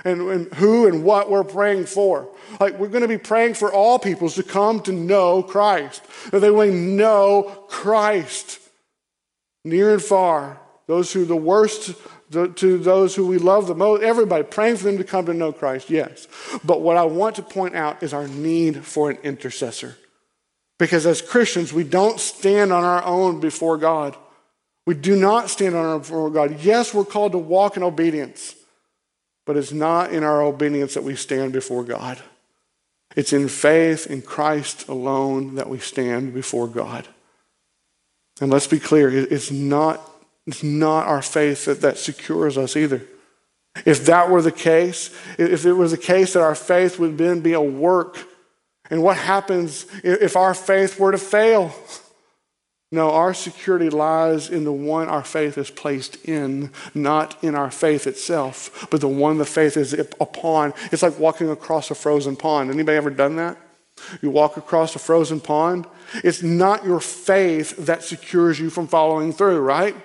And, 0.04 0.20
and 0.22 0.54
who 0.54 0.86
and 0.86 1.04
what 1.04 1.30
we're 1.30 1.44
praying 1.44 1.86
for. 1.86 2.28
Like, 2.60 2.78
we're 2.78 2.88
going 2.88 3.02
to 3.02 3.08
be 3.08 3.18
praying 3.18 3.54
for 3.54 3.72
all 3.72 3.98
peoples 3.98 4.34
to 4.34 4.42
come 4.42 4.80
to 4.80 4.92
know 4.92 5.42
Christ, 5.42 6.02
that 6.30 6.40
they 6.40 6.50
will 6.50 6.72
know 6.72 7.64
Christ 7.68 8.58
near 9.64 9.92
and 9.92 10.02
far. 10.02 10.60
Those 10.86 11.12
who 11.12 11.24
the 11.24 11.36
worst 11.36 11.94
to 12.30 12.78
those 12.78 13.14
who 13.14 13.26
we 13.26 13.38
love 13.38 13.66
the 13.66 13.74
most, 13.74 14.02
everybody, 14.02 14.42
praying 14.44 14.76
for 14.76 14.84
them 14.84 14.98
to 14.98 15.04
come 15.04 15.26
to 15.26 15.34
know 15.34 15.52
Christ, 15.52 15.90
yes. 15.90 16.26
But 16.64 16.80
what 16.80 16.96
I 16.96 17.04
want 17.04 17.36
to 17.36 17.42
point 17.42 17.74
out 17.74 18.02
is 18.02 18.12
our 18.12 18.26
need 18.26 18.84
for 18.84 19.10
an 19.10 19.18
intercessor. 19.22 19.96
Because 20.78 21.06
as 21.06 21.22
Christians, 21.22 21.72
we 21.72 21.84
don't 21.84 22.20
stand 22.20 22.72
on 22.72 22.84
our 22.84 23.02
own 23.04 23.40
before 23.40 23.78
God. 23.78 24.16
We 24.86 24.94
do 24.94 25.16
not 25.16 25.50
stand 25.50 25.74
on 25.74 25.84
our 25.84 25.94
own 25.94 26.00
before 26.00 26.30
God. 26.30 26.60
Yes, 26.60 26.92
we're 26.92 27.04
called 27.04 27.32
to 27.32 27.38
walk 27.38 27.76
in 27.76 27.82
obedience, 27.82 28.54
but 29.44 29.56
it's 29.56 29.72
not 29.72 30.12
in 30.12 30.22
our 30.22 30.42
obedience 30.42 30.94
that 30.94 31.04
we 31.04 31.16
stand 31.16 31.52
before 31.52 31.84
God. 31.84 32.20
It's 33.14 33.32
in 33.32 33.48
faith 33.48 34.06
in 34.08 34.20
Christ 34.22 34.88
alone 34.88 35.54
that 35.54 35.68
we 35.68 35.78
stand 35.78 36.34
before 36.34 36.68
God. 36.68 37.08
And 38.40 38.50
let's 38.50 38.66
be 38.66 38.78
clear, 38.78 39.08
it's 39.08 39.50
not 39.50 40.00
it's 40.46 40.62
not 40.62 41.06
our 41.06 41.22
faith 41.22 41.64
that, 41.64 41.80
that 41.80 41.98
secures 41.98 42.56
us 42.56 42.76
either. 42.76 43.02
If 43.84 44.06
that 44.06 44.30
were 44.30 44.42
the 44.42 44.52
case, 44.52 45.14
if 45.38 45.66
it 45.66 45.72
was 45.72 45.90
the 45.90 45.98
case 45.98 46.32
that 46.32 46.42
our 46.42 46.54
faith 46.54 46.98
would 46.98 47.18
then 47.18 47.40
be 47.40 47.52
a 47.52 47.60
work, 47.60 48.18
and 48.88 49.02
what 49.02 49.16
happens 49.16 49.86
if 50.02 50.36
our 50.36 50.54
faith 50.54 50.98
were 50.98 51.12
to 51.12 51.18
fail? 51.18 51.74
No, 52.92 53.10
our 53.10 53.34
security 53.34 53.90
lies 53.90 54.48
in 54.48 54.64
the 54.64 54.72
one 54.72 55.08
our 55.08 55.24
faith 55.24 55.58
is 55.58 55.70
placed 55.70 56.24
in, 56.24 56.70
not 56.94 57.42
in 57.42 57.56
our 57.56 57.70
faith 57.70 58.06
itself, 58.06 58.86
but 58.90 59.00
the 59.00 59.08
one 59.08 59.38
the 59.38 59.44
faith 59.44 59.76
is 59.76 59.92
upon. 59.92 60.72
It's 60.92 61.02
like 61.02 61.18
walking 61.18 61.50
across 61.50 61.90
a 61.90 61.96
frozen 61.96 62.36
pond. 62.36 62.70
Anybody 62.70 62.96
ever 62.96 63.10
done 63.10 63.36
that? 63.36 63.58
You 64.22 64.30
walk 64.30 64.56
across 64.56 64.94
a 64.94 65.00
frozen 65.00 65.40
pond. 65.40 65.86
It's 66.22 66.42
not 66.42 66.84
your 66.84 67.00
faith 67.00 67.76
that 67.86 68.04
secures 68.04 68.60
you 68.60 68.70
from 68.70 68.86
following 68.86 69.32
through, 69.32 69.60
right? 69.60 69.96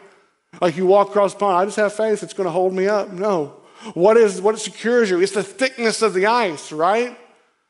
Like 0.62 0.78
you 0.78 0.86
walk 0.86 1.10
across 1.10 1.34
the 1.34 1.40
pond, 1.40 1.58
I 1.58 1.66
just 1.66 1.78
have 1.78 1.94
faith 1.94 2.24
it's 2.24 2.34
going 2.34 2.46
to 2.46 2.52
hold 2.52 2.74
me 2.74 2.88
up. 2.88 3.12
No. 3.12 3.58
What 3.96 4.16
is 4.16 4.40
what 4.40 4.60
secures 4.60 5.10
you? 5.10 5.20
It's 5.20 5.34
the 5.34 5.44
thickness 5.44 6.04
of 6.04 6.14
the 6.14 6.28
ice, 6.28 6.72
right? 6.72 7.18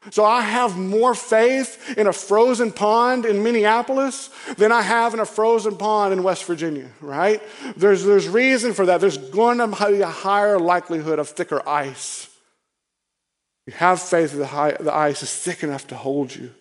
So 0.10 0.26
I 0.26 0.42
have 0.42 0.78
more 0.78 1.14
faith 1.14 1.96
in 1.96 2.08
a 2.08 2.14
frozen 2.14 2.72
pond 2.72 3.26
in 3.26 3.44
Minneapolis 3.44 4.32
than 4.58 4.72
I 4.72 4.82
have 4.82 5.14
in 5.14 5.20
a 5.20 5.26
frozen 5.26 5.78
pond 5.78 6.12
in 6.12 6.24
West 6.24 6.44
Virginia, 6.46 6.90
right? 7.02 7.42
There's, 7.78 8.04
there's 8.04 8.28
reason 8.28 8.74
for 8.74 8.88
that. 8.88 9.00
There's 9.00 9.18
going 9.18 9.60
to 9.60 9.68
be 9.68 10.02
a 10.02 10.08
higher 10.08 10.60
likelihood 10.60 11.20
of 11.20 11.30
thicker 11.30 11.68
ice. 11.70 12.30
You 13.68 13.74
have 13.74 14.02
faith 14.02 14.32
that 14.32 14.84
the, 14.84 14.94
ice 14.94 15.22
is 15.22 15.32
thick 15.32 15.62
enough 15.62 15.86
to 15.88 15.96
hold 15.96 16.36
you. 16.36 16.52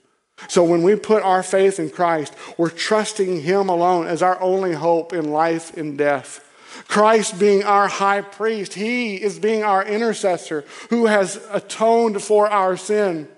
So 0.48 0.64
when 0.64 0.82
we 0.82 0.96
put 0.96 1.22
our 1.22 1.42
faith 1.42 1.78
in 1.78 1.90
Christ, 1.90 2.34
we're 2.56 2.70
trusting 2.70 3.42
Him 3.42 3.68
alone 3.68 4.06
as 4.06 4.22
our 4.22 4.40
only 4.40 4.72
hope 4.72 5.12
in 5.12 5.30
life 5.30 5.76
and 5.76 5.96
death. 5.98 6.46
Christ 6.88 7.38
being 7.38 7.64
our 7.64 7.88
high 7.88 8.22
priest, 8.22 8.74
He 8.74 9.16
is 9.16 9.38
being 9.38 9.62
our 9.62 9.84
intercessor 9.84 10.64
who 10.88 11.06
has 11.06 11.44
atoned 11.50 12.22
for 12.22 12.48
our 12.48 12.76
sin, 12.76 13.28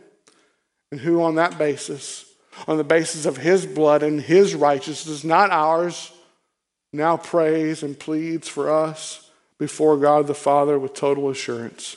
and 0.90 1.00
who, 1.00 1.22
on 1.22 1.36
that 1.36 1.58
basis, 1.58 2.26
on 2.68 2.76
the 2.76 2.84
basis 2.84 3.26
of 3.26 3.38
His 3.38 3.66
blood 3.66 4.02
and 4.02 4.20
His 4.20 4.54
righteousness, 4.54 5.24
not 5.24 5.50
ours, 5.50 6.12
now 6.92 7.16
prays 7.16 7.82
and 7.82 7.98
pleads 7.98 8.48
for 8.48 8.70
us 8.70 9.30
before 9.58 9.96
God 9.96 10.26
the 10.26 10.34
Father 10.34 10.78
with 10.78 10.92
total 10.92 11.30
assurance. 11.30 11.96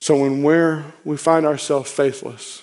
So 0.00 0.16
when 0.20 0.42
we're, 0.42 0.84
we 1.04 1.16
find 1.16 1.44
ourselves 1.44 1.90
faithless, 1.90 2.62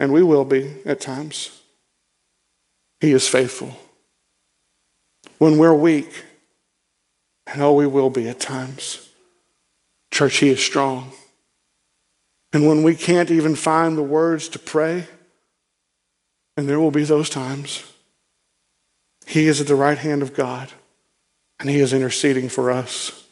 and 0.00 0.12
we 0.12 0.22
will 0.22 0.46
be 0.46 0.76
at 0.86 0.98
times. 0.98 1.60
He 3.00 3.12
is 3.12 3.28
faithful. 3.28 3.76
When 5.38 5.58
we're 5.58 5.74
weak, 5.74 6.24
and 7.46 7.60
oh, 7.62 7.74
we 7.74 7.86
will 7.86 8.10
be 8.10 8.28
at 8.28 8.40
times, 8.40 9.08
church, 10.10 10.38
He 10.38 10.48
is 10.48 10.64
strong. 10.64 11.12
And 12.52 12.66
when 12.66 12.82
we 12.82 12.96
can't 12.96 13.30
even 13.30 13.54
find 13.54 13.96
the 13.96 14.02
words 14.02 14.48
to 14.48 14.58
pray, 14.58 15.06
and 16.56 16.68
there 16.68 16.80
will 16.80 16.90
be 16.90 17.04
those 17.04 17.30
times, 17.30 17.84
He 19.26 19.46
is 19.46 19.60
at 19.60 19.66
the 19.66 19.74
right 19.74 19.98
hand 19.98 20.22
of 20.22 20.34
God, 20.34 20.72
and 21.58 21.68
He 21.68 21.78
is 21.78 21.92
interceding 21.92 22.48
for 22.48 22.70
us. 22.70 23.26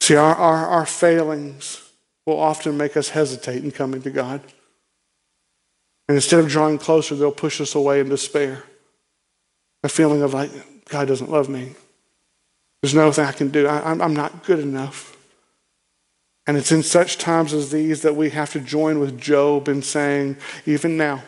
See, 0.00 0.16
our, 0.16 0.34
our, 0.34 0.66
our 0.66 0.86
failings 0.86 1.82
will 2.24 2.38
often 2.38 2.78
make 2.78 2.96
us 2.96 3.10
hesitate 3.10 3.62
in 3.62 3.70
coming 3.70 4.00
to 4.02 4.10
God. 4.10 4.40
And 6.08 6.16
instead 6.16 6.40
of 6.40 6.48
drawing 6.48 6.78
closer, 6.78 7.14
they'll 7.14 7.30
push 7.30 7.60
us 7.60 7.74
away 7.74 8.00
in 8.00 8.08
despair. 8.08 8.64
A 9.82 9.88
feeling 9.88 10.22
of 10.22 10.34
like, 10.34 10.50
God 10.88 11.06
doesn't 11.06 11.30
love 11.30 11.48
me. 11.48 11.74
There's 12.82 12.94
nothing 12.94 13.24
I 13.24 13.32
can 13.32 13.50
do. 13.50 13.66
I, 13.66 13.92
am 13.92 14.14
not 14.14 14.44
good 14.44 14.58
enough. 14.58 15.16
And 16.46 16.56
it's 16.56 16.72
in 16.72 16.82
such 16.82 17.18
times 17.18 17.52
as 17.52 17.70
these 17.70 18.02
that 18.02 18.16
we 18.16 18.30
have 18.30 18.52
to 18.52 18.60
join 18.60 19.00
with 19.00 19.20
Job 19.20 19.68
in 19.68 19.82
saying, 19.82 20.38
even 20.64 20.96
now, 20.96 21.22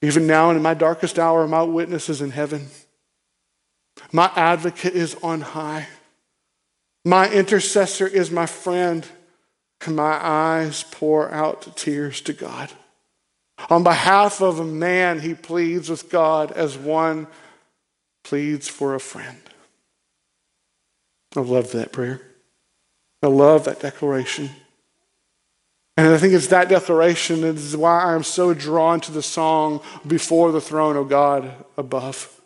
even 0.00 0.26
now 0.26 0.50
in 0.50 0.62
my 0.62 0.74
darkest 0.74 1.18
hour, 1.18 1.46
my 1.46 1.62
witness 1.62 2.08
is 2.08 2.22
in 2.22 2.30
heaven. 2.30 2.68
My 4.10 4.30
advocate 4.34 4.94
is 4.94 5.16
on 5.22 5.42
high. 5.42 5.88
My 7.04 7.30
intercessor 7.30 8.06
is 8.06 8.30
my 8.30 8.46
friend. 8.46 9.06
And 9.86 9.96
my 9.96 10.18
eyes 10.18 10.82
pour 10.90 11.30
out 11.30 11.76
tears 11.76 12.22
to 12.22 12.32
God. 12.32 12.70
On 13.70 13.82
behalf 13.82 14.40
of 14.40 14.58
a 14.58 14.64
man, 14.64 15.20
he 15.20 15.34
pleads 15.34 15.88
with 15.88 16.10
God 16.10 16.52
as 16.52 16.76
one 16.76 17.26
pleads 18.24 18.68
for 18.68 18.94
a 18.94 19.00
friend. 19.00 19.40
I 21.36 21.40
love 21.40 21.72
that 21.72 21.92
prayer. 21.92 22.20
I 23.22 23.28
love 23.28 23.64
that 23.64 23.80
declaration. 23.80 24.50
And 25.96 26.08
I 26.08 26.18
think 26.18 26.34
it's 26.34 26.48
that 26.48 26.68
declaration 26.68 27.42
that 27.42 27.54
is 27.54 27.76
why 27.76 28.04
I'm 28.04 28.24
so 28.24 28.52
drawn 28.52 29.00
to 29.02 29.12
the 29.12 29.22
song 29.22 29.80
Before 30.06 30.50
the 30.50 30.60
Throne 30.60 30.96
of 30.96 31.08
God 31.08 31.52
Above. 31.76 32.40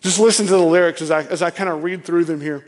Just 0.00 0.20
listen 0.20 0.46
to 0.46 0.52
the 0.52 0.58
lyrics 0.58 1.02
as 1.02 1.10
I, 1.10 1.22
as 1.22 1.42
I 1.42 1.50
kind 1.50 1.70
of 1.70 1.82
read 1.82 2.04
through 2.04 2.24
them 2.26 2.40
here. 2.40 2.64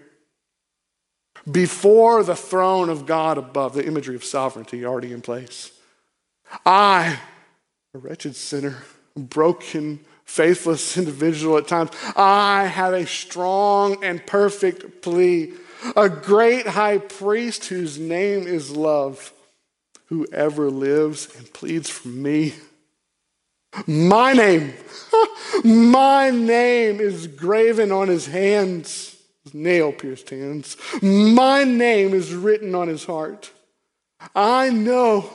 Before 1.51 2.23
the 2.23 2.37
throne 2.37 2.89
of 2.89 3.07
God 3.07 3.39
above, 3.39 3.75
the 3.75 3.87
imagery 3.87 4.15
of 4.15 4.25
sovereignty 4.25 4.85
already 4.85 5.13
in 5.13 5.21
place. 5.21 5.71
I 6.67 7.19
a 7.93 7.99
wretched 7.99 8.37
sinner, 8.37 8.77
a 9.17 9.21
broken, 9.21 9.99
faithless 10.25 10.97
individual 10.97 11.59
at 11.59 11.67
times. 11.67 11.91
I 12.15 12.67
have 12.67 12.95
a 12.95 13.05
strong 13.05 14.05
and 14.05 14.25
perfect 14.25 15.03
plea, 15.03 15.55
a 15.97 16.09
great 16.09 16.69
high 16.69 16.99
priest 16.99 17.65
whose 17.65 17.99
name 17.99 18.47
is 18.47 18.71
love, 18.71 19.33
who 20.07 20.25
ever 20.33 20.71
lives 20.71 21.35
and 21.37 21.53
pleads 21.53 21.91
for 21.91 22.09
me. 22.09 22.55
My 23.89 24.35
name, 24.35 24.75
my 25.65 26.31
name 26.31 27.01
is 27.01 27.27
graven 27.27 27.91
on 27.91 28.07
his 28.07 28.27
hands, 28.27 29.17
his 29.43 29.55
nail 29.55 29.91
pierced 29.91 30.31
hands. 30.31 30.77
My 31.03 31.65
name 31.65 32.15
is 32.15 32.35
written 32.35 32.77
on 32.77 32.87
his 32.87 33.05
heart. 33.05 33.51
I 34.35 34.71
know 34.71 35.31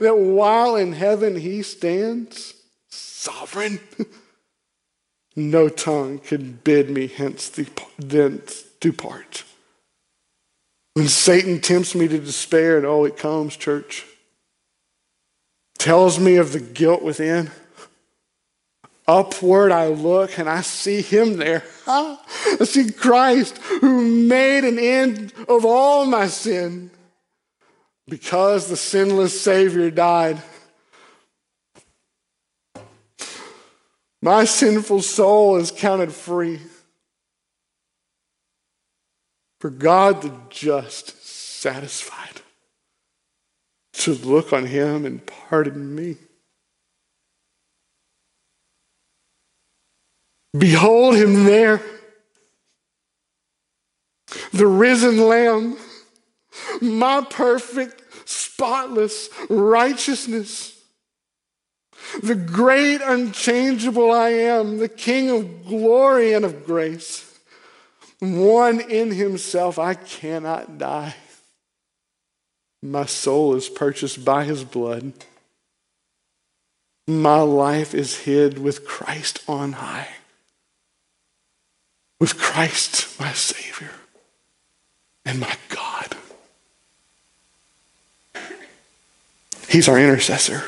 that 0.00 0.16
while 0.16 0.76
in 0.76 0.92
heaven 0.92 1.36
he 1.36 1.62
stands 1.62 2.54
sovereign, 2.88 3.80
no 5.36 5.68
tongue 5.68 6.18
can 6.18 6.60
bid 6.64 6.90
me 6.90 7.06
hence 7.06 7.48
thence 7.98 8.64
depart. 8.80 9.44
When 10.94 11.08
Satan 11.08 11.60
tempts 11.60 11.94
me 11.94 12.06
to 12.08 12.18
despair, 12.18 12.76
and 12.76 12.84
oh, 12.84 13.04
it 13.04 13.16
comes, 13.16 13.56
church, 13.56 14.04
tells 15.78 16.18
me 16.18 16.36
of 16.36 16.52
the 16.52 16.60
guilt 16.60 17.02
within. 17.02 17.50
Upward 19.08 19.72
I 19.72 19.88
look 19.88 20.38
and 20.38 20.48
I 20.48 20.60
see 20.60 21.02
him 21.02 21.36
there. 21.36 21.64
I 21.86 22.18
see 22.64 22.92
Christ 22.92 23.58
who 23.58 24.00
made 24.02 24.64
an 24.64 24.78
end 24.78 25.32
of 25.48 25.64
all 25.64 26.06
my 26.06 26.28
sin 26.28 26.91
because 28.06 28.68
the 28.68 28.76
sinless 28.76 29.40
Savior 29.40 29.90
died. 29.90 30.42
My 34.20 34.44
sinful 34.44 35.02
soul 35.02 35.56
is 35.56 35.70
counted 35.70 36.12
free. 36.12 36.60
For 39.60 39.70
God 39.70 40.22
the 40.22 40.36
just 40.50 41.24
satisfied 41.24 42.40
to 43.92 44.14
look 44.14 44.52
on 44.52 44.66
him 44.66 45.06
and 45.06 45.24
pardon 45.24 45.94
me. 45.94 46.16
Behold 50.56 51.16
him 51.16 51.44
there, 51.44 51.80
the 54.52 54.66
risen 54.66 55.18
Lamb, 55.26 55.76
my 56.80 57.24
perfect, 57.28 58.02
spotless 58.28 59.28
righteousness, 59.48 60.78
the 62.22 62.34
great, 62.34 63.00
unchangeable 63.00 64.10
I 64.10 64.30
am, 64.30 64.78
the 64.78 64.88
King 64.88 65.30
of 65.30 65.66
glory 65.66 66.32
and 66.32 66.44
of 66.44 66.64
grace. 66.64 67.28
One 68.18 68.80
in 68.80 69.10
himself, 69.10 69.78
I 69.78 69.94
cannot 69.94 70.78
die. 70.78 71.14
My 72.82 73.06
soul 73.06 73.54
is 73.54 73.68
purchased 73.68 74.24
by 74.24 74.44
his 74.44 74.64
blood. 74.64 75.12
My 77.06 77.40
life 77.40 77.94
is 77.94 78.20
hid 78.20 78.58
with 78.58 78.86
Christ 78.86 79.42
on 79.48 79.72
high. 79.72 80.08
With 82.20 82.38
Christ, 82.38 83.18
my 83.18 83.32
Savior 83.32 83.90
and 85.24 85.40
my 85.40 85.56
God. 85.68 86.16
He's 89.68 89.88
our 89.88 89.98
intercessor. 89.98 90.62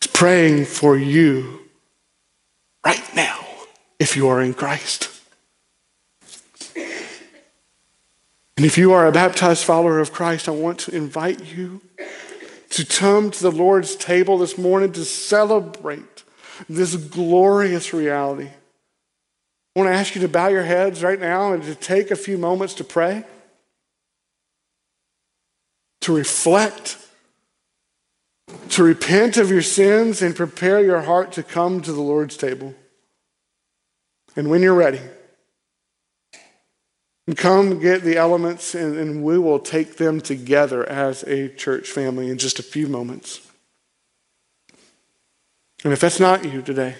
He's 0.00 0.12
praying 0.12 0.66
for 0.66 0.96
you 0.96 1.60
right 2.84 3.02
now 3.14 3.44
if 3.98 4.16
you 4.16 4.28
are 4.28 4.40
in 4.40 4.54
Christ. 4.54 5.08
And 8.56 8.66
if 8.66 8.78
you 8.78 8.92
are 8.92 9.06
a 9.06 9.12
baptized 9.12 9.64
follower 9.64 9.98
of 9.98 10.12
Christ, 10.12 10.48
I 10.48 10.52
want 10.52 10.78
to 10.80 10.94
invite 10.94 11.44
you 11.44 11.80
to 12.70 12.86
come 12.86 13.30
to 13.30 13.42
the 13.42 13.50
Lord's 13.50 13.96
table 13.96 14.38
this 14.38 14.56
morning 14.56 14.92
to 14.92 15.04
celebrate 15.04 16.22
this 16.68 16.94
glorious 16.96 17.92
reality. 17.92 18.48
I 19.74 19.78
want 19.78 19.88
to 19.88 19.94
ask 19.94 20.14
you 20.14 20.20
to 20.20 20.28
bow 20.28 20.48
your 20.48 20.62
heads 20.62 21.02
right 21.02 21.18
now 21.18 21.52
and 21.52 21.62
to 21.64 21.74
take 21.74 22.10
a 22.10 22.16
few 22.16 22.38
moments 22.38 22.74
to 22.74 22.84
pray, 22.84 23.24
to 26.02 26.14
reflect, 26.14 26.98
to 28.70 28.82
repent 28.84 29.36
of 29.36 29.50
your 29.50 29.62
sins, 29.62 30.22
and 30.22 30.36
prepare 30.36 30.84
your 30.84 31.00
heart 31.00 31.32
to 31.32 31.42
come 31.42 31.80
to 31.80 31.92
the 31.92 32.00
Lord's 32.00 32.36
table. 32.36 32.74
And 34.36 34.50
when 34.50 34.62
you're 34.62 34.74
ready, 34.74 35.00
come 37.36 37.78
get 37.78 38.02
the 38.02 38.16
elements 38.16 38.74
and, 38.74 38.96
and, 38.96 39.22
we 39.22 39.38
will 39.38 39.58
take 39.58 39.96
them 39.96 40.20
together 40.20 40.86
as 40.88 41.22
a 41.24 41.48
church 41.48 41.88
family 41.88 42.28
in 42.28 42.36
just 42.36 42.58
a 42.58 42.62
few 42.62 42.88
moments. 42.88 43.40
And 45.84 45.92
if 45.92 46.00
that's 46.00 46.20
not 46.20 46.44
you 46.44 46.62
today, 46.62 46.96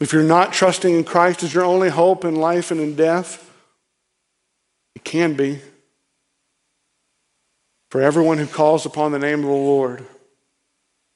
if 0.00 0.12
you're 0.12 0.22
not 0.22 0.52
trusting 0.52 0.94
in 0.94 1.04
Christ 1.04 1.42
as 1.42 1.54
your 1.54 1.64
only 1.64 1.90
hope 1.90 2.24
in 2.24 2.36
life 2.36 2.70
and 2.70 2.80
in 2.80 2.96
death, 2.96 3.50
it 4.94 5.04
can 5.04 5.34
be. 5.34 5.60
For 7.90 8.00
everyone 8.00 8.38
who 8.38 8.46
calls 8.46 8.86
upon 8.86 9.10
the 9.10 9.18
name 9.18 9.40
of 9.40 9.46
the 9.46 9.50
Lord, 9.50 10.06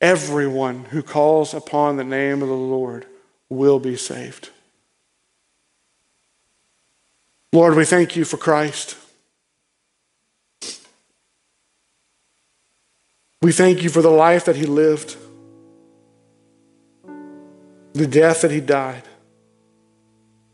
everyone 0.01 0.87
who 0.87 1.03
calls 1.03 1.55
upon 1.55 1.97
the 1.97 2.05
name 2.05 2.43
of 2.43 2.49
the 2.49 2.55
Lord 2.55 3.07
will 3.49 3.79
be 3.79 3.97
saved. 3.97 4.51
Lord, 7.53 7.77
we 7.77 7.85
thank 7.85 8.17
you 8.17 8.25
for 8.25 8.37
Christ. 8.37 8.97
We 13.41 13.53
thank 13.53 13.85
you 13.85 13.89
for 13.89 14.03
the 14.03 14.11
life 14.11 14.47
that 14.47 14.57
he 14.57 14.67
lived, 14.67 15.17
the 17.93 18.09
death 18.09 18.41
that 18.41 18.51
he 18.51 18.61
died, 18.61 19.05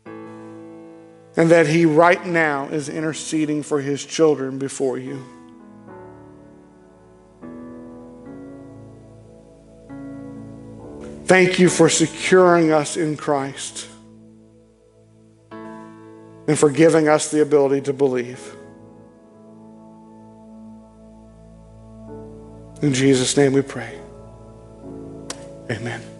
and 0.05 1.49
that 1.49 1.65
he 1.65 1.85
right 1.85 2.23
now 2.23 2.65
is 2.65 2.89
interceding 2.89 3.63
for 3.63 3.81
his 3.81 4.05
children 4.05 4.59
before 4.59 4.99
you. 4.99 5.40
Thank 11.31 11.59
you 11.59 11.69
for 11.69 11.87
securing 11.87 12.73
us 12.73 12.97
in 12.97 13.15
Christ 13.15 13.87
and 15.49 16.59
for 16.59 16.69
giving 16.69 17.07
us 17.07 17.31
the 17.31 17.41
ability 17.41 17.79
to 17.83 17.93
believe. 17.93 18.53
In 22.81 22.93
Jesus' 22.93 23.37
name 23.37 23.53
we 23.53 23.61
pray. 23.61 23.97
Amen. 25.69 26.10